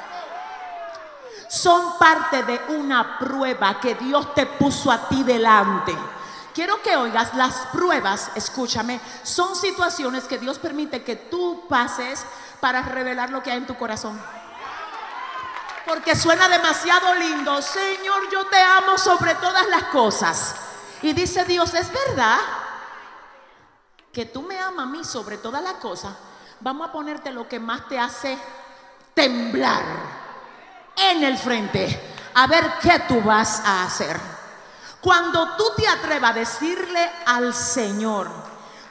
son 1.50 1.98
parte 1.98 2.44
de 2.44 2.62
una 2.70 3.18
prueba 3.18 3.80
que 3.80 3.96
Dios 3.96 4.34
te 4.34 4.46
puso 4.46 4.92
a 4.92 5.08
ti 5.08 5.24
delante. 5.24 5.96
quiero 6.54 6.82
que 6.82 6.96
oigas, 6.96 7.36
las 7.36 7.68
pruebas, 7.68 8.32
escúchame, 8.34 9.00
son 9.22 9.56
situaciones 9.56 10.24
que 10.24 10.40
Dios 10.40 10.58
permite 10.58 11.04
que 11.04 11.16
tú 11.16 11.66
pases 11.70 12.26
para 12.60 12.82
revelar 12.82 13.30
lo 13.30 13.44
que 13.44 13.52
hay 13.52 13.58
en 13.58 13.68
tu 13.68 13.78
corazón. 13.78 14.20
Porque 15.86 16.16
suena 16.16 16.50
demasiado 16.50 17.14
lindo, 17.16 17.62
Señor, 17.62 18.30
yo 18.32 18.48
te 18.48 18.60
amo 18.60 18.98
sobre 18.98 19.36
todas 19.36 19.68
las 19.68 19.84
cosas. 19.84 20.56
Y 21.04 21.14
dice 21.14 21.46
Dios, 21.46 21.74
es 21.76 21.90
verdad 21.94 22.40
que 24.12 24.26
tú 24.26 24.42
me 24.42 24.60
amas 24.60 24.88
a 24.88 24.90
mí 24.90 25.04
sobre 25.04 25.38
todas 25.38 25.62
las 25.62 25.74
cosas. 25.74 26.14
Vamos 26.60 26.90
a 26.90 26.92
ponerte 26.92 27.32
lo 27.32 27.48
que 27.48 27.60
más 27.60 27.88
te 27.88 28.00
hace 28.00 28.36
temblar 29.14 30.27
en 30.98 31.24
el 31.24 31.38
frente. 31.38 32.16
A 32.34 32.48
ver 32.48 32.74
qué 32.82 33.00
tú 33.08 33.22
vas 33.22 33.62
a 33.66 33.84
hacer. 33.84 34.20
Cuando 35.00 35.56
tú 35.56 35.72
te 35.78 35.88
atrevas 35.88 36.32
a 36.32 36.34
decirle 36.34 37.12
al 37.26 37.54
Señor, 37.54 38.30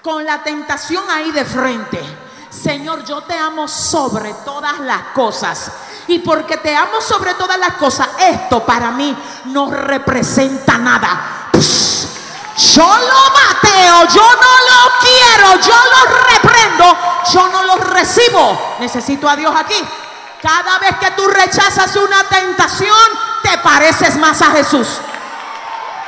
con 0.02 0.24
la 0.24 0.42
tentación 0.42 1.04
ahí 1.10 1.32
de 1.32 1.44
frente, 1.44 2.00
Señor, 2.48 3.04
yo 3.04 3.22
te 3.22 3.36
amo 3.36 3.68
sobre 3.68 4.32
todas 4.44 4.78
las 4.80 5.02
cosas. 5.14 5.70
Y 6.08 6.20
porque 6.20 6.56
te 6.58 6.74
amo 6.74 7.00
sobre 7.00 7.34
todas 7.34 7.58
las 7.58 7.74
cosas, 7.74 8.08
esto 8.18 8.64
para 8.64 8.92
mí 8.92 9.14
no 9.46 9.70
representa 9.70 10.78
nada. 10.78 11.50
yo 11.52 12.86
lo 12.86 13.30
mateo, 13.34 14.08
yo 14.14 14.22
no 14.22 14.54
lo 14.70 14.92
quiero, 15.00 15.60
yo 15.60 15.74
lo 15.74 16.16
reprendo, 16.32 16.96
yo 17.32 17.48
no 17.48 17.64
lo 17.64 17.76
recibo. 17.76 18.76
Necesito 18.78 19.28
a 19.28 19.36
Dios 19.36 19.52
aquí. 19.54 19.76
Cada 20.42 20.78
vez 20.78 20.96
que 21.00 21.10
tú 21.12 21.26
rechazas 21.28 21.96
una 21.96 22.24
tentación, 22.24 22.96
te 23.42 23.58
pareces 23.58 24.16
más 24.16 24.42
a 24.42 24.50
Jesús. 24.52 24.86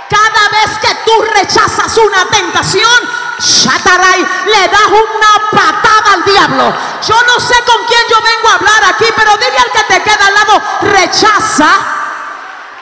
Cada 0.08 0.48
vez 0.48 0.78
que 0.80 0.94
tú 1.04 1.22
rechazas 1.34 1.96
una 1.98 2.24
tentación, 2.26 2.90
Shataray, 3.38 4.26
le 4.46 4.68
das 4.68 4.86
una 4.86 5.50
patada 5.50 6.14
al 6.14 6.24
diablo. 6.24 6.74
Yo 7.06 7.14
no 7.26 7.40
sé 7.40 7.54
con 7.64 7.86
quién 7.86 8.00
yo 8.10 8.16
vengo 8.22 8.48
a 8.48 8.54
hablar 8.54 8.94
aquí, 8.94 9.04
pero 9.14 9.36
dile 9.36 9.58
al 9.58 9.70
que 9.70 9.94
te 9.94 10.02
queda 10.02 10.26
al 10.26 10.34
lado, 10.34 10.62
rechaza 10.82 11.70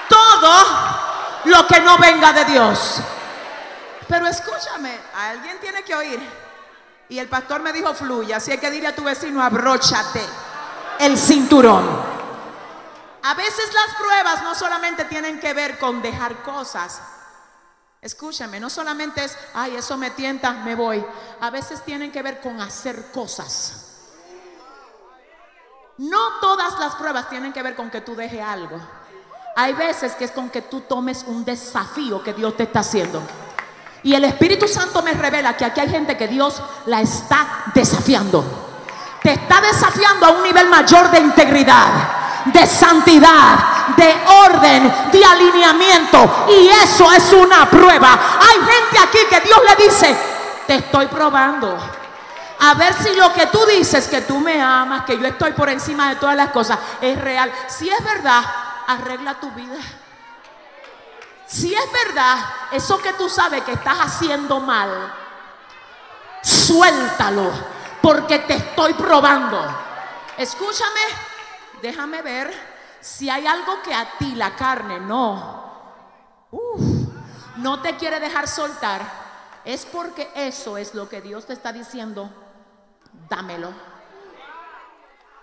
todo 0.09 0.64
lo 1.44 1.66
que 1.66 1.80
no 1.80 1.98
venga 1.98 2.32
de 2.32 2.44
Dios. 2.46 3.00
Pero 4.09 4.26
escúchame, 4.28 5.00
alguien 5.14 5.59
tiene 5.61 5.82
que 5.82 5.94
oír. 5.94 6.20
Y 7.09 7.18
el 7.18 7.28
pastor 7.28 7.61
me 7.61 7.72
dijo, 7.72 7.94
fluye. 7.94 8.35
Así 8.35 8.52
es 8.52 8.61
que 8.61 8.70
dile 8.70 8.88
a 8.88 8.94
tu 8.94 9.04
vecino, 9.04 9.42
abróchate 9.42 10.24
el 11.00 11.16
cinturón. 11.18 11.85
A 13.22 13.35
veces 13.35 13.72
las 13.74 13.96
pruebas 13.96 14.42
no 14.42 14.54
solamente 14.54 15.04
tienen 15.06 15.40
que 15.40 15.52
ver 15.52 15.78
con 15.78 16.00
dejar 16.00 16.42
cosas, 16.42 17.00
Escúchame, 18.06 18.61
no 18.61 18.70
solamente 18.70 19.24
es, 19.24 19.37
ay, 19.52 19.74
eso 19.74 19.96
me 19.96 20.11
tienta, 20.11 20.52
me 20.52 20.76
voy. 20.76 21.04
A 21.40 21.50
veces 21.50 21.82
tienen 21.82 22.12
que 22.12 22.22
ver 22.22 22.40
con 22.40 22.61
hacer 22.61 23.11
cosas. 23.11 23.82
No 25.98 26.38
todas 26.40 26.78
las 26.78 26.94
pruebas 26.94 27.28
tienen 27.28 27.52
que 27.52 27.64
ver 27.64 27.74
con 27.74 27.90
que 27.90 28.02
tú 28.02 28.14
dejes 28.14 28.42
algo. 28.42 28.78
Hay 29.56 29.72
veces 29.72 30.12
que 30.14 30.26
es 30.26 30.30
con 30.30 30.50
que 30.50 30.62
tú 30.62 30.82
tomes 30.82 31.24
un 31.26 31.44
desafío 31.44 32.22
que 32.22 32.32
Dios 32.32 32.56
te 32.56 32.62
está 32.62 32.78
haciendo. 32.78 33.22
Y 34.04 34.14
el 34.14 34.24
Espíritu 34.24 34.68
Santo 34.68 35.02
me 35.02 35.12
revela 35.12 35.56
que 35.56 35.64
aquí 35.64 35.80
hay 35.80 35.88
gente 35.88 36.16
que 36.16 36.28
Dios 36.28 36.62
la 36.85 37.00
está 37.00 37.72
desafiando. 37.74 38.65
Te 39.26 39.32
está 39.32 39.60
desafiando 39.60 40.24
a 40.24 40.30
un 40.30 40.44
nivel 40.44 40.68
mayor 40.68 41.10
de 41.10 41.18
integridad 41.18 41.88
de 42.44 42.64
santidad, 42.64 43.58
de 43.96 44.14
orden, 44.46 45.10
de 45.10 45.24
alineamiento. 45.24 46.46
Y 46.48 46.68
eso 46.68 47.10
es 47.10 47.32
una 47.32 47.68
prueba. 47.68 48.38
Hay 48.40 48.58
gente 48.60 48.98
aquí 49.02 49.18
que 49.28 49.40
Dios 49.40 49.58
le 49.68 49.84
dice, 49.84 50.16
te 50.64 50.76
estoy 50.76 51.06
probando. 51.06 51.76
A 52.60 52.74
ver 52.74 52.94
si 52.94 53.16
lo 53.16 53.32
que 53.32 53.46
tú 53.46 53.58
dices, 53.66 54.06
que 54.06 54.20
tú 54.20 54.38
me 54.38 54.62
amas, 54.62 55.04
que 55.04 55.18
yo 55.18 55.26
estoy 55.26 55.54
por 55.54 55.68
encima 55.70 56.10
de 56.10 56.16
todas 56.16 56.36
las 56.36 56.50
cosas, 56.50 56.78
es 57.00 57.20
real. 57.20 57.52
Si 57.66 57.90
es 57.90 58.04
verdad, 58.04 58.44
arregla 58.86 59.34
tu 59.40 59.50
vida. 59.50 59.74
Si 61.48 61.74
es 61.74 61.92
verdad, 61.92 62.38
eso 62.70 62.96
que 62.98 63.12
tú 63.14 63.28
sabes 63.28 63.64
que 63.64 63.72
estás 63.72 63.98
haciendo 63.98 64.60
mal, 64.60 64.88
suéltalo, 66.42 67.75
porque 68.07 68.38
te 68.38 68.55
estoy 68.55 68.95
probando. 68.95 69.61
Escúchame, 70.38 71.01
déjame 71.83 72.23
ver 72.23 72.55
si 73.01 73.29
hay 73.29 73.45
algo 73.49 73.83
que 73.83 73.92
a 73.92 74.16
ti 74.16 74.37
la 74.37 74.55
carne 74.55 75.01
no, 75.01 75.92
no 77.57 77.83
te 77.83 77.97
quiere 77.97 78.21
dejar 78.21 78.47
soltar, 78.47 79.03
es 79.64 79.85
porque 79.87 80.31
eso 80.37 80.79
es 80.79 80.95
lo 80.95 81.09
que 81.09 81.21
Dios 81.21 81.47
te 81.47 81.53
está 81.53 81.73
diciendo, 81.73 82.31
dámelo. 83.29 83.73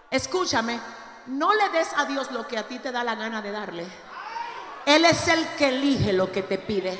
Escúchame, 0.09 0.79
no 1.27 1.53
le 1.53 1.67
des 1.67 1.89
a 1.97 2.05
Dios 2.05 2.31
lo 2.31 2.47
que 2.47 2.57
a 2.57 2.65
ti 2.65 2.79
te 2.79 2.93
da 2.93 3.03
la 3.03 3.15
gana 3.15 3.41
de 3.41 3.51
darle. 3.51 3.85
Él 4.85 5.03
es 5.03 5.27
el 5.27 5.45
que 5.57 5.67
elige 5.67 6.13
lo 6.13 6.31
que 6.31 6.43
te 6.43 6.59
pide. 6.59 6.97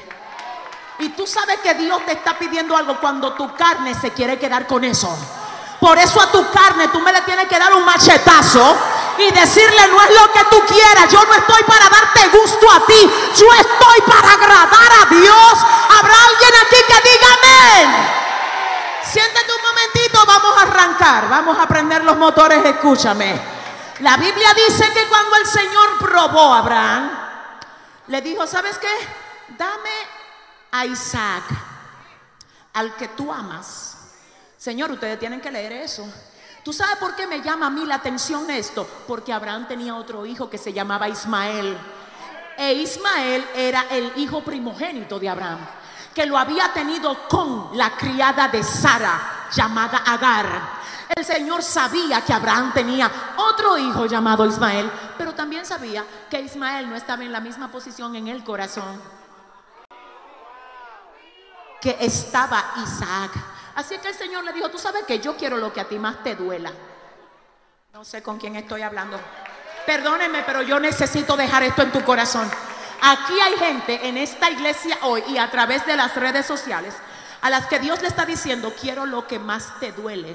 Y 1.00 1.08
tú 1.10 1.26
sabes 1.26 1.62
que 1.62 1.74
Dios 1.76 2.06
te 2.06 2.12
está 2.12 2.38
pidiendo 2.38 2.76
algo 2.76 3.00
cuando 3.00 3.32
tu 3.34 3.56
carne 3.56 3.96
se 3.96 4.12
quiere 4.12 4.38
quedar 4.38 4.68
con 4.68 4.84
eso. 4.84 5.16
Por 5.84 6.00
eso 6.00 6.22
a 6.22 6.32
tu 6.32 6.50
carne 6.50 6.88
tú 6.88 7.02
me 7.02 7.12
le 7.12 7.20
tienes 7.24 7.46
que 7.46 7.60
dar 7.60 7.74
un 7.74 7.84
machetazo 7.84 8.78
y 9.18 9.30
decirle 9.32 9.86
no 9.90 10.02
es 10.02 10.10
lo 10.12 10.32
que 10.32 10.46
tú 10.46 10.64
quieras. 10.66 11.12
Yo 11.12 11.22
no 11.26 11.34
estoy 11.34 11.62
para 11.64 11.90
darte 11.90 12.30
gusto 12.30 12.72
a 12.72 12.86
ti. 12.86 13.12
Yo 13.36 13.46
estoy 13.52 14.02
para 14.08 14.32
agradar 14.32 14.92
a 15.02 15.06
Dios. 15.08 15.54
Habrá 16.00 16.14
alguien 16.30 16.52
aquí 16.66 16.78
que 16.88 17.10
diga 17.10 17.28
amén. 17.34 18.08
Siéntate 19.04 19.52
un 19.52 19.62
momentito, 19.62 20.26
vamos 20.26 20.58
a 20.58 20.62
arrancar. 20.62 21.28
Vamos 21.28 21.60
a 21.60 21.68
prender 21.68 22.02
los 22.06 22.16
motores, 22.16 22.64
escúchame. 22.64 23.38
La 24.00 24.16
Biblia 24.16 24.54
dice 24.54 24.90
que 24.94 25.06
cuando 25.10 25.36
el 25.36 25.46
Señor 25.46 25.98
probó 26.00 26.54
a 26.54 26.60
Abraham, 26.60 27.12
le 28.08 28.22
dijo, 28.22 28.48
¿sabes 28.48 28.78
qué? 28.78 28.88
Dame 29.58 29.92
a 30.72 30.86
Isaac, 30.86 31.44
al 32.72 32.96
que 32.96 33.10
tú 33.10 33.34
amas. 33.34 33.93
Señor, 34.64 34.90
ustedes 34.94 35.20
tienen 35.20 35.42
que 35.42 35.52
leer 35.52 35.74
eso. 35.74 36.08
¿Tú 36.64 36.72
sabes 36.72 36.96
por 36.96 37.18
qué 37.18 37.28
me 37.28 37.42
llama 37.42 37.66
a 37.66 37.70
mí 37.70 37.86
la 37.86 37.96
atención 37.96 38.50
esto? 38.50 38.88
Porque 39.06 39.34
Abraham 39.34 39.68
tenía 39.68 39.94
otro 39.94 40.26
hijo 40.26 40.50
que 40.50 40.58
se 40.58 40.72
llamaba 40.72 41.10
Ismael. 41.10 41.78
E 42.58 42.72
Ismael 42.72 43.46
era 43.54 43.88
el 43.92 44.14
hijo 44.16 44.42
primogénito 44.42 45.20
de 45.20 45.28
Abraham, 45.28 45.60
que 46.16 46.26
lo 46.26 46.38
había 46.38 46.72
tenido 46.72 47.28
con 47.28 47.78
la 47.78 47.90
criada 47.98 48.48
de 48.48 48.64
Sara, 48.64 49.50
llamada 49.52 49.98
Agar. 49.98 50.48
El 51.14 51.26
Señor 51.26 51.62
sabía 51.62 52.22
que 52.22 52.32
Abraham 52.32 52.72
tenía 52.74 53.12
otro 53.36 53.78
hijo 53.78 54.06
llamado 54.06 54.46
Ismael, 54.46 54.90
pero 55.18 55.34
también 55.34 55.66
sabía 55.66 56.06
que 56.30 56.40
Ismael 56.40 56.90
no 56.90 56.96
estaba 56.96 57.26
en 57.26 57.34
la 57.34 57.42
misma 57.42 57.70
posición 57.70 58.16
en 58.16 58.30
el 58.30 58.46
corazón 58.46 59.02
que 61.82 61.98
estaba 62.00 62.64
Isaac. 62.82 63.53
Así 63.76 63.98
que 63.98 64.10
el 64.10 64.16
Señor 64.16 64.44
le 64.44 64.54
dijo, 64.54 64.70
tú 64.70 64.78
sabes 64.78 65.04
que 65.06 65.20
yo 65.20 65.36
quiero 65.36 65.58
lo 65.58 65.74
que 65.74 65.82
a 65.82 65.86
ti 65.86 65.98
más 65.98 66.24
te 66.24 66.36
duela. 66.36 66.72
No 67.94 68.06
sé 68.06 68.22
con 68.22 68.38
quién 68.38 68.56
estoy 68.56 68.82
hablando. 68.82 69.20
Perdónenme, 69.86 70.44
pero 70.44 70.62
yo 70.62 70.80
necesito 70.80 71.36
dejar 71.36 71.64
esto 71.64 71.82
en 71.82 71.92
tu 71.92 72.04
corazón. 72.04 72.50
Aquí 73.02 73.40
hay 73.40 73.58
gente 73.58 74.08
en 74.08 74.18
esta 74.18 74.50
iglesia 74.50 74.98
hoy 75.02 75.24
y 75.28 75.38
a 75.38 75.50
través 75.52 75.86
de 75.86 75.96
las 75.96 76.16
redes 76.16 76.46
sociales 76.46 76.96
a 77.42 77.50
las 77.50 77.68
que 77.68 77.80
Dios 77.80 78.02
le 78.02 78.08
está 78.08 78.26
diciendo, 78.26 78.74
quiero 78.80 79.06
lo 79.06 79.28
que 79.28 79.38
más 79.38 79.78
te 79.80 79.92
duele. 79.92 80.34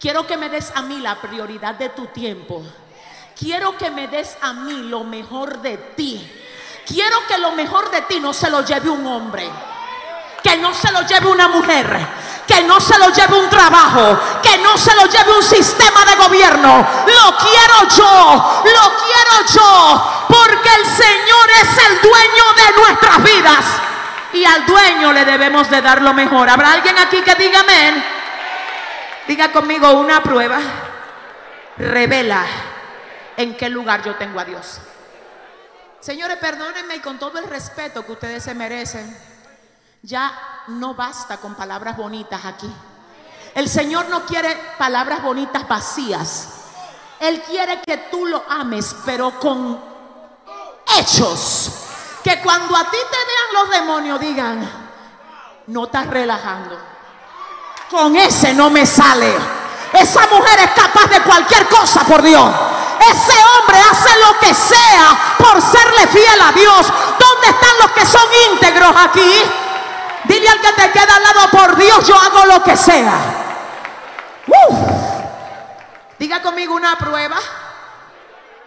Quiero 0.00 0.26
que 0.26 0.38
me 0.38 0.48
des 0.48 0.72
a 0.74 0.80
mí 0.80 0.98
la 0.98 1.20
prioridad 1.20 1.74
de 1.74 1.90
tu 1.90 2.06
tiempo. 2.06 2.62
Quiero 3.38 3.76
que 3.76 3.90
me 3.90 4.08
des 4.08 4.38
a 4.40 4.54
mí 4.54 4.88
lo 4.88 5.04
mejor 5.04 5.60
de 5.60 5.76
ti. 5.76 6.26
Quiero 6.86 7.18
que 7.28 7.36
lo 7.36 7.52
mejor 7.52 7.90
de 7.90 8.00
ti 8.02 8.18
no 8.18 8.32
se 8.32 8.48
lo 8.48 8.64
lleve 8.64 8.88
un 8.88 9.06
hombre. 9.06 9.48
Que 10.42 10.56
no 10.56 10.72
se 10.72 10.90
lo 10.90 11.02
lleve 11.02 11.28
una 11.28 11.48
mujer 11.48 12.08
que 12.52 12.62
no 12.64 12.80
se 12.80 12.98
lo 12.98 13.08
lleve 13.08 13.38
un 13.38 13.48
trabajo, 13.48 14.20
que 14.42 14.58
no 14.58 14.76
se 14.76 14.94
lo 14.94 15.06
lleve 15.06 15.34
un 15.34 15.42
sistema 15.42 16.04
de 16.04 16.14
gobierno. 16.16 16.86
Lo 17.06 17.36
quiero 17.38 17.88
yo, 17.96 18.62
lo 18.64 18.96
quiero 18.96 19.46
yo, 19.54 20.26
porque 20.28 20.68
el 20.74 20.86
Señor 20.86 21.50
es 21.62 21.78
el 21.86 22.00
dueño 22.02 22.44
de 22.56 22.80
nuestras 22.82 23.22
vidas. 23.22 23.64
Y 24.34 24.44
al 24.44 24.66
dueño 24.66 25.12
le 25.12 25.24
debemos 25.24 25.70
de 25.70 25.80
dar 25.80 26.02
lo 26.02 26.12
mejor. 26.12 26.48
¿Habrá 26.48 26.72
alguien 26.72 26.98
aquí 26.98 27.22
que 27.22 27.34
diga 27.36 27.60
amén? 27.60 28.04
Diga 29.26 29.50
conmigo 29.50 29.90
una 29.92 30.22
prueba. 30.22 30.58
Revela 31.78 32.44
en 33.36 33.56
qué 33.56 33.70
lugar 33.70 34.02
yo 34.02 34.14
tengo 34.16 34.40
a 34.40 34.44
Dios. 34.44 34.78
Señores, 36.00 36.36
perdónenme 36.36 36.96
y 36.96 37.00
con 37.00 37.18
todo 37.18 37.38
el 37.38 37.48
respeto 37.48 38.04
que 38.04 38.12
ustedes 38.12 38.42
se 38.42 38.54
merecen. 38.54 39.31
Ya 40.02 40.32
no 40.66 40.94
basta 40.94 41.36
con 41.36 41.54
palabras 41.54 41.96
bonitas 41.96 42.44
aquí. 42.44 42.68
El 43.54 43.68
Señor 43.68 44.08
no 44.08 44.24
quiere 44.26 44.74
palabras 44.76 45.22
bonitas 45.22 45.68
vacías. 45.68 46.48
Él 47.20 47.40
quiere 47.42 47.80
que 47.82 47.98
tú 48.10 48.26
lo 48.26 48.42
ames, 48.48 48.96
pero 49.06 49.38
con 49.38 49.80
hechos. 50.98 51.70
Que 52.24 52.40
cuando 52.40 52.76
a 52.76 52.84
ti 52.84 52.96
te 52.96 53.16
vean 53.16 53.64
los 53.64 53.70
demonios 53.70 54.20
digan, 54.20 54.70
no 55.68 55.84
estás 55.84 56.08
relajando. 56.08 56.76
Con 57.88 58.16
ese 58.16 58.54
no 58.54 58.70
me 58.70 58.84
sale. 58.84 59.32
Esa 59.92 60.26
mujer 60.26 60.58
es 60.60 60.70
capaz 60.70 61.06
de 61.10 61.20
cualquier 61.20 61.68
cosa 61.68 62.02
por 62.04 62.22
Dios. 62.22 62.50
Ese 63.08 63.38
hombre 63.38 63.78
hace 63.88 64.10
lo 64.18 64.38
que 64.40 64.52
sea 64.52 65.36
por 65.38 65.62
serle 65.62 66.08
fiel 66.08 66.40
a 66.40 66.50
Dios. 66.50 66.92
¿Dónde 67.18 67.48
están 67.48 67.78
los 67.82 67.90
que 67.92 68.06
son 68.06 68.22
íntegros 68.50 68.94
aquí? 68.96 69.61
Dile 70.32 70.48
al 70.48 70.60
que 70.62 70.72
te 70.72 70.92
queda 70.92 71.16
al 71.16 71.22
lado, 71.22 71.50
por 71.50 71.76
Dios 71.76 72.06
yo 72.06 72.16
hago 72.16 72.46
lo 72.46 72.62
que 72.62 72.74
sea. 72.74 73.18
Diga 76.18 76.40
conmigo 76.40 76.74
una 76.74 76.96
prueba. 76.96 77.36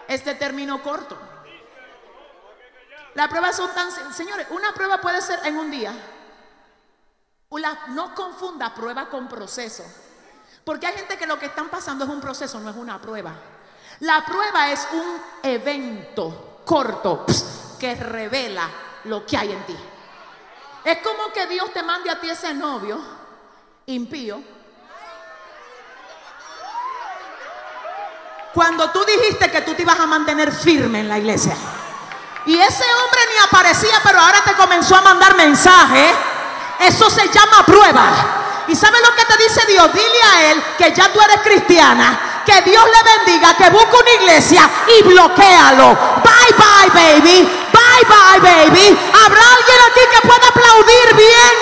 Este 0.06 0.36
término 0.36 0.80
corto. 0.80 1.18
Las 3.14 3.26
pruebas 3.26 3.56
son 3.56 3.74
tan... 3.74 3.90
Señores, 4.14 4.46
una 4.50 4.72
prueba 4.74 5.00
puede 5.00 5.20
ser 5.20 5.40
en 5.42 5.58
un 5.58 5.68
día. 5.72 5.92
no 7.88 8.14
confunda 8.14 8.72
prueba 8.72 9.08
con 9.08 9.26
proceso. 9.28 9.84
Porque 10.64 10.86
hay 10.86 10.94
gente 10.94 11.18
que 11.18 11.26
lo 11.26 11.36
que 11.36 11.46
están 11.46 11.68
pasando 11.68 12.04
es 12.04 12.10
un 12.10 12.20
proceso, 12.20 12.60
no 12.60 12.70
es 12.70 12.76
una 12.76 13.00
prueba. 13.00 13.32
La 14.00 14.24
prueba 14.24 14.70
es 14.70 14.86
un 14.92 15.20
evento 15.42 16.60
corto 16.64 17.26
que 17.80 17.96
revela 17.96 18.68
lo 19.04 19.26
que 19.26 19.36
hay 19.36 19.50
en 19.50 19.66
ti. 19.66 19.76
Es 20.86 20.98
como 20.98 21.32
que 21.32 21.48
Dios 21.48 21.72
te 21.72 21.82
mande 21.82 22.08
a 22.08 22.20
ti 22.20 22.30
ese 22.30 22.54
novio 22.54 23.00
impío. 23.86 24.40
Cuando 28.54 28.88
tú 28.90 29.04
dijiste 29.04 29.50
que 29.50 29.62
tú 29.62 29.74
te 29.74 29.82
ibas 29.82 29.98
a 29.98 30.06
mantener 30.06 30.52
firme 30.52 31.00
en 31.00 31.08
la 31.08 31.18
iglesia. 31.18 31.56
Y 32.46 32.56
ese 32.56 32.84
hombre 32.84 33.20
ni 33.32 33.44
aparecía, 33.44 33.98
pero 34.04 34.20
ahora 34.20 34.42
te 34.44 34.52
comenzó 34.52 34.94
a 34.94 35.00
mandar 35.00 35.34
mensajes. 35.34 36.12
Eso 36.78 37.10
se 37.10 37.28
llama 37.30 37.66
prueba. 37.66 38.64
¿Y 38.68 38.76
sabes 38.76 39.00
lo 39.00 39.12
que 39.16 39.24
te 39.24 39.42
dice 39.42 39.66
Dios? 39.66 39.92
Dile 39.92 40.22
a 40.22 40.52
él 40.52 40.62
que 40.78 40.92
ya 40.92 41.12
tú 41.12 41.20
eres 41.20 41.40
cristiana. 41.40 42.42
Que 42.46 42.62
Dios 42.62 42.84
le 42.84 43.24
bendiga, 43.24 43.56
que 43.56 43.70
busque 43.70 43.96
una 43.96 44.22
iglesia 44.22 44.70
y 44.86 45.02
bloquealo. 45.02 45.98
Bye 46.22 46.54
bye, 46.56 46.90
baby. 46.94 47.65
Bye 47.96 48.04
bye, 48.04 48.40
baby. 48.40 48.98
¿Habrá 49.24 49.40
alguien 49.40 49.78
aquí 49.90 50.00
que 50.12 50.28
pueda 50.28 50.48
aplaudir 50.48 51.14
bien? 51.16 51.56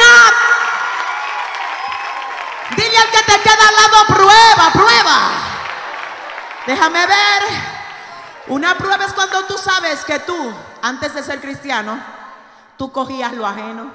Dile 2.77 2.99
al 2.99 3.11
que 3.11 3.23
te 3.23 3.41
queda 3.41 3.69
al 3.69 3.77
lado, 3.77 4.07
prueba, 4.09 4.73
prueba. 4.73 5.31
Déjame 6.67 7.07
ver. 7.07 7.43
Una 8.49 8.77
prueba 8.77 9.05
es 9.05 9.13
cuando 9.13 9.45
tú 9.45 9.57
sabes 9.57 10.05
que 10.05 10.19
tú, 10.21 10.37
antes 10.83 11.15
de 11.15 11.23
ser 11.23 11.41
cristiano, 11.41 12.03
tú 12.77 12.91
cogías 12.91 13.33
lo 13.35 13.47
ajeno. 13.47 13.93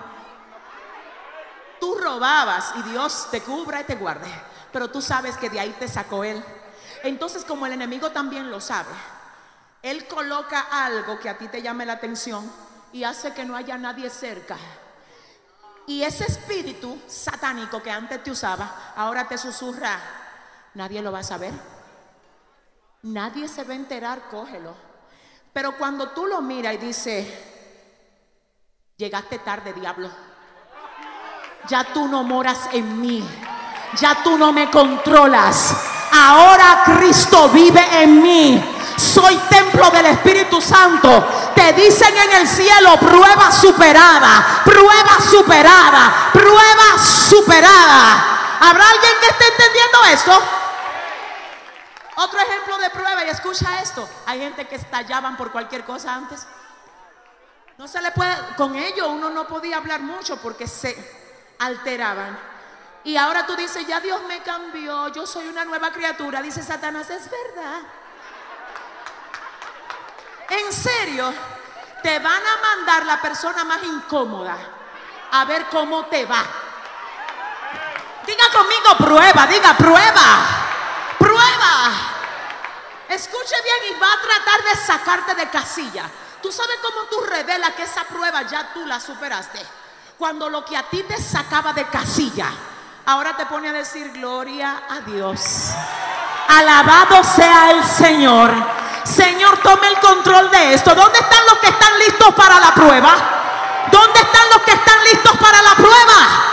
Tú 1.81 1.97
robabas 2.01 2.71
y 2.77 2.83
Dios 2.83 3.27
te 3.31 3.41
cubra 3.41 3.81
y 3.81 3.83
te 3.83 3.95
guarde. 3.95 4.31
Pero 4.71 4.89
tú 4.89 5.01
sabes 5.01 5.35
que 5.35 5.49
de 5.49 5.59
ahí 5.59 5.75
te 5.77 5.89
sacó 5.89 6.23
Él. 6.23 6.41
Entonces 7.03 7.43
como 7.43 7.65
el 7.65 7.73
enemigo 7.73 8.11
también 8.11 8.49
lo 8.49 8.61
sabe, 8.61 8.89
él 9.81 10.07
coloca 10.07 10.67
algo 10.71 11.19
que 11.19 11.29
a 11.29 11.37
ti 11.37 11.47
te 11.47 11.61
llame 11.61 11.85
la 11.85 11.93
atención 11.93 12.51
y 12.91 13.03
hace 13.03 13.33
que 13.33 13.45
no 13.45 13.55
haya 13.55 13.77
nadie 13.77 14.09
cerca. 14.09 14.57
Y 15.87 16.03
ese 16.03 16.25
espíritu 16.25 16.99
satánico 17.07 17.81
que 17.81 17.89
antes 17.89 18.21
te 18.23 18.31
usaba, 18.31 18.93
ahora 18.95 19.27
te 19.27 19.37
susurra, 19.37 19.99
nadie 20.75 21.01
lo 21.01 21.11
va 21.11 21.19
a 21.19 21.23
saber. 21.23 21.53
Nadie 23.03 23.47
se 23.47 23.63
va 23.63 23.73
a 23.73 23.77
enterar, 23.77 24.23
cógelo. 24.29 24.75
Pero 25.53 25.77
cuando 25.77 26.09
tú 26.09 26.27
lo 26.27 26.41
miras 26.41 26.73
y 26.73 26.77
dices, 26.77 27.27
llegaste 28.97 29.39
tarde, 29.39 29.73
diablo. 29.73 30.09
Ya 31.67 31.85
tú 31.93 32.07
no 32.07 32.23
moras 32.23 32.69
en 32.73 32.99
mí. 32.99 33.27
Ya 33.95 34.21
tú 34.21 34.37
no 34.37 34.51
me 34.51 34.69
controlas. 34.69 35.75
Ahora 36.11 36.83
Cristo 36.85 37.49
vive 37.49 38.03
en 38.03 38.21
mí 38.21 38.78
soy 38.99 39.35
templo 39.49 39.89
del 39.89 40.07
Espíritu 40.07 40.61
Santo. 40.61 41.51
Te 41.55 41.73
dicen 41.73 42.15
en 42.15 42.31
el 42.33 42.47
cielo, 42.47 42.97
prueba 42.99 43.51
superada, 43.51 44.61
prueba 44.63 45.19
superada, 45.21 46.29
prueba 46.33 46.97
superada. 46.99 48.57
¿Habrá 48.59 48.89
alguien 48.89 49.13
que 49.21 49.27
esté 49.27 49.47
entendiendo 49.47 50.05
esto? 50.11 50.43
Otro 52.17 52.39
ejemplo 52.41 52.77
de 52.79 52.89
prueba, 52.89 53.23
y 53.25 53.29
escucha 53.29 53.81
esto. 53.81 54.07
Hay 54.25 54.39
gente 54.39 54.67
que 54.67 54.75
estallaban 54.75 55.37
por 55.37 55.51
cualquier 55.51 55.85
cosa 55.85 56.13
antes. 56.13 56.45
No 57.77 57.87
se 57.87 58.01
le 58.01 58.11
puede, 58.11 58.35
con 58.57 58.75
ellos 58.75 59.07
uno 59.07 59.29
no 59.29 59.47
podía 59.47 59.77
hablar 59.77 60.01
mucho 60.01 60.35
porque 60.41 60.67
se 60.67 60.93
alteraban. 61.59 62.37
Y 63.05 63.15
ahora 63.15 63.45
tú 63.45 63.55
dices, 63.55 63.87
ya 63.87 64.01
Dios 64.01 64.21
me 64.27 64.43
cambió, 64.43 65.07
yo 65.13 65.25
soy 65.25 65.47
una 65.47 65.63
nueva 65.63 65.91
criatura. 65.91 66.41
Dice 66.41 66.61
Satanás, 66.61 67.09
es 67.09 67.29
verdad. 67.31 67.79
En 70.49 70.73
serio, 70.73 71.33
te 72.01 72.19
van 72.19 72.41
a 72.41 72.75
mandar 72.75 73.05
la 73.05 73.21
persona 73.21 73.63
más 73.63 73.83
incómoda 73.83 74.57
a 75.31 75.45
ver 75.45 75.67
cómo 75.69 76.05
te 76.05 76.25
va. 76.25 76.43
Diga 78.25 78.45
conmigo 78.51 78.97
prueba, 78.97 79.47
diga 79.47 79.75
prueba, 79.75 80.47
prueba. 81.17 81.91
Escuche 83.09 83.55
bien 83.63 83.95
y 83.95 83.99
va 83.99 84.07
a 84.13 84.21
tratar 84.21 84.63
de 84.63 84.75
sacarte 84.85 85.35
de 85.35 85.49
casilla. 85.49 86.09
Tú 86.41 86.51
sabes 86.51 86.77
cómo 86.81 87.07
tú 87.07 87.21
revelas 87.21 87.73
que 87.73 87.83
esa 87.83 88.03
prueba 88.03 88.43
ya 88.43 88.71
tú 88.73 88.85
la 88.85 88.99
superaste. 88.99 89.65
Cuando 90.17 90.49
lo 90.49 90.63
que 90.63 90.77
a 90.77 90.83
ti 90.83 91.03
te 91.03 91.21
sacaba 91.21 91.73
de 91.73 91.87
casilla, 91.87 92.49
ahora 93.05 93.35
te 93.35 93.45
pone 93.45 93.69
a 93.69 93.73
decir 93.73 94.11
gloria 94.11 94.83
a 94.89 94.99
Dios. 95.01 95.71
Alabado 96.47 97.23
sea 97.23 97.71
el 97.71 97.83
Señor. 97.83 98.78
Señor, 99.03 99.57
tome 99.59 99.87
el 99.87 99.99
control 99.99 100.51
de 100.51 100.73
esto. 100.73 100.93
¿Dónde 100.93 101.19
están 101.19 101.45
los 101.45 101.59
que 101.59 101.67
están 101.67 101.99
listos 101.99 102.33
para 102.35 102.59
la 102.59 102.73
prueba? 102.73 103.15
¿Dónde 103.91 104.19
están 104.19 104.49
los 104.49 104.61
que 104.63 104.71
están 104.71 105.03
listos 105.03 105.37
para 105.37 105.61
la 105.61 105.75
prueba? 105.75 106.49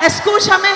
Escúchame. 0.00 0.68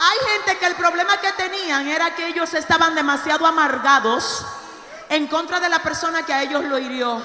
Hay 0.00 0.18
gente 0.32 0.58
que 0.58 0.66
el 0.66 0.74
problema 0.76 1.16
que 1.18 1.32
tenían 1.32 1.88
era 1.88 2.14
que 2.14 2.28
ellos 2.28 2.54
estaban 2.54 2.94
demasiado 2.94 3.46
amargados 3.46 4.44
en 5.08 5.26
contra 5.26 5.58
de 5.60 5.68
la 5.68 5.80
persona 5.80 6.24
que 6.24 6.32
a 6.32 6.42
ellos 6.42 6.64
lo 6.64 6.78
hirió. 6.78 7.20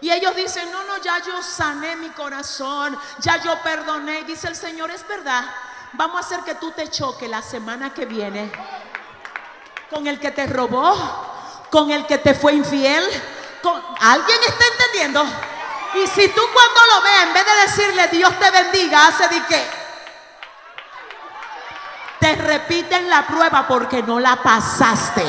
Y 0.00 0.10
ellos 0.10 0.34
dicen, 0.34 0.70
no, 0.72 0.82
no, 0.84 0.98
ya 0.98 1.20
yo 1.20 1.40
sané 1.42 1.94
mi 1.94 2.08
corazón, 2.10 2.98
ya 3.18 3.36
yo 3.36 3.56
perdoné. 3.62 4.24
Dice 4.24 4.48
el 4.48 4.56
Señor, 4.56 4.90
es 4.90 5.06
verdad, 5.06 5.44
vamos 5.92 6.16
a 6.16 6.26
hacer 6.26 6.40
que 6.40 6.56
tú 6.56 6.72
te 6.72 6.88
choques 6.88 7.30
la 7.30 7.40
semana 7.40 7.94
que 7.94 8.04
viene 8.04 8.50
con 9.88 10.06
el 10.06 10.18
que 10.18 10.32
te 10.32 10.46
robó, 10.46 10.94
con 11.72 11.90
el 11.90 12.06
que 12.06 12.18
te 12.18 12.34
fue 12.34 12.52
infiel. 12.52 13.02
¿Alguien 13.98 14.38
está 14.46 14.64
entendiendo? 14.72 15.24
Y 15.94 16.06
si 16.06 16.28
tú 16.28 16.42
cuando 16.52 16.80
lo 16.94 17.02
ves, 17.02 17.22
en 17.22 17.32
vez 17.32 17.44
de 17.46 17.62
decirle 17.62 18.08
Dios 18.08 18.38
te 18.38 18.50
bendiga, 18.50 19.06
hace 19.06 19.28
de 19.28 19.42
que 19.46 19.82
te 22.20 22.36
repiten 22.36 23.08
la 23.08 23.26
prueba 23.26 23.66
porque 23.66 24.02
no 24.02 24.20
la 24.20 24.36
pasaste. 24.36 25.24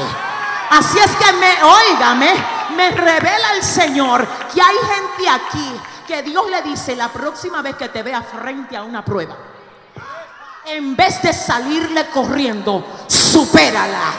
Así 0.69 0.99
es 0.99 1.11
que 1.15 1.31
me, 1.33 1.63
óigame, 1.63 2.33
me 2.75 2.91
revela 2.91 3.53
el 3.53 3.63
Señor 3.63 4.27
que 4.53 4.61
hay 4.61 4.75
gente 4.75 5.29
aquí 5.29 5.81
que 6.05 6.23
Dios 6.23 6.49
le 6.49 6.61
dice 6.61 6.95
la 6.95 7.07
próxima 7.07 7.61
vez 7.61 7.75
que 7.75 7.87
te 7.87 8.03
vea 8.03 8.21
frente 8.21 8.75
a 8.75 8.83
una 8.83 9.05
prueba, 9.05 9.37
en 10.65 10.95
vez 10.95 11.21
de 11.21 11.31
salirle 11.31 12.07
corriendo, 12.07 12.85
supérala, 13.07 14.11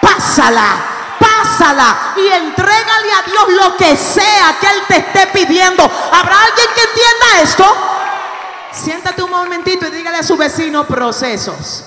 pásala, 0.00 0.95
pásala 1.36 2.14
y 2.16 2.26
entrégale 2.26 3.12
a 3.12 3.22
Dios 3.22 3.44
lo 3.62 3.76
que 3.76 3.96
sea 3.96 4.56
que 4.60 4.66
Él 4.66 4.82
te 4.88 4.96
esté 4.98 5.26
pidiendo. 5.28 5.82
¿Habrá 5.84 6.42
alguien 6.42 6.68
que 6.74 6.82
entienda 6.82 7.42
esto? 7.42 7.76
Siéntate 8.72 9.22
un 9.22 9.30
momentito 9.30 9.86
y 9.86 9.90
dígale 9.90 10.18
a 10.18 10.22
su 10.22 10.36
vecino 10.36 10.86
procesos. 10.86 11.84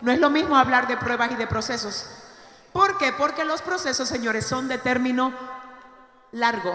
No 0.00 0.10
es 0.10 0.18
lo 0.18 0.30
mismo 0.30 0.56
hablar 0.56 0.88
de 0.88 0.96
pruebas 0.96 1.30
y 1.32 1.36
de 1.36 1.46
procesos. 1.46 2.06
¿Por 2.72 2.98
qué? 2.98 3.12
Porque 3.12 3.44
los 3.44 3.62
procesos, 3.62 4.08
señores, 4.08 4.46
son 4.46 4.66
de 4.66 4.78
término 4.78 5.32
largo. 6.32 6.72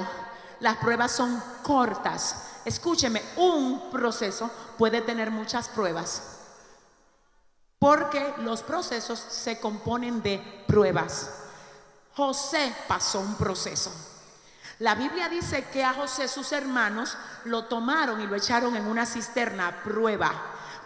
Las 0.60 0.78
pruebas 0.78 1.12
son 1.12 1.42
cortas. 1.64 2.44
Escúcheme, 2.66 3.22
un 3.36 3.90
proceso 3.92 4.50
puede 4.78 5.02
tener 5.02 5.32
muchas 5.32 5.68
pruebas. 5.70 6.37
Porque 7.80 8.34
los 8.40 8.64
procesos 8.64 9.20
se 9.20 9.60
componen 9.60 10.22
de 10.22 10.40
pruebas. 10.68 11.30
José 12.16 12.76
pasó 12.88 13.20
un 13.20 13.36
proceso. 13.36 13.92
La 14.80 14.96
Biblia 14.96 15.30
dice 15.30 15.66
que 15.66 15.84
a 15.84 15.94
José 15.94 16.28
sus 16.28 16.52
hermanos 16.52 17.18
lo 17.46 17.66
tomaron 17.66 18.22
y 18.22 18.28
lo 18.28 18.36
echaron 18.36 18.76
en 18.76 18.86
una 18.88 19.06
cisterna 19.06 19.82
prueba. 19.84 20.32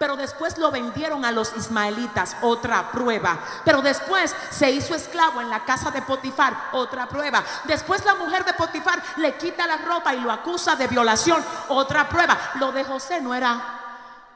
pero 0.02 0.16
después 0.16 0.58
lo 0.58 0.72
vendieron 0.72 1.24
a 1.26 1.32
los 1.32 1.56
ismaelitas, 1.56 2.36
otra 2.42 2.92
prueba. 2.92 3.38
Pero 3.64 3.84
después 3.84 4.36
se 4.50 4.72
hizo 4.72 4.96
esclavo 4.96 5.42
en 5.42 5.50
la 5.52 5.64
casa 5.64 5.92
de 5.92 6.02
Potifar, 6.02 6.70
otra 6.72 7.08
prueba. 7.08 7.44
Después 7.66 8.04
la 8.04 8.16
mujer 8.16 8.44
de 8.44 8.54
Potifar 8.54 9.00
le 9.18 9.36
quita 9.38 9.68
la 9.68 9.78
ropa 9.78 10.16
y 10.16 10.22
lo 10.22 10.32
acusa 10.32 10.76
de 10.76 10.88
violación, 10.88 11.46
otra 11.68 12.10
prueba. 12.10 12.36
Lo 12.56 12.72
de 12.72 12.84
José 12.84 13.22
no 13.22 13.36
era 13.36 13.62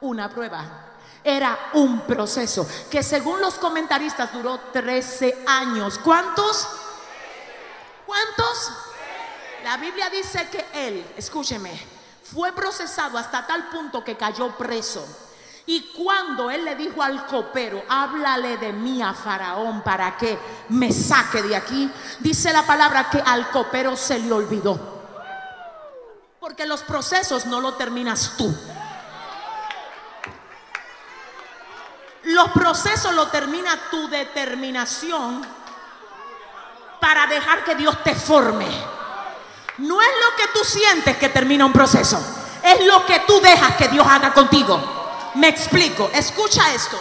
una 0.01 0.29
prueba, 0.29 0.63
era 1.25 1.71
un 1.73 2.01
proceso 2.01 2.67
que 2.89 3.01
según 3.01 3.41
los 3.41 3.55
comentaristas 3.55 4.31
duró 4.31 4.59
13 4.71 5.43
años. 5.47 5.97
¿Cuántos? 5.97 6.67
¿Cuántos? 8.05 8.71
La 9.63 9.77
Biblia 9.77 10.11
dice 10.11 10.47
que 10.51 10.63
él, 10.71 11.03
escúcheme, 11.17 11.71
fue 12.31 12.53
procesado 12.53 13.17
hasta 13.17 13.47
tal 13.47 13.69
punto 13.69 14.03
que 14.03 14.15
cayó 14.15 14.55
preso. 14.55 15.03
Y 15.65 15.93
cuando 15.93 16.51
él 16.51 16.63
le 16.63 16.75
dijo 16.75 17.01
al 17.01 17.25
copero, 17.25 17.83
háblale 17.89 18.57
de 18.57 18.71
mí 18.71 19.01
a 19.01 19.15
Faraón 19.15 19.81
para 19.81 20.15
que 20.15 20.37
me 20.69 20.91
saque 20.91 21.41
de 21.41 21.55
aquí, 21.55 21.91
dice 22.19 22.53
la 22.53 22.67
palabra 22.67 23.09
que 23.09 23.19
al 23.19 23.49
copero 23.49 23.97
se 23.97 24.19
le 24.19 24.31
olvidó. 24.31 24.79
Porque 26.39 26.67
los 26.67 26.83
procesos 26.83 27.47
no 27.47 27.61
lo 27.61 27.73
terminas 27.73 28.33
tú. 28.37 28.55
Los 32.25 32.49
procesos 32.51 33.13
lo 33.13 33.27
termina 33.27 33.89
tu 33.91 34.07
determinación 34.09 35.45
para 36.99 37.27
dejar 37.27 37.63
que 37.63 37.75
Dios 37.75 38.03
te 38.03 38.15
forme. 38.15 38.67
No 39.77 40.01
es 40.01 40.07
lo 40.07 40.35
que 40.35 40.47
tú 40.53 40.63
sientes 40.63 41.17
que 41.17 41.29
termina 41.29 41.65
un 41.65 41.73
proceso, 41.73 42.19
es 42.63 42.85
lo 42.85 43.05
que 43.05 43.19
tú 43.27 43.39
dejas 43.41 43.75
que 43.75 43.89
Dios 43.89 44.07
haga 44.09 44.33
contigo. 44.33 45.31
Me 45.35 45.49
explico, 45.49 46.09
escucha 46.13 46.73
esto. 46.73 46.97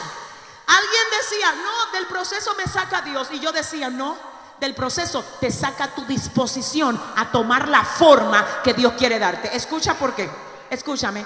Alguien 0.67 1.03
decía, 1.21 1.53
no, 1.53 1.93
del 1.93 2.07
proceso 2.07 2.55
me 2.57 2.65
saca 2.65 3.01
Dios. 3.03 3.29
Y 3.31 3.41
yo 3.41 3.53
decía, 3.53 3.89
no, 3.89 4.17
del 4.61 4.75
proceso 4.75 5.25
te 5.41 5.51
saca 5.51 5.95
tu 5.95 6.05
disposición 6.05 7.01
a 7.17 7.31
tomar 7.31 7.69
la 7.69 7.85
forma 7.85 8.63
que 8.63 8.75
Dios 8.75 8.95
quiere 8.99 9.19
darte. 9.19 9.57
Escucha 9.57 9.95
por 9.95 10.15
qué. 10.15 10.29
Escúchame. 10.69 11.25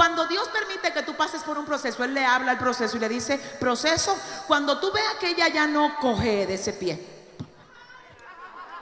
Cuando 0.00 0.24
Dios 0.24 0.48
permite 0.48 0.94
que 0.94 1.02
tú 1.02 1.14
pases 1.14 1.42
por 1.42 1.58
un 1.58 1.66
proceso, 1.66 2.02
Él 2.02 2.14
le 2.14 2.24
habla 2.24 2.52
al 2.52 2.58
proceso 2.58 2.96
y 2.96 3.00
le 3.00 3.06
dice, 3.06 3.36
proceso, 3.36 4.16
cuando 4.46 4.78
tú 4.78 4.90
veas 4.90 5.16
que 5.16 5.28
ella 5.28 5.48
ya 5.48 5.66
no 5.66 5.96
coge 6.00 6.46
de 6.46 6.54
ese 6.54 6.72
pie, 6.72 7.06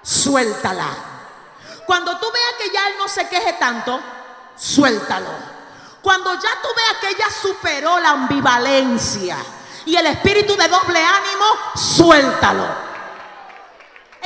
suéltala. 0.00 0.86
Cuando 1.84 2.16
tú 2.18 2.26
veas 2.32 2.52
que 2.56 2.72
ya 2.72 2.86
Él 2.86 2.94
no 2.98 3.08
se 3.08 3.26
queje 3.26 3.54
tanto, 3.54 4.00
suéltalo. 4.56 5.30
Cuando 6.02 6.34
ya 6.34 6.50
tú 6.62 6.68
veas 6.76 6.98
que 7.00 7.08
ella 7.08 7.26
superó 7.42 7.98
la 7.98 8.10
ambivalencia 8.10 9.38
y 9.86 9.96
el 9.96 10.06
espíritu 10.06 10.54
de 10.56 10.68
doble 10.68 11.00
ánimo, 11.00 11.46
suéltalo. 11.74 12.87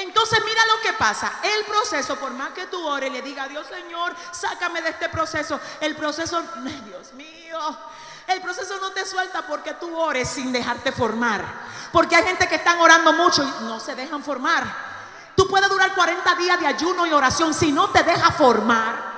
Entonces 0.02 0.40
mira 0.44 0.66
lo 0.66 0.80
que 0.80 0.92
pasa. 0.94 1.32
El 1.42 1.64
proceso, 1.64 2.16
por 2.16 2.32
más 2.32 2.50
que 2.50 2.66
tú 2.66 2.84
ores 2.84 3.08
y 3.08 3.12
le 3.12 3.22
diga, 3.22 3.46
Dios 3.46 3.66
Señor, 3.68 4.14
sácame 4.32 4.82
de 4.82 4.90
este 4.90 5.08
proceso. 5.08 5.60
El 5.80 5.94
proceso, 5.94 6.42
Dios 6.84 7.12
mío, 7.14 7.78
el 8.26 8.40
proceso 8.40 8.78
no 8.80 8.90
te 8.90 9.06
suelta 9.06 9.46
porque 9.46 9.74
tú 9.74 9.96
ores 9.96 10.28
sin 10.28 10.52
dejarte 10.52 10.90
formar. 10.90 11.44
Porque 11.92 12.16
hay 12.16 12.24
gente 12.24 12.48
que 12.48 12.56
están 12.56 12.80
orando 12.80 13.12
mucho 13.12 13.44
y 13.44 13.64
no 13.64 13.78
se 13.78 13.94
dejan 13.94 14.24
formar. 14.24 14.64
Tú 15.36 15.46
puedes 15.46 15.68
durar 15.68 15.94
40 15.94 16.34
días 16.34 16.58
de 16.58 16.66
ayuno 16.66 17.06
y 17.06 17.12
oración 17.12 17.54
si 17.54 17.70
no 17.70 17.90
te 17.90 18.02
deja 18.02 18.32
formar. 18.32 19.12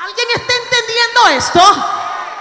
¿Alguien 0.00 0.28
está 0.36 0.52
entendiendo 0.62 1.28
esto? 1.28 1.84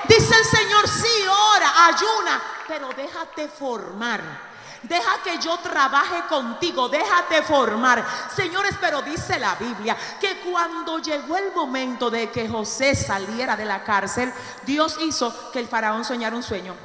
Dice 0.08 0.36
el 0.38 0.46
Señor, 0.46 0.88
sí, 0.88 1.28
ora, 1.56 1.88
ayuna, 1.88 2.44
pero 2.68 2.90
déjate 2.90 3.48
formar. 3.48 4.53
Deja 4.84 5.24
que 5.24 5.40
yo 5.40 5.58
trabaje 5.60 6.24
contigo, 6.28 6.90
déjate 6.90 7.42
formar. 7.44 8.06
Señores, 8.36 8.76
pero 8.82 9.02
dice 9.02 9.40
la 9.40 9.56
Biblia 9.56 9.96
que 10.20 10.42
cuando 10.42 11.00
llegó 11.00 11.38
el 11.38 11.54
momento 11.54 12.10
de 12.10 12.30
que 12.30 12.50
José 12.50 12.94
saliera 12.94 13.56
de 13.56 13.66
la 13.66 13.84
cárcel, 13.84 14.34
Dios 14.66 14.98
hizo 15.02 15.52
que 15.52 15.60
el 15.60 15.68
faraón 15.68 16.04
soñara 16.04 16.36
un 16.36 16.44
sueño. 16.44 16.76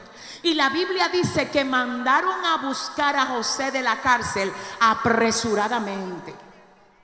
Y 0.43 0.55
la 0.55 0.69
Biblia 0.69 1.09
dice 1.09 1.51
que 1.51 1.65
mandaron 1.65 2.45
a 2.45 2.59
buscar 2.59 3.17
a 3.17 3.27
José 3.27 3.73
de 3.73 3.83
la 3.83 4.01
cárcel 4.01 4.53
apresuradamente. 4.79 6.35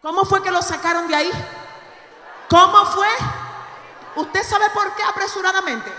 ¿Cómo 0.00 0.24
fue 0.24 0.42
que 0.42 0.52
lo 0.52 0.62
sacaron 0.62 1.08
de 1.08 1.16
ahí? 1.16 1.30
¿Cómo 2.48 2.86
fue? 2.86 3.08
¿Usted 4.16 4.44
sabe 4.44 4.66
por 4.70 4.94
qué 4.94 5.02
apresuradamente? 5.02 5.90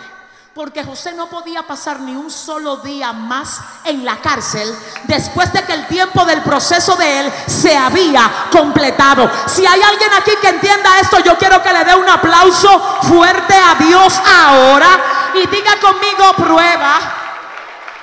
Porque 0.55 0.85
José 0.85 1.11
no 1.11 1.27
podía 1.27 1.63
pasar 1.63 1.99
ni 1.99 2.15
un 2.15 2.31
solo 2.31 2.77
día 2.77 3.11
más 3.11 3.59
en 3.83 4.05
la 4.05 4.21
cárcel 4.21 4.73
después 5.03 5.51
de 5.51 5.61
que 5.63 5.73
el 5.73 5.85
tiempo 5.87 6.23
del 6.23 6.41
proceso 6.43 6.95
de 6.95 7.19
él 7.19 7.33
se 7.45 7.75
había 7.75 8.47
completado. 8.53 9.29
Si 9.47 9.67
hay 9.67 9.81
alguien 9.81 10.13
aquí 10.13 10.31
que 10.41 10.47
entienda 10.47 10.97
esto, 11.01 11.19
yo 11.19 11.37
quiero 11.37 11.61
que 11.61 11.73
le 11.73 11.83
dé 11.83 11.93
un 11.93 12.07
aplauso 12.07 12.69
fuerte 13.01 13.53
a 13.53 13.75
Dios 13.75 14.17
ahora 14.17 14.87
y 15.33 15.45
diga 15.47 15.77
conmigo 15.81 16.33
prueba, 16.37 16.99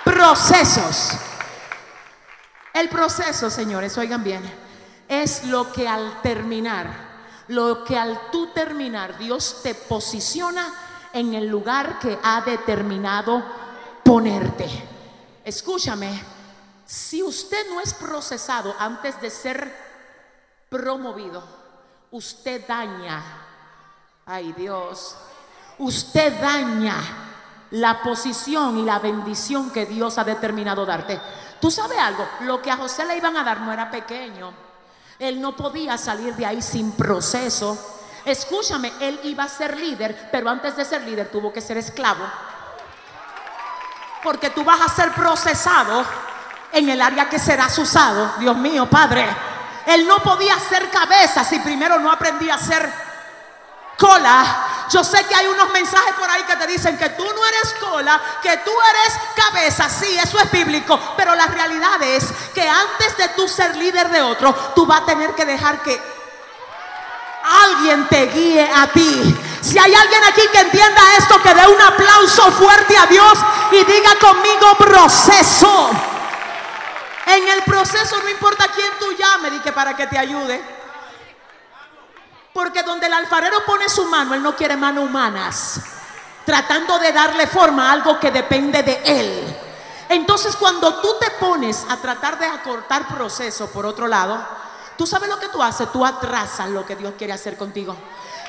procesos. 0.05 1.13
El 2.75 2.91
proceso, 2.91 3.49
señores, 3.49 3.97
oigan 3.97 4.23
bien, 4.23 4.43
es 5.09 5.45
lo 5.45 5.73
que 5.73 5.89
al 5.89 6.21
terminar, 6.21 6.87
lo 7.49 7.83
que 7.83 7.99
al 7.99 8.31
tú 8.31 8.49
terminar, 8.49 9.17
Dios 9.17 9.61
te 9.63 9.75
posiciona 9.75 10.92
en 11.13 11.35
el 11.35 11.47
lugar 11.47 11.99
que 11.99 12.19
ha 12.23 12.41
determinado 12.43 13.43
ponerte. 14.05 14.69
Escúchame, 15.45 16.23
si 16.87 17.23
usted 17.23 17.69
no 17.71 17.81
es 17.81 17.95
procesado 17.95 18.75
antes 18.79 19.21
de 19.21 19.31
ser 19.31 19.75
promovido, 20.69 21.43
usted 22.11 22.67
daña, 22.67 23.23
ay 24.27 24.53
Dios, 24.53 25.17
usted 25.79 26.41
daña 26.41 26.97
la 27.73 28.03
posición 28.03 28.79
y 28.79 28.83
la 28.83 28.99
bendición 28.99 29.71
que 29.71 29.87
Dios 29.87 30.19
ha 30.19 30.25
determinado 30.25 30.85
darte. 30.85 31.21
Tú 31.61 31.71
sabes 31.71 31.99
algo, 31.99 32.27
lo 32.41 32.61
que 32.61 32.71
a 32.71 32.77
José 32.77 33.05
le 33.05 33.17
iban 33.17 33.37
a 33.37 33.45
dar 33.45 33.61
no 33.61 33.73
era 33.73 33.91
pequeño. 33.91 34.53
Él 35.19 35.41
no 35.41 35.57
podía 35.57 35.97
salir 35.97 36.35
de 36.35 36.45
ahí 36.45 36.61
sin 36.61 36.93
proceso. 36.93 38.02
Escúchame, 38.25 38.93
él 39.01 39.19
iba 39.25 39.45
a 39.45 39.49
ser 39.49 39.77
líder, 39.77 40.29
pero 40.31 40.49
antes 40.49 40.77
de 40.77 40.85
ser 40.85 41.03
líder 41.03 41.29
tuvo 41.29 41.53
que 41.53 41.61
ser 41.61 41.77
esclavo. 41.77 42.25
Porque 44.23 44.51
tú 44.51 44.63
vas 44.63 44.81
a 44.81 44.89
ser 44.89 45.13
procesado 45.13 46.05
en 46.73 46.89
el 46.89 47.03
área 47.03 47.29
que 47.29 47.39
serás 47.39 47.77
usado. 47.79 48.35
Dios 48.39 48.57
mío, 48.57 48.89
Padre. 48.89 49.27
Él 49.87 50.07
no 50.07 50.19
podía 50.19 50.57
ser 50.61 50.89
cabeza 50.91 51.43
si 51.43 51.59
primero 51.59 51.99
no 51.99 52.13
aprendía 52.13 52.55
a 52.55 52.59
ser 52.59 52.93
cola. 53.99 54.87
Yo 54.91 55.03
sé 55.03 55.25
que 55.27 55.35
hay 55.35 55.47
unos 55.47 55.73
mensajes 55.73 56.15
por 56.15 56.31
ahí 56.31 56.43
que 56.45 56.57
te 56.57 56.67
dicen 56.67 56.97
que 56.97 57.11
tú 57.11 57.25
no 57.25 57.47
eres 57.47 57.75
cola, 57.81 58.21
que 58.41 58.57
tú 58.59 58.71
eres 58.71 59.19
cabeza. 59.35 59.89
Sí, 59.89 60.17
eso 60.19 60.39
es 60.39 60.51
bíblico. 60.51 60.99
Pero 61.17 61.35
la 61.35 61.47
realidad 61.47 62.01
es 62.03 62.25
que 62.55 62.69
antes 62.69 63.17
de 63.17 63.29
tú 63.29 63.49
ser 63.49 63.75
líder 63.77 64.09
de 64.11 64.23
otro, 64.23 64.55
tú 64.75 64.87
vas 64.87 65.01
a 65.03 65.07
tener 65.07 65.35
que 65.35 65.45
dejar 65.45 65.83
que 65.83 66.01
alguien 67.43 68.07
te 68.09 68.27
guíe 68.27 68.71
a 68.75 68.87
ti. 68.89 69.39
Si 69.61 69.79
hay 69.79 69.95
alguien 69.95 70.25
aquí 70.25 70.43
que 70.53 70.61
entienda 70.61 71.01
esto, 71.19 71.41
que 71.41 71.55
dé 71.55 71.67
un 71.67 71.81
aplauso 71.81 72.51
fuerte 72.53 72.97
a 72.97 73.07
Dios 73.07 73.39
y 73.71 73.85
diga 73.85 74.19
conmigo 74.21 74.75
proceso. 74.79 75.91
En 77.27 77.49
el 77.49 77.63
proceso 77.63 78.21
no 78.23 78.29
importa 78.29 78.69
quién 78.75 78.91
tú 78.99 79.13
llames, 79.13 79.63
que 79.63 79.73
para 79.73 79.97
que 79.97 80.07
te 80.09 80.19
ayude. 80.19 80.63
Porque 82.53 82.83
donde 82.83 83.07
el 83.07 83.13
alfarero 83.13 83.65
pone 83.65 83.89
su 83.89 84.05
mano, 84.07 84.35
él 84.35 84.43
no 84.43 84.55
quiere 84.55 84.77
manos 84.77 85.05
humanas. 85.05 85.81
Tratando 86.45 86.99
de 86.99 87.13
darle 87.13 87.47
forma 87.47 87.89
a 87.89 87.93
algo 87.93 88.19
que 88.19 88.31
depende 88.31 88.83
de 88.83 89.01
él. 89.05 89.57
Entonces 90.09 90.57
cuando 90.57 91.01
tú 91.01 91.17
te 91.21 91.31
pones 91.31 91.87
a 91.89 91.97
tratar 91.97 92.39
de 92.39 92.47
acortar 92.47 93.09
proceso 93.09 93.71
por 93.71 93.87
otro 93.87 94.07
lado, 94.07 94.45
Tú 95.03 95.07
sabes 95.09 95.29
lo 95.29 95.41
que 95.41 95.49
tú 95.49 95.61
haces, 95.61 95.91
tú 95.91 96.07
atrasas 96.07 96.71
lo 96.71 96.87
que 96.87 96.95
Dios 96.95 97.15
quiere 97.19 97.33
hacer 97.33 97.57
contigo. 97.57 97.97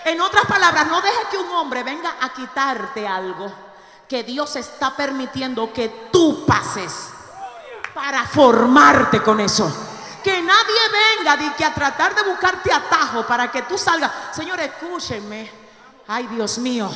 En 0.06 0.22
otras 0.22 0.46
palabras, 0.46 0.86
no 0.86 1.02
dejes 1.02 1.26
que 1.32 1.38
un 1.40 1.50
hombre 1.50 1.82
venga 1.82 2.18
a 2.22 2.32
quitarte 2.32 3.08
algo 3.08 3.52
que 4.08 4.22
Dios 4.22 4.56
está 4.56 4.96
permitiendo 4.96 5.74
que 5.74 6.10
tú 6.12 6.46
pases 6.46 7.10
para 7.96 8.28
formarte 8.28 9.24
con 9.24 9.40
eso. 9.40 9.68
Que 10.24 10.44
nadie 10.44 10.80
venga 11.18 11.38
de 11.38 11.56
que 11.56 11.66
a 11.66 11.74
tratar 11.74 12.14
de 12.14 12.22
buscarte 12.22 12.72
atajo 12.72 13.26
para 13.26 13.50
que 13.52 13.64
tú 13.64 13.76
salgas. 13.76 14.12
Señor, 14.32 14.60
escúchenme. 14.60 15.50
Ay, 16.08 16.28
Dios 16.28 16.60
mío. 16.60 16.88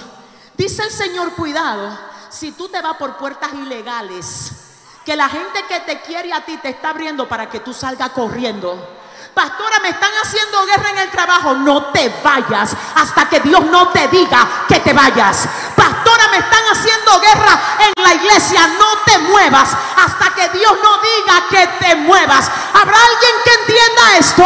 Dice 0.55 0.83
el 0.83 0.91
Señor, 0.91 1.33
cuidado, 1.33 1.97
si 2.29 2.51
tú 2.51 2.69
te 2.69 2.79
vas 2.79 2.95
por 2.97 3.17
puertas 3.17 3.51
ilegales, 3.53 4.51
que 5.03 5.15
la 5.15 5.27
gente 5.27 5.65
que 5.67 5.79
te 5.79 6.01
quiere 6.01 6.31
a 6.31 6.45
ti 6.45 6.57
te 6.57 6.69
está 6.69 6.91
abriendo 6.91 7.27
para 7.27 7.49
que 7.49 7.59
tú 7.61 7.73
salgas 7.73 8.11
corriendo. 8.11 8.97
Pastora, 9.37 9.79
me 9.81 9.89
están 9.89 10.11
haciendo 10.23 10.65
guerra 10.65 10.89
en 10.89 10.97
el 10.97 11.11
trabajo. 11.11 11.53
No 11.53 11.91
te 11.91 12.09
vayas 12.23 12.75
hasta 12.95 13.29
que 13.29 13.39
Dios 13.41 13.63
no 13.65 13.89
te 13.89 14.07
diga 14.07 14.65
que 14.67 14.79
te 14.79 14.93
vayas. 14.93 15.47
Pastora, 15.75 16.27
me 16.29 16.37
están 16.37 16.63
haciendo 16.71 17.19
guerra 17.19 17.59
en 17.81 18.03
la 18.03 18.15
iglesia. 18.15 18.65
No 18.65 18.97
te 19.05 19.19
muevas 19.19 19.69
hasta 19.95 20.33
que 20.33 20.49
Dios 20.57 20.73
no 20.81 20.97
diga 20.97 21.47
que 21.51 21.67
te 21.85 21.95
muevas. 21.97 22.49
¿Habrá 22.73 22.97
alguien 22.97 23.31
que 23.43 23.53
entienda 23.53 24.17
esto? 24.17 24.43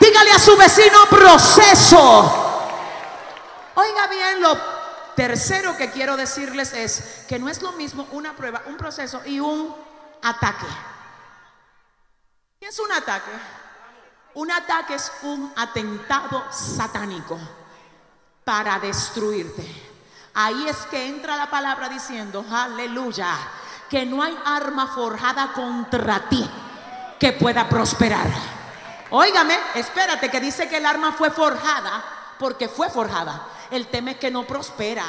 Dígale 0.00 0.32
a 0.32 0.38
su 0.38 0.56
vecino 0.56 1.04
proceso. 1.10 2.72
Oiga 3.74 4.06
bien, 4.06 4.40
lo 4.40 4.58
tercero 5.14 5.76
que 5.76 5.90
quiero 5.90 6.16
decirles 6.16 6.72
es 6.72 7.26
que 7.28 7.38
no 7.38 7.50
es 7.50 7.60
lo 7.60 7.72
mismo 7.72 8.08
una 8.12 8.34
prueba, 8.34 8.62
un 8.68 8.78
proceso 8.78 9.20
y 9.26 9.38
un 9.38 9.76
ataque. 10.22 10.66
¿Qué 12.58 12.68
es 12.68 12.78
un 12.78 12.90
ataque? 12.90 13.32
Un 14.36 14.52
ataque 14.52 14.96
es 14.96 15.10
un 15.22 15.50
atentado 15.56 16.44
satánico 16.52 17.38
para 18.44 18.78
destruirte. 18.78 19.64
Ahí 20.34 20.68
es 20.68 20.76
que 20.90 21.08
entra 21.08 21.38
la 21.38 21.48
palabra 21.48 21.88
diciendo, 21.88 22.44
aleluya, 22.52 23.30
que 23.88 24.04
no 24.04 24.22
hay 24.22 24.38
arma 24.44 24.88
forjada 24.88 25.54
contra 25.54 26.28
ti 26.28 26.46
que 27.18 27.32
pueda 27.32 27.66
prosperar. 27.66 28.26
Óigame, 29.08 29.56
espérate, 29.74 30.30
que 30.30 30.38
dice 30.38 30.68
que 30.68 30.76
el 30.76 30.84
arma 30.84 31.12
fue 31.12 31.30
forjada 31.30 32.04
porque 32.38 32.68
fue 32.68 32.90
forjada. 32.90 33.48
El 33.70 33.86
tema 33.86 34.10
es 34.10 34.18
que 34.18 34.30
no 34.30 34.46
prospera. 34.46 35.04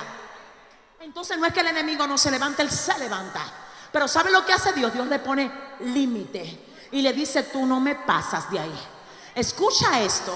Entonces 1.01 1.37
no 1.37 1.45
es 1.45 1.51
que 1.51 1.59
el 1.59 1.67
enemigo 1.67 2.07
no 2.07 2.17
se 2.17 2.31
levante, 2.31 2.61
él 2.61 2.71
se 2.71 2.97
levanta. 2.97 3.41
Pero 3.91 4.07
¿sabe 4.07 4.31
lo 4.31 4.45
que 4.45 4.53
hace 4.53 4.71
Dios? 4.71 4.93
Dios 4.93 5.07
le 5.07 5.19
pone 5.19 5.51
límite 5.81 6.87
y 6.93 7.01
le 7.01 7.11
dice, 7.11 7.43
tú 7.43 7.65
no 7.65 7.81
me 7.81 7.95
pasas 7.95 8.49
de 8.49 8.59
ahí. 8.59 8.87
Escucha 9.37 10.01
esto. 10.01 10.35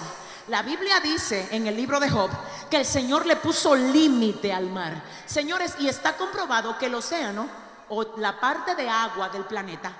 La 0.49 0.61
Biblia 0.61 0.99
dice 0.99 1.47
en 1.49 1.65
el 1.65 1.75
libro 1.75 1.99
de 1.99 2.07
Job 2.07 2.29
que 2.69 2.77
el 2.77 2.85
Señor 2.85 3.25
le 3.25 3.35
puso 3.35 3.75
límite 3.75 4.53
al 4.53 4.67
mar. 4.69 5.03
Señores, 5.25 5.73
y 5.79 5.87
está 5.87 6.15
comprobado 6.15 6.77
que 6.77 6.85
el 6.85 6.93
océano 6.93 7.49
o 7.89 8.15
la 8.19 8.39
parte 8.39 8.75
de 8.75 8.87
agua 8.87 9.29
del 9.29 9.45
planeta 9.45 9.91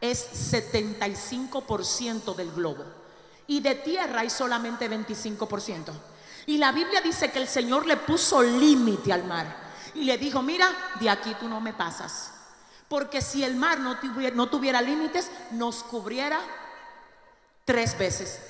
es 0.00 0.52
75% 0.52 2.34
del 2.34 2.50
globo. 2.50 2.84
Y 3.46 3.60
de 3.60 3.76
tierra 3.76 4.22
hay 4.22 4.30
solamente 4.30 4.90
25%. 4.90 5.92
Y 6.46 6.58
la 6.58 6.72
Biblia 6.72 7.00
dice 7.00 7.30
que 7.30 7.38
el 7.38 7.46
Señor 7.46 7.86
le 7.86 7.98
puso 7.98 8.42
límite 8.42 9.12
al 9.12 9.22
mar. 9.22 9.46
Y 9.94 10.02
le 10.02 10.18
dijo, 10.18 10.42
mira, 10.42 10.66
de 10.98 11.08
aquí 11.08 11.36
tú 11.38 11.48
no 11.48 11.60
me 11.60 11.72
pasas. 11.72 12.32
Porque 12.88 13.22
si 13.22 13.44
el 13.44 13.54
mar 13.54 13.78
no 13.78 14.00
tuviera, 14.00 14.34
no 14.34 14.48
tuviera 14.48 14.82
límites, 14.82 15.30
nos 15.52 15.84
cubriera 15.84 16.40
tres 17.70 17.96
veces. 17.96 18.40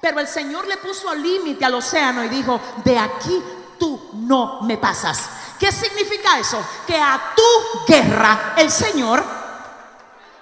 Pero 0.00 0.18
el 0.18 0.26
Señor 0.26 0.66
le 0.66 0.78
puso 0.78 1.14
límite 1.14 1.64
al 1.64 1.74
océano 1.74 2.24
y 2.24 2.28
dijo, 2.28 2.60
de 2.84 2.98
aquí 2.98 3.40
tú 3.78 4.10
no 4.14 4.62
me 4.62 4.78
pasas. 4.78 5.28
¿Qué 5.60 5.70
significa 5.70 6.36
eso? 6.36 6.60
Que 6.84 6.96
a 6.96 7.34
tu 7.36 7.84
guerra 7.86 8.54
el 8.56 8.68
Señor 8.68 9.24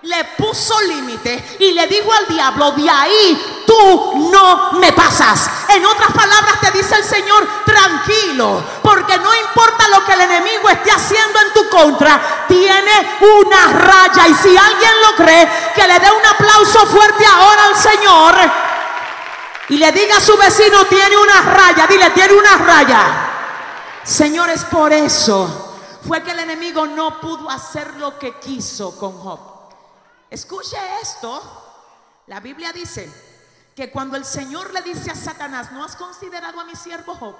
le 0.04 0.24
puso 0.36 0.80
límite 0.82 1.56
y 1.60 1.72
le 1.72 1.86
dijo 1.86 2.12
al 2.12 2.26
diablo, 2.28 2.72
de 2.72 2.88
ahí 2.88 3.62
tú 3.66 4.30
no 4.30 4.72
me 4.72 4.92
pasas. 4.92 5.48
En 5.68 5.84
otras 5.84 6.12
palabras 6.12 6.60
te 6.60 6.70
dice 6.70 6.94
el 6.96 7.04
Señor, 7.04 7.46
tranquilo, 7.64 8.62
porque 8.82 9.16
no 9.18 9.34
importa 9.34 9.88
lo 9.88 10.04
que 10.04 10.12
el 10.12 10.20
enemigo 10.22 10.68
esté 10.68 10.90
haciendo 10.90 11.40
en 11.40 11.52
tu 11.52 11.68
contra, 11.68 12.44
tiene 12.46 13.18
una 13.40 13.66
raya. 13.68 14.28
Y 14.28 14.34
si 14.34 14.56
alguien 14.56 14.92
lo 15.02 15.16
cree, 15.16 15.48
que 15.74 15.86
le 15.86 15.98
dé 15.98 16.10
un 16.10 16.26
aplauso 16.26 16.86
fuerte 16.86 17.24
ahora 17.26 17.66
al 17.66 17.76
Señor 17.76 18.34
y 19.70 19.78
le 19.78 19.92
diga 19.92 20.18
a 20.18 20.20
su 20.20 20.36
vecino, 20.36 20.84
tiene 20.84 21.16
una 21.16 21.40
raya, 21.40 21.86
dile, 21.86 22.10
tiene 22.10 22.34
una 22.34 22.56
raya. 22.58 23.30
Señores, 24.02 24.64
por 24.64 24.92
eso 24.92 25.78
fue 26.06 26.22
que 26.22 26.32
el 26.32 26.40
enemigo 26.40 26.86
no 26.86 27.18
pudo 27.18 27.48
hacer 27.48 27.94
lo 27.96 28.18
que 28.18 28.38
quiso 28.38 28.96
con 28.98 29.18
Job. 29.18 29.53
Escuche 30.34 30.76
esto. 31.00 31.40
La 32.26 32.40
Biblia 32.40 32.72
dice 32.72 33.08
que 33.72 33.92
cuando 33.92 34.16
el 34.16 34.24
Señor 34.24 34.74
le 34.74 34.82
dice 34.82 35.12
a 35.12 35.14
Satanás, 35.14 35.70
no 35.70 35.84
has 35.84 35.94
considerado 35.94 36.58
a 36.58 36.64
mi 36.64 36.74
siervo 36.74 37.14
Job, 37.14 37.36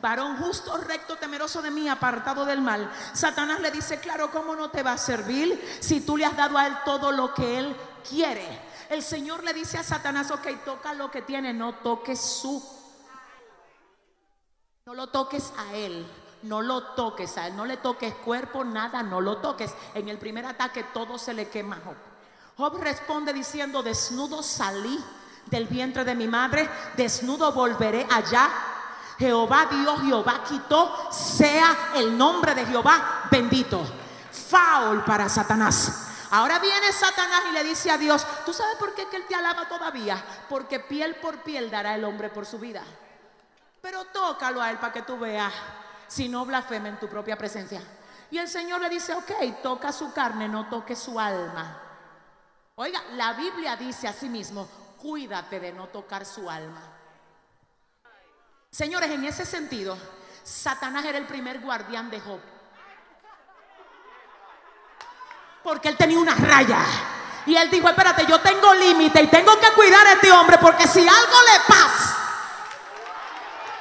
varón 0.00 0.38
justo, 0.38 0.74
recto, 0.78 1.16
temeroso 1.16 1.60
de 1.60 1.70
mí, 1.70 1.90
apartado 1.90 2.46
del 2.46 2.62
mal, 2.62 2.90
Satanás 3.12 3.60
le 3.60 3.70
dice, 3.70 4.00
claro, 4.00 4.30
¿cómo 4.30 4.56
no 4.56 4.70
te 4.70 4.82
va 4.82 4.92
a 4.92 4.98
servir 4.98 5.78
si 5.80 6.00
tú 6.00 6.16
le 6.16 6.24
has 6.24 6.38
dado 6.38 6.56
a 6.56 6.66
él 6.66 6.74
todo 6.86 7.12
lo 7.12 7.34
que 7.34 7.58
él 7.58 7.76
quiere? 8.08 8.46
El 8.88 9.02
Señor 9.02 9.44
le 9.44 9.52
dice 9.52 9.76
a 9.76 9.84
Satanás, 9.84 10.30
ok, 10.30 10.64
toca 10.64 10.94
lo 10.94 11.10
que 11.10 11.20
tiene, 11.20 11.52
no 11.52 11.74
toques 11.74 12.18
su... 12.18 12.66
No 14.86 14.94
lo 14.94 15.08
toques 15.08 15.52
a 15.58 15.74
él, 15.74 16.10
no 16.44 16.62
lo 16.62 16.94
toques 16.94 17.36
a 17.36 17.48
él, 17.48 17.56
no 17.56 17.66
le 17.66 17.76
toques 17.76 18.14
cuerpo, 18.14 18.64
nada, 18.64 19.02
no 19.02 19.20
lo 19.20 19.36
toques. 19.36 19.74
En 19.92 20.08
el 20.08 20.16
primer 20.16 20.46
ataque 20.46 20.82
todo 20.94 21.18
se 21.18 21.34
le 21.34 21.50
quema 21.50 21.76
Job. 22.58 22.76
Responde 22.80 23.32
diciendo, 23.32 23.84
desnudo 23.84 24.42
salí 24.42 24.98
del 25.46 25.68
vientre 25.68 26.04
de 26.04 26.16
mi 26.16 26.26
madre, 26.26 26.68
desnudo 26.96 27.52
volveré 27.52 28.04
allá. 28.10 28.50
Jehová 29.16 29.66
Dios, 29.70 30.00
Jehová 30.02 30.42
quitó, 30.46 31.08
sea 31.12 31.92
el 31.94 32.18
nombre 32.18 32.56
de 32.56 32.66
Jehová 32.66 33.28
bendito. 33.30 33.80
Faul 34.32 35.04
para 35.04 35.28
Satanás. 35.28 36.06
Ahora 36.32 36.58
viene 36.58 36.92
Satanás 36.92 37.42
y 37.48 37.52
le 37.52 37.62
dice 37.62 37.92
a 37.92 37.96
Dios, 37.96 38.26
¿tú 38.44 38.52
sabes 38.52 38.76
por 38.76 38.92
qué 38.92 39.06
que 39.06 39.16
él 39.16 39.24
te 39.28 39.36
alaba 39.36 39.68
todavía? 39.68 40.22
Porque 40.48 40.80
piel 40.80 41.14
por 41.16 41.38
piel 41.44 41.70
dará 41.70 41.94
el 41.94 42.04
hombre 42.04 42.28
por 42.28 42.44
su 42.44 42.58
vida. 42.58 42.82
Pero 43.80 44.04
tócalo 44.06 44.60
a 44.60 44.70
él 44.70 44.78
para 44.78 44.92
que 44.92 45.02
tú 45.02 45.16
veas 45.16 45.52
si 46.08 46.28
no 46.28 46.44
blasfema 46.44 46.88
en 46.88 46.98
tu 46.98 47.08
propia 47.08 47.38
presencia. 47.38 47.80
Y 48.32 48.38
el 48.38 48.48
Señor 48.48 48.80
le 48.80 48.88
dice, 48.88 49.14
ok, 49.14 49.62
toca 49.62 49.92
su 49.92 50.12
carne, 50.12 50.48
no 50.48 50.68
toque 50.68 50.96
su 50.96 51.18
alma. 51.20 51.87
Oiga, 52.80 53.02
la 53.14 53.32
Biblia 53.32 53.74
dice 53.74 54.06
a 54.06 54.12
sí 54.12 54.28
mismo, 54.28 54.68
cuídate 54.98 55.58
de 55.58 55.72
no 55.72 55.88
tocar 55.88 56.24
su 56.24 56.48
alma. 56.48 56.80
Señores, 58.70 59.10
en 59.10 59.24
ese 59.24 59.44
sentido, 59.44 59.98
Satanás 60.44 61.04
era 61.04 61.18
el 61.18 61.26
primer 61.26 61.58
guardián 61.58 62.08
de 62.08 62.20
Job. 62.20 62.38
Porque 65.64 65.88
él 65.88 65.96
tenía 65.96 66.20
una 66.20 66.36
raya. 66.36 66.78
Y 67.46 67.56
él 67.56 67.68
dijo, 67.68 67.88
espérate, 67.88 68.24
yo 68.26 68.40
tengo 68.40 68.72
límite 68.74 69.22
y 69.22 69.26
tengo 69.26 69.58
que 69.58 69.72
cuidar 69.72 70.06
a 70.06 70.12
este 70.12 70.30
hombre 70.30 70.58
porque 70.58 70.86
si 70.86 71.00
algo 71.00 71.36
le 71.52 71.60
pasa, 71.66 72.16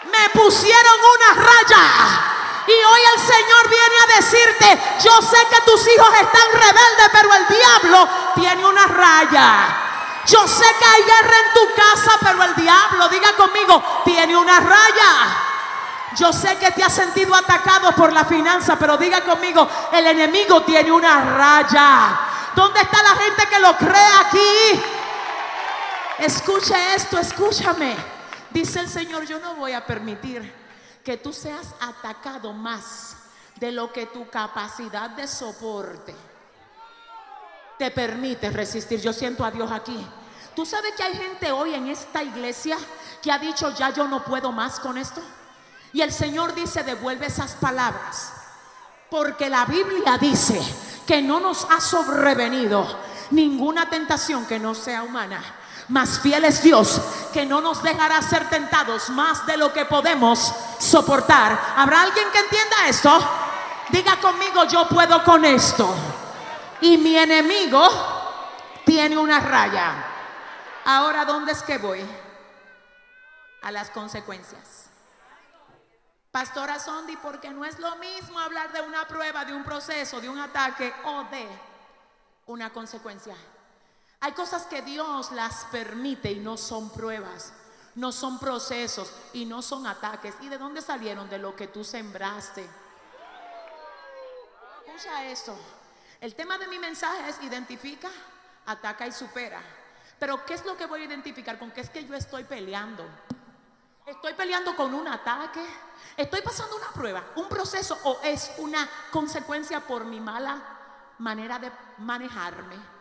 me 0.06 0.42
pusieron 0.42 0.96
una 1.16 1.44
raya. 1.44 2.27
Y 2.68 2.72
hoy 2.72 3.02
el 3.16 3.22
Señor 3.22 3.70
viene 3.70 3.96
a 4.04 4.16
decirte, 4.18 4.80
yo 5.02 5.22
sé 5.22 5.38
que 5.50 5.62
tus 5.62 5.88
hijos 5.88 6.10
están 6.22 6.52
rebeldes, 6.52 7.10
pero 7.14 7.34
el 7.34 7.48
diablo 7.48 8.10
tiene 8.36 8.66
una 8.66 8.86
raya. 8.88 9.78
Yo 10.26 10.46
sé 10.46 10.66
que 10.78 10.86
hay 10.86 11.04
guerra 11.04 11.36
en 11.46 11.54
tu 11.54 11.74
casa, 11.74 12.18
pero 12.20 12.44
el 12.44 12.56
diablo, 12.56 13.08
diga 13.08 13.34
conmigo, 13.38 14.02
tiene 14.04 14.36
una 14.36 14.60
raya. 14.60 15.38
Yo 16.18 16.34
sé 16.34 16.58
que 16.58 16.72
te 16.72 16.84
has 16.84 16.94
sentido 16.94 17.34
atacado 17.34 17.94
por 17.94 18.12
la 18.12 18.26
finanza, 18.26 18.78
pero 18.78 18.98
diga 18.98 19.22
conmigo, 19.22 19.66
el 19.94 20.06
enemigo 20.06 20.64
tiene 20.64 20.92
una 20.92 21.24
raya. 21.38 22.20
¿Dónde 22.54 22.82
está 22.82 23.02
la 23.02 23.16
gente 23.16 23.48
que 23.48 23.60
lo 23.60 23.78
cree 23.78 24.10
aquí? 24.20 24.84
Escuche 26.20 26.76
esto, 26.96 27.18
escúchame. 27.18 27.96
Dice 28.50 28.82
el 28.82 28.90
Señor, 28.90 29.26
yo 29.26 29.40
no 29.40 29.56
voy 29.56 29.72
a 29.72 29.86
permitir 29.86 30.67
que 31.08 31.16
tú 31.16 31.32
seas 31.32 31.68
atacado 31.80 32.52
más 32.52 33.16
de 33.56 33.72
lo 33.72 33.94
que 33.94 34.08
tu 34.08 34.30
capacidad 34.30 35.10
de 35.12 35.26
soporte 35.26 36.14
te 37.78 37.92
permite 37.92 38.50
resistir. 38.50 39.00
Yo 39.00 39.14
siento 39.14 39.46
a 39.46 39.52
Dios 39.52 39.72
aquí. 39.72 40.06
Tú 40.54 40.66
sabes 40.66 40.92
que 40.96 41.04
hay 41.04 41.14
gente 41.14 41.50
hoy 41.50 41.76
en 41.76 41.88
esta 41.88 42.22
iglesia 42.22 42.78
que 43.22 43.32
ha 43.32 43.40
dicho, 43.40 43.74
ya 43.74 43.92
yo 43.92 44.06
no 44.06 44.22
puedo 44.26 44.52
más 44.52 44.82
con 44.82 44.98
esto. 44.98 45.22
Y 45.94 46.02
el 46.02 46.12
Señor 46.12 46.54
dice, 46.54 46.84
devuelve 46.84 47.28
esas 47.28 47.54
palabras. 47.54 48.34
Porque 49.10 49.50
la 49.50 49.64
Biblia 49.64 50.18
dice 50.18 50.60
que 51.08 51.22
no 51.22 51.40
nos 51.40 51.66
ha 51.72 51.80
sobrevenido 51.80 52.86
ninguna 53.32 53.90
tentación 53.90 54.46
que 54.46 54.60
no 54.60 54.76
sea 54.76 55.04
humana. 55.04 55.42
Más 55.90 56.20
fiel 56.20 56.44
es 56.44 56.62
Dios 56.62 57.02
que 57.32 57.46
no 57.46 57.62
nos 57.62 57.82
dejará 57.82 58.22
ser 58.22 58.50
tentados 58.50 59.10
más 59.10 59.46
de 59.46 59.58
lo 59.58 59.72
que 59.72 59.86
podemos 59.86 60.54
soportar. 60.80 61.58
¿Habrá 61.78 62.02
alguien 62.02 62.30
que 62.32 62.40
entienda 62.40 62.88
esto? 62.88 63.18
Diga 63.90 64.20
conmigo, 64.20 64.66
yo 64.66 64.88
puedo 64.88 65.24
con 65.24 65.46
esto. 65.46 65.94
Y 66.82 66.98
mi 66.98 67.18
enemigo 67.18 67.88
tiene 68.86 69.18
una 69.18 69.40
raya. 69.40 70.06
Ahora, 70.86 71.26
¿dónde 71.26 71.54
es 71.54 71.64
que 71.64 71.78
voy? 71.78 72.06
A 73.62 73.72
las 73.72 73.90
consecuencias. 73.90 74.90
Pastora 76.32 76.80
Sondi, 76.80 77.16
porque 77.18 77.50
no 77.50 77.66
es 77.66 77.80
lo 77.80 77.96
mismo 77.96 78.40
hablar 78.40 78.72
de 78.72 78.82
una 78.82 79.08
prueba, 79.08 79.46
de 79.46 79.54
un 79.54 79.64
proceso, 79.64 80.20
de 80.20 80.30
un 80.30 80.40
ataque 80.40 80.94
o 81.06 81.24
de 81.26 81.48
una 82.46 82.72
consecuencia. 82.72 83.36
Hay 84.20 84.32
cosas 84.32 84.66
que 84.66 84.82
Dios 84.82 85.32
las 85.32 85.66
permite 85.66 86.32
y 86.32 86.40
no 86.40 86.58
son 86.58 86.90
pruebas, 86.90 87.54
no 87.96 88.12
son 88.12 88.40
procesos 88.40 89.12
y 89.34 89.46
no 89.46 89.62
son 89.62 89.86
ataques. 89.86 90.36
¿Y 90.42 90.50
de 90.50 90.58
dónde 90.58 90.82
salieron? 90.82 91.30
De 91.30 91.38
lo 91.38 91.56
que 91.56 91.68
tú 91.68 91.84
sembraste. 91.84 92.68
escucha 94.86 95.26
esto. 95.26 95.56
El 96.20 96.34
tema 96.34 96.58
de 96.58 96.68
mi 96.68 96.80
mensaje 96.80 97.30
es 97.30 97.42
identifica, 97.44 98.10
ataca 98.66 99.06
y 99.06 99.12
supera. 99.12 99.62
Pero 100.20 100.44
¿qué 100.46 100.56
es 100.56 100.66
lo 100.66 100.76
que 100.76 100.88
voy 100.88 101.02
a 101.02 101.06
identificar? 101.06 101.60
¿Con 101.60 101.70
qué 101.70 101.82
es 101.82 101.92
que 101.92 102.04
yo 102.04 102.16
estoy 102.16 102.44
peleando? 102.44 103.06
Estoy 104.04 104.34
peleando 104.34 104.76
con 104.76 104.96
un 104.96 105.08
ataque. 105.08 105.64
Estoy 106.16 106.42
pasando 106.42 106.76
una 106.76 106.90
prueba, 106.92 107.24
un 107.36 107.48
proceso 107.48 108.00
o 108.04 108.20
es 108.24 108.52
una 108.58 108.90
consecuencia 109.12 109.82
por 109.82 110.06
mi 110.06 110.20
mala 110.20 110.60
manera 111.20 111.60
de 111.60 111.72
manejarme. 112.00 112.97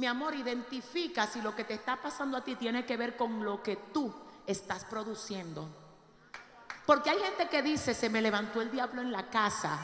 Mi 0.00 0.06
amor, 0.06 0.34
identifica 0.34 1.26
si 1.26 1.42
lo 1.42 1.54
que 1.54 1.64
te 1.64 1.74
está 1.74 1.94
pasando 2.00 2.38
a 2.38 2.40
ti 2.42 2.56
tiene 2.56 2.86
que 2.86 2.96
ver 2.96 3.18
con 3.18 3.44
lo 3.44 3.62
que 3.62 3.76
tú 3.92 4.10
estás 4.46 4.86
produciendo. 4.86 5.68
Porque 6.86 7.10
hay 7.10 7.18
gente 7.18 7.50
que 7.50 7.60
dice, 7.60 7.92
se 7.92 8.08
me 8.08 8.22
levantó 8.22 8.62
el 8.62 8.70
diablo 8.70 9.02
en 9.02 9.12
la 9.12 9.28
casa. 9.28 9.78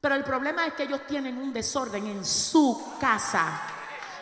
Pero 0.00 0.14
el 0.14 0.22
problema 0.22 0.64
es 0.64 0.74
que 0.74 0.84
ellos 0.84 1.04
tienen 1.08 1.38
un 1.38 1.52
desorden 1.52 2.06
en 2.06 2.24
su 2.24 2.80
casa. 3.00 3.62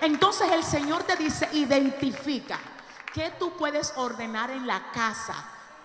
Entonces 0.00 0.50
el 0.50 0.64
Señor 0.64 1.02
te 1.02 1.16
dice, 1.16 1.50
identifica 1.52 2.58
qué 3.12 3.34
tú 3.38 3.58
puedes 3.58 3.92
ordenar 3.96 4.50
en 4.50 4.66
la 4.66 4.90
casa 4.90 5.34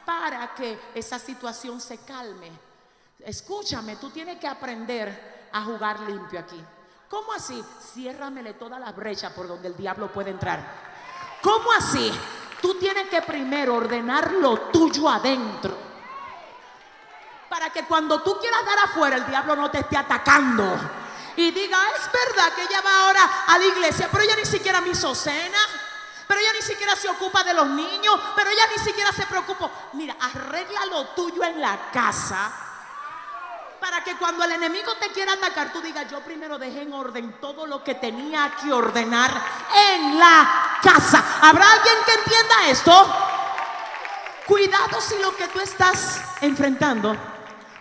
para 0.06 0.56
que 0.56 0.80
esa 0.96 1.20
situación 1.20 1.82
se 1.82 1.98
calme. 2.06 2.50
Escúchame, 3.20 3.98
tú 3.98 4.12
tienes 4.12 4.40
que 4.40 4.48
aprender 4.48 5.50
a 5.52 5.62
jugar 5.62 6.00
limpio 6.00 6.40
aquí. 6.40 6.64
¿Cómo 7.12 7.34
así? 7.34 7.62
Ciérramele 7.94 8.54
toda 8.54 8.80
la 8.80 8.94
brecha 8.94 9.36
por 9.36 9.46
donde 9.46 9.68
el 9.68 9.76
diablo 9.76 10.10
puede 10.14 10.30
entrar. 10.30 10.64
¿Cómo 11.42 11.70
así? 11.74 12.10
Tú 12.62 12.76
tienes 12.76 13.10
que 13.10 13.22
primero 13.22 13.76
ordenar 13.76 14.32
lo 14.32 14.58
tuyo 14.72 15.10
adentro. 15.10 15.76
Para 17.50 17.70
que 17.70 17.84
cuando 17.84 18.22
tú 18.22 18.40
quieras 18.40 18.66
dar 18.66 18.80
afuera, 18.86 19.18
el 19.18 19.28
diablo 19.28 19.58
no 19.58 19.70
te 19.70 19.80
esté 19.80 19.98
atacando. 19.98 20.74
Y 21.36 21.52
diga, 21.52 21.78
es 21.98 22.10
verdad 22.14 22.54
que 22.56 22.62
ella 22.62 22.80
va 22.80 23.04
ahora 23.04 23.44
a 23.46 23.58
la 23.58 23.66
iglesia, 23.66 24.08
pero 24.10 24.24
ella 24.24 24.38
ni 24.38 24.46
siquiera 24.46 24.80
me 24.80 24.92
hizo 24.92 25.14
cena. 25.14 25.60
Pero 26.26 26.40
ella 26.40 26.54
ni 26.54 26.62
siquiera 26.62 26.96
se 26.96 27.10
ocupa 27.10 27.44
de 27.44 27.54
los 27.54 27.68
niños, 27.68 28.18
pero 28.38 28.50
ella 28.52 28.68
ni 28.74 28.82
siquiera 28.82 29.12
se 29.12 29.26
preocupa. 29.26 29.70
Mira, 29.94 30.16
arregla 30.18 30.86
lo 30.86 31.08
tuyo 31.08 31.44
en 31.44 31.60
la 31.60 31.92
casa 31.92 32.71
para 33.82 34.04
que 34.04 34.16
cuando 34.16 34.44
el 34.44 34.52
enemigo 34.52 34.94
te 35.00 35.08
quiera 35.08 35.34
atacar, 35.34 35.74
tú 35.74 35.82
digas, 35.82 36.06
yo 36.10 36.20
primero 36.20 36.60
dejé 36.60 36.84
en 36.84 36.94
orden 36.94 37.34
todo 37.42 37.66
lo 37.66 37.84
que 37.84 37.96
tenía 37.96 38.54
que 38.62 38.72
ordenar 38.72 39.32
en 39.76 40.20
la 40.20 40.78
casa. 40.84 41.40
¿Habrá 41.42 41.66
alguien 41.74 41.96
que 42.06 42.14
entienda 42.14 42.70
esto? 42.70 43.16
Cuidado 44.46 45.02
si 45.02 45.18
lo 45.18 45.36
que 45.36 45.48
tú 45.48 45.60
estás 45.60 46.22
enfrentando 46.42 47.18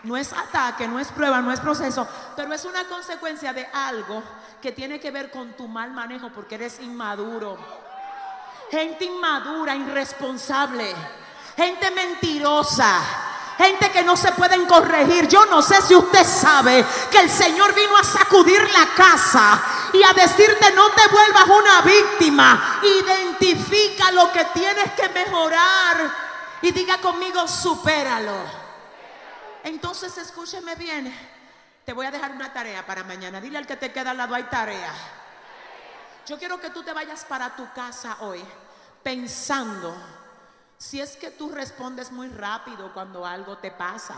no 0.04 0.16
es 0.16 0.32
ataque, 0.32 0.88
no 0.88 0.98
es 0.98 1.08
prueba, 1.08 1.42
no 1.42 1.52
es 1.52 1.60
proceso, 1.60 2.08
pero 2.34 2.50
es 2.54 2.64
una 2.64 2.84
consecuencia 2.84 3.52
de 3.52 3.66
algo 3.66 4.22
que 4.62 4.72
tiene 4.72 4.98
que 4.98 5.10
ver 5.10 5.30
con 5.30 5.52
tu 5.52 5.68
mal 5.68 5.92
manejo 5.92 6.30
porque 6.30 6.54
eres 6.54 6.80
inmaduro. 6.80 7.58
Gente 8.70 9.04
inmadura, 9.04 9.76
irresponsable, 9.76 10.94
gente 11.56 11.90
mentirosa 11.90 13.29
gente 13.60 13.90
que 13.90 14.02
no 14.02 14.16
se 14.16 14.32
pueden 14.32 14.64
corregir. 14.66 15.28
Yo 15.28 15.44
no 15.46 15.60
sé 15.60 15.82
si 15.82 15.94
usted 15.94 16.24
sabe 16.24 16.84
que 17.10 17.18
el 17.18 17.30
Señor 17.30 17.74
vino 17.74 17.96
a 17.96 18.02
sacudir 18.02 18.60
la 18.70 18.86
casa 18.94 19.62
y 19.92 20.02
a 20.02 20.12
decirte 20.14 20.72
no 20.72 20.90
te 20.90 21.06
vuelvas 21.08 21.46
una 21.46 21.80
víctima. 21.82 22.80
Identifica 22.82 24.10
lo 24.12 24.32
que 24.32 24.46
tienes 24.46 24.92
que 24.92 25.08
mejorar 25.10 26.10
y 26.62 26.72
diga 26.72 26.98
conmigo, 26.98 27.46
supéralo. 27.46 28.36
Entonces 29.62 30.16
escúcheme 30.16 30.74
bien. 30.76 31.14
Te 31.84 31.92
voy 31.92 32.06
a 32.06 32.10
dejar 32.10 32.32
una 32.32 32.52
tarea 32.52 32.86
para 32.86 33.04
mañana. 33.04 33.40
Dile 33.40 33.58
al 33.58 33.66
que 33.66 33.76
te 33.76 33.92
queda 33.92 34.12
al 34.12 34.16
lado, 34.16 34.34
hay 34.34 34.44
tarea. 34.44 34.92
Yo 36.26 36.38
quiero 36.38 36.58
que 36.60 36.70
tú 36.70 36.82
te 36.82 36.92
vayas 36.92 37.24
para 37.24 37.54
tu 37.54 37.70
casa 37.72 38.18
hoy 38.20 38.42
pensando 39.02 40.19
si 40.80 40.98
es 40.98 41.14
que 41.18 41.30
tú 41.30 41.50
respondes 41.50 42.10
muy 42.10 42.28
rápido 42.28 42.90
cuando 42.94 43.26
algo 43.26 43.58
te 43.58 43.70
pasa. 43.70 44.14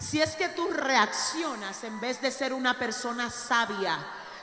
Si 0.00 0.20
es 0.20 0.34
que 0.34 0.48
tú 0.48 0.68
reaccionas 0.72 1.84
en 1.84 2.00
vez 2.00 2.20
de 2.20 2.32
ser 2.32 2.52
una 2.52 2.76
persona 2.76 3.30
sabia, 3.30 3.96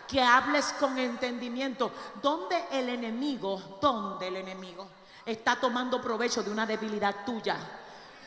que 0.08 0.22
hables 0.22 0.66
con 0.80 0.98
entendimiento, 0.98 1.92
¿dónde 2.22 2.66
el 2.72 2.88
enemigo, 2.88 3.80
dónde 3.82 4.30
el 4.30 4.38
enemigo 4.38 4.88
está 5.26 5.58
tomando 5.58 6.02
provecho 6.02 6.42
de 6.42 6.52
una 6.52 6.66
debilidad 6.66 7.26
tuya? 7.26 7.58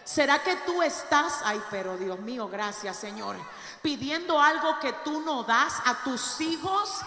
¿Será 0.04 0.42
que 0.42 0.56
tú 0.66 0.82
estás, 0.82 1.40
ay, 1.44 1.62
pero 1.70 1.96
Dios 1.96 2.18
mío, 2.20 2.46
gracias 2.48 2.96
Señor, 2.96 3.36
pidiendo 3.80 4.38
algo 4.38 4.78
que 4.80 4.92
tú 5.04 5.20
no 5.22 5.44
das 5.44 5.80
a 5.86 5.94
tus 6.04 6.40
hijos? 6.42 7.00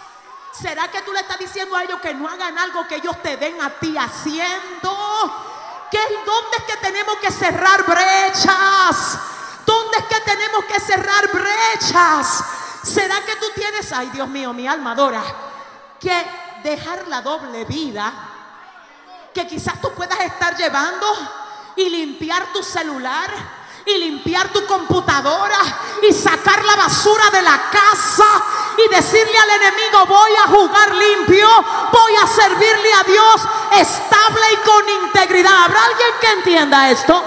¿Será 0.51 0.89
que 0.89 1.01
tú 1.03 1.13
le 1.13 1.19
estás 1.19 1.37
diciendo 1.37 1.75
a 1.75 1.83
ellos 1.83 2.01
que 2.01 2.13
no 2.13 2.27
hagan 2.27 2.57
algo 2.57 2.87
que 2.87 2.95
ellos 2.95 3.21
te 3.21 3.37
den 3.37 3.61
a 3.61 3.69
ti 3.69 3.95
haciendo? 3.97 5.60
¿Dónde 6.25 6.57
es 6.57 6.63
que 6.63 6.77
tenemos 6.77 7.17
que 7.17 7.31
cerrar 7.31 7.83
brechas? 7.85 9.19
¿Dónde 9.65 9.97
es 9.97 10.05
que 10.05 10.21
tenemos 10.21 10.65
que 10.65 10.79
cerrar 10.79 11.29
brechas? 11.31 12.43
¿Será 12.83 13.21
que 13.25 13.35
tú 13.35 13.47
tienes, 13.53 13.91
ay 13.91 14.09
Dios 14.09 14.27
mío, 14.27 14.53
mi 14.53 14.67
alma 14.67 14.91
adora, 14.93 15.23
que 15.99 16.25
dejar 16.63 17.07
la 17.07 17.21
doble 17.21 17.65
vida? 17.65 18.11
Que 19.33 19.47
quizás 19.47 19.79
tú 19.81 19.93
puedas 19.93 20.19
estar 20.19 20.55
llevando 20.55 21.07
y 21.75 21.89
limpiar 21.89 22.51
tu 22.53 22.63
celular 22.63 23.29
y 23.85 23.97
limpiar 23.97 24.51
tu 24.51 24.65
computadora 24.65 25.59
y 26.07 26.13
sacar 26.13 26.63
la 26.63 26.75
basura 26.75 27.29
de 27.31 27.41
la 27.41 27.69
casa 27.71 28.25
y 28.77 28.93
decirle 28.93 29.37
al 29.37 29.49
enemigo 29.49 30.05
voy 30.07 30.31
a 30.43 30.47
jugar 30.47 30.95
limpio, 30.95 31.47
voy 31.91 32.15
a 32.15 32.27
servirle 32.27 32.93
a 32.93 33.03
Dios 33.03 33.47
estable 33.73 34.41
y 34.53 34.67
con 34.67 35.05
integridad. 35.05 35.63
¿Habrá 35.65 35.85
alguien 35.85 36.09
que 36.19 36.31
entienda 36.31 36.89
esto? 36.89 37.23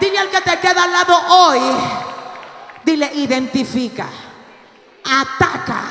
Dile 0.00 0.18
al 0.18 0.30
que 0.30 0.40
te 0.40 0.58
queda 0.58 0.84
al 0.84 0.92
lado 0.92 1.16
hoy, 1.28 1.60
dile 2.84 3.12
identifica, 3.14 4.06
ataca 5.04 5.82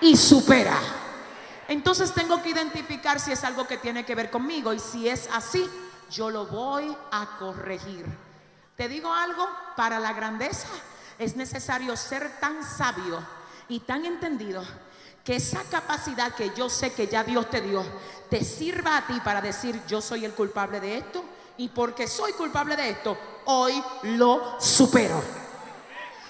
y 0.00 0.16
supera. 0.16 0.78
Entonces 1.68 2.12
tengo 2.12 2.42
que 2.42 2.50
identificar 2.50 3.18
si 3.18 3.32
es 3.32 3.42
algo 3.44 3.66
que 3.66 3.78
tiene 3.78 4.04
que 4.04 4.14
ver 4.14 4.30
conmigo 4.30 4.72
y 4.72 4.78
si 4.78 5.08
es 5.08 5.28
así, 5.32 5.68
yo 6.10 6.28
lo 6.28 6.46
voy 6.46 6.94
a 7.10 7.38
corregir. 7.38 8.31
Te 8.76 8.88
digo 8.88 9.12
algo, 9.12 9.48
para 9.76 9.98
la 9.98 10.12
grandeza 10.12 10.68
es 11.18 11.36
necesario 11.36 11.96
ser 11.96 12.40
tan 12.40 12.64
sabio 12.64 13.22
y 13.68 13.80
tan 13.80 14.04
entendido 14.04 14.64
que 15.24 15.36
esa 15.36 15.62
capacidad 15.70 16.34
que 16.34 16.52
yo 16.54 16.68
sé 16.68 16.92
que 16.92 17.06
ya 17.06 17.22
Dios 17.22 17.48
te 17.48 17.60
dio, 17.60 17.84
te 18.28 18.42
sirva 18.42 18.96
a 18.96 19.06
ti 19.06 19.20
para 19.24 19.40
decir, 19.40 19.80
yo 19.86 20.00
soy 20.00 20.24
el 20.24 20.34
culpable 20.34 20.80
de 20.80 20.98
esto 20.98 21.24
y 21.58 21.68
porque 21.68 22.08
soy 22.08 22.32
culpable 22.32 22.74
de 22.76 22.90
esto, 22.90 23.16
hoy 23.44 23.82
lo 24.02 24.60
supero. 24.60 25.22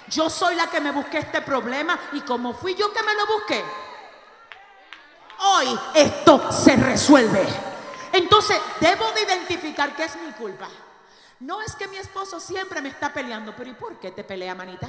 Yo 0.08 0.28
soy 0.28 0.56
la 0.56 0.66
que 0.66 0.80
me 0.80 0.90
busqué 0.90 1.18
este 1.18 1.40
problema 1.40 1.98
y 2.12 2.20
como 2.20 2.52
fui 2.52 2.74
yo 2.74 2.92
que 2.92 3.02
me 3.02 3.14
lo 3.14 3.26
busqué, 3.26 3.64
hoy 5.38 5.78
esto 5.94 6.52
se 6.52 6.76
resuelve. 6.76 7.46
Entonces, 8.12 8.58
debo 8.78 9.10
de 9.12 9.22
identificar 9.22 9.96
que 9.96 10.04
es 10.04 10.16
mi 10.16 10.32
culpa. 10.32 10.68
No 11.42 11.60
es 11.60 11.74
que 11.74 11.88
mi 11.88 11.96
esposo 11.96 12.38
siempre 12.38 12.80
me 12.80 12.88
está 12.88 13.12
peleando, 13.12 13.52
pero 13.56 13.68
¿y 13.68 13.74
por 13.74 13.98
qué 13.98 14.12
te 14.12 14.22
pelea, 14.22 14.54
manita? 14.54 14.88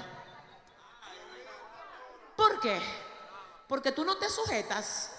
¿Por 2.36 2.60
qué? 2.60 2.80
Porque 3.68 3.92
tú 3.92 4.06
no 4.06 4.18
te 4.18 4.30
sujetas 4.30 5.10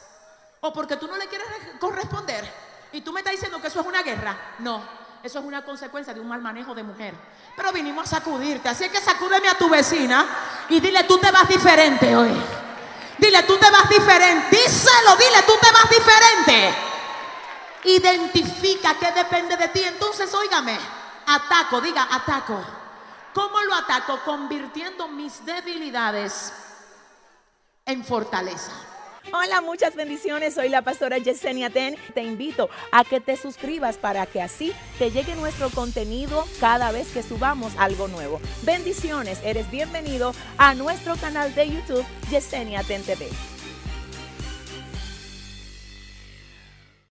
o 0.61 0.73
porque 0.73 0.97
tú 0.97 1.09
no 1.09 1.17
le 1.17 1.27
quieres 1.27 1.49
corresponder 1.81 2.49
y 2.93 3.01
tú 3.01 3.13
me 3.13 3.19
estás 3.19 3.33
diciendo 3.33 3.61
que 3.61 3.67
eso 3.67 3.81
es 3.81 3.87
una 3.87 4.05
guerra. 4.05 4.55
No, 4.61 4.81
eso 5.25 5.41
es 5.41 5.45
una 5.45 5.65
consecuencia 5.65 6.15
de 6.15 6.21
un 6.21 6.29
mal 6.29 6.41
manejo 6.41 6.73
de 6.73 6.85
mujer. 6.85 7.15
Pero 7.57 7.73
vinimos 7.73 8.07
a 8.13 8.21
sacudirte, 8.21 8.69
así 8.69 8.89
que 8.89 9.01
sacúdeme 9.01 9.49
a 9.49 9.59
tu 9.59 9.69
vecina 9.69 10.25
y 10.69 10.79
dile, 10.79 11.03
tú 11.03 11.19
te 11.19 11.33
vas 11.33 11.49
diferente 11.49 12.15
hoy. 12.15 12.31
Dile, 13.19 13.43
tú 13.43 13.57
te 13.57 13.69
vas 13.73 13.89
diferente. 13.89 14.57
Díselo, 14.57 15.17
dile, 15.17 15.43
tú 15.45 15.55
te 15.61 15.73
vas 15.73 15.91
diferente. 15.91 16.75
Identifica 17.87 18.95
qué 19.01 19.11
depende 19.11 19.57
de 19.57 19.67
ti. 19.67 19.83
Entonces, 19.83 20.33
óigame 20.33 20.79
ataco, 21.27 21.81
diga 21.81 22.07
ataco. 22.11 22.65
¿Cómo 23.33 23.61
lo 23.63 23.75
ataco? 23.75 24.21
Convirtiendo 24.25 25.09
mis 25.09 25.45
debilidades 25.45 26.53
en 27.87 28.05
fortaleza. 28.05 28.73
Hola, 29.33 29.61
muchas 29.61 29.97
bendiciones. 29.97 30.55
Soy 30.55 30.69
la 30.69 30.83
pastora 30.83 31.19
Yesenia 31.19 31.71
Ten. 31.71 31.97
Te 32.15 32.23
invito 32.23 32.69
a 32.93 33.05
que 33.05 33.21
te 33.21 33.37
suscribas 33.37 33.97
para 33.97 34.27
que 34.27 34.43
así 34.43 34.73
te 34.99 35.11
llegue 35.11 35.35
nuestro 35.35 35.71
contenido 35.71 36.47
cada 36.61 36.93
vez 36.93 37.09
que 37.09 37.23
subamos 37.23 37.73
algo 37.79 38.07
nuevo. 38.07 38.41
Bendiciones. 38.63 39.41
Eres 39.43 39.71
bienvenido 39.71 40.35
a 40.59 40.75
nuestro 40.75 41.17
canal 41.17 41.55
de 41.55 41.71
YouTube 41.71 42.07
Yesenia 42.31 42.83
Ten 42.85 43.03
TV. 43.03 43.29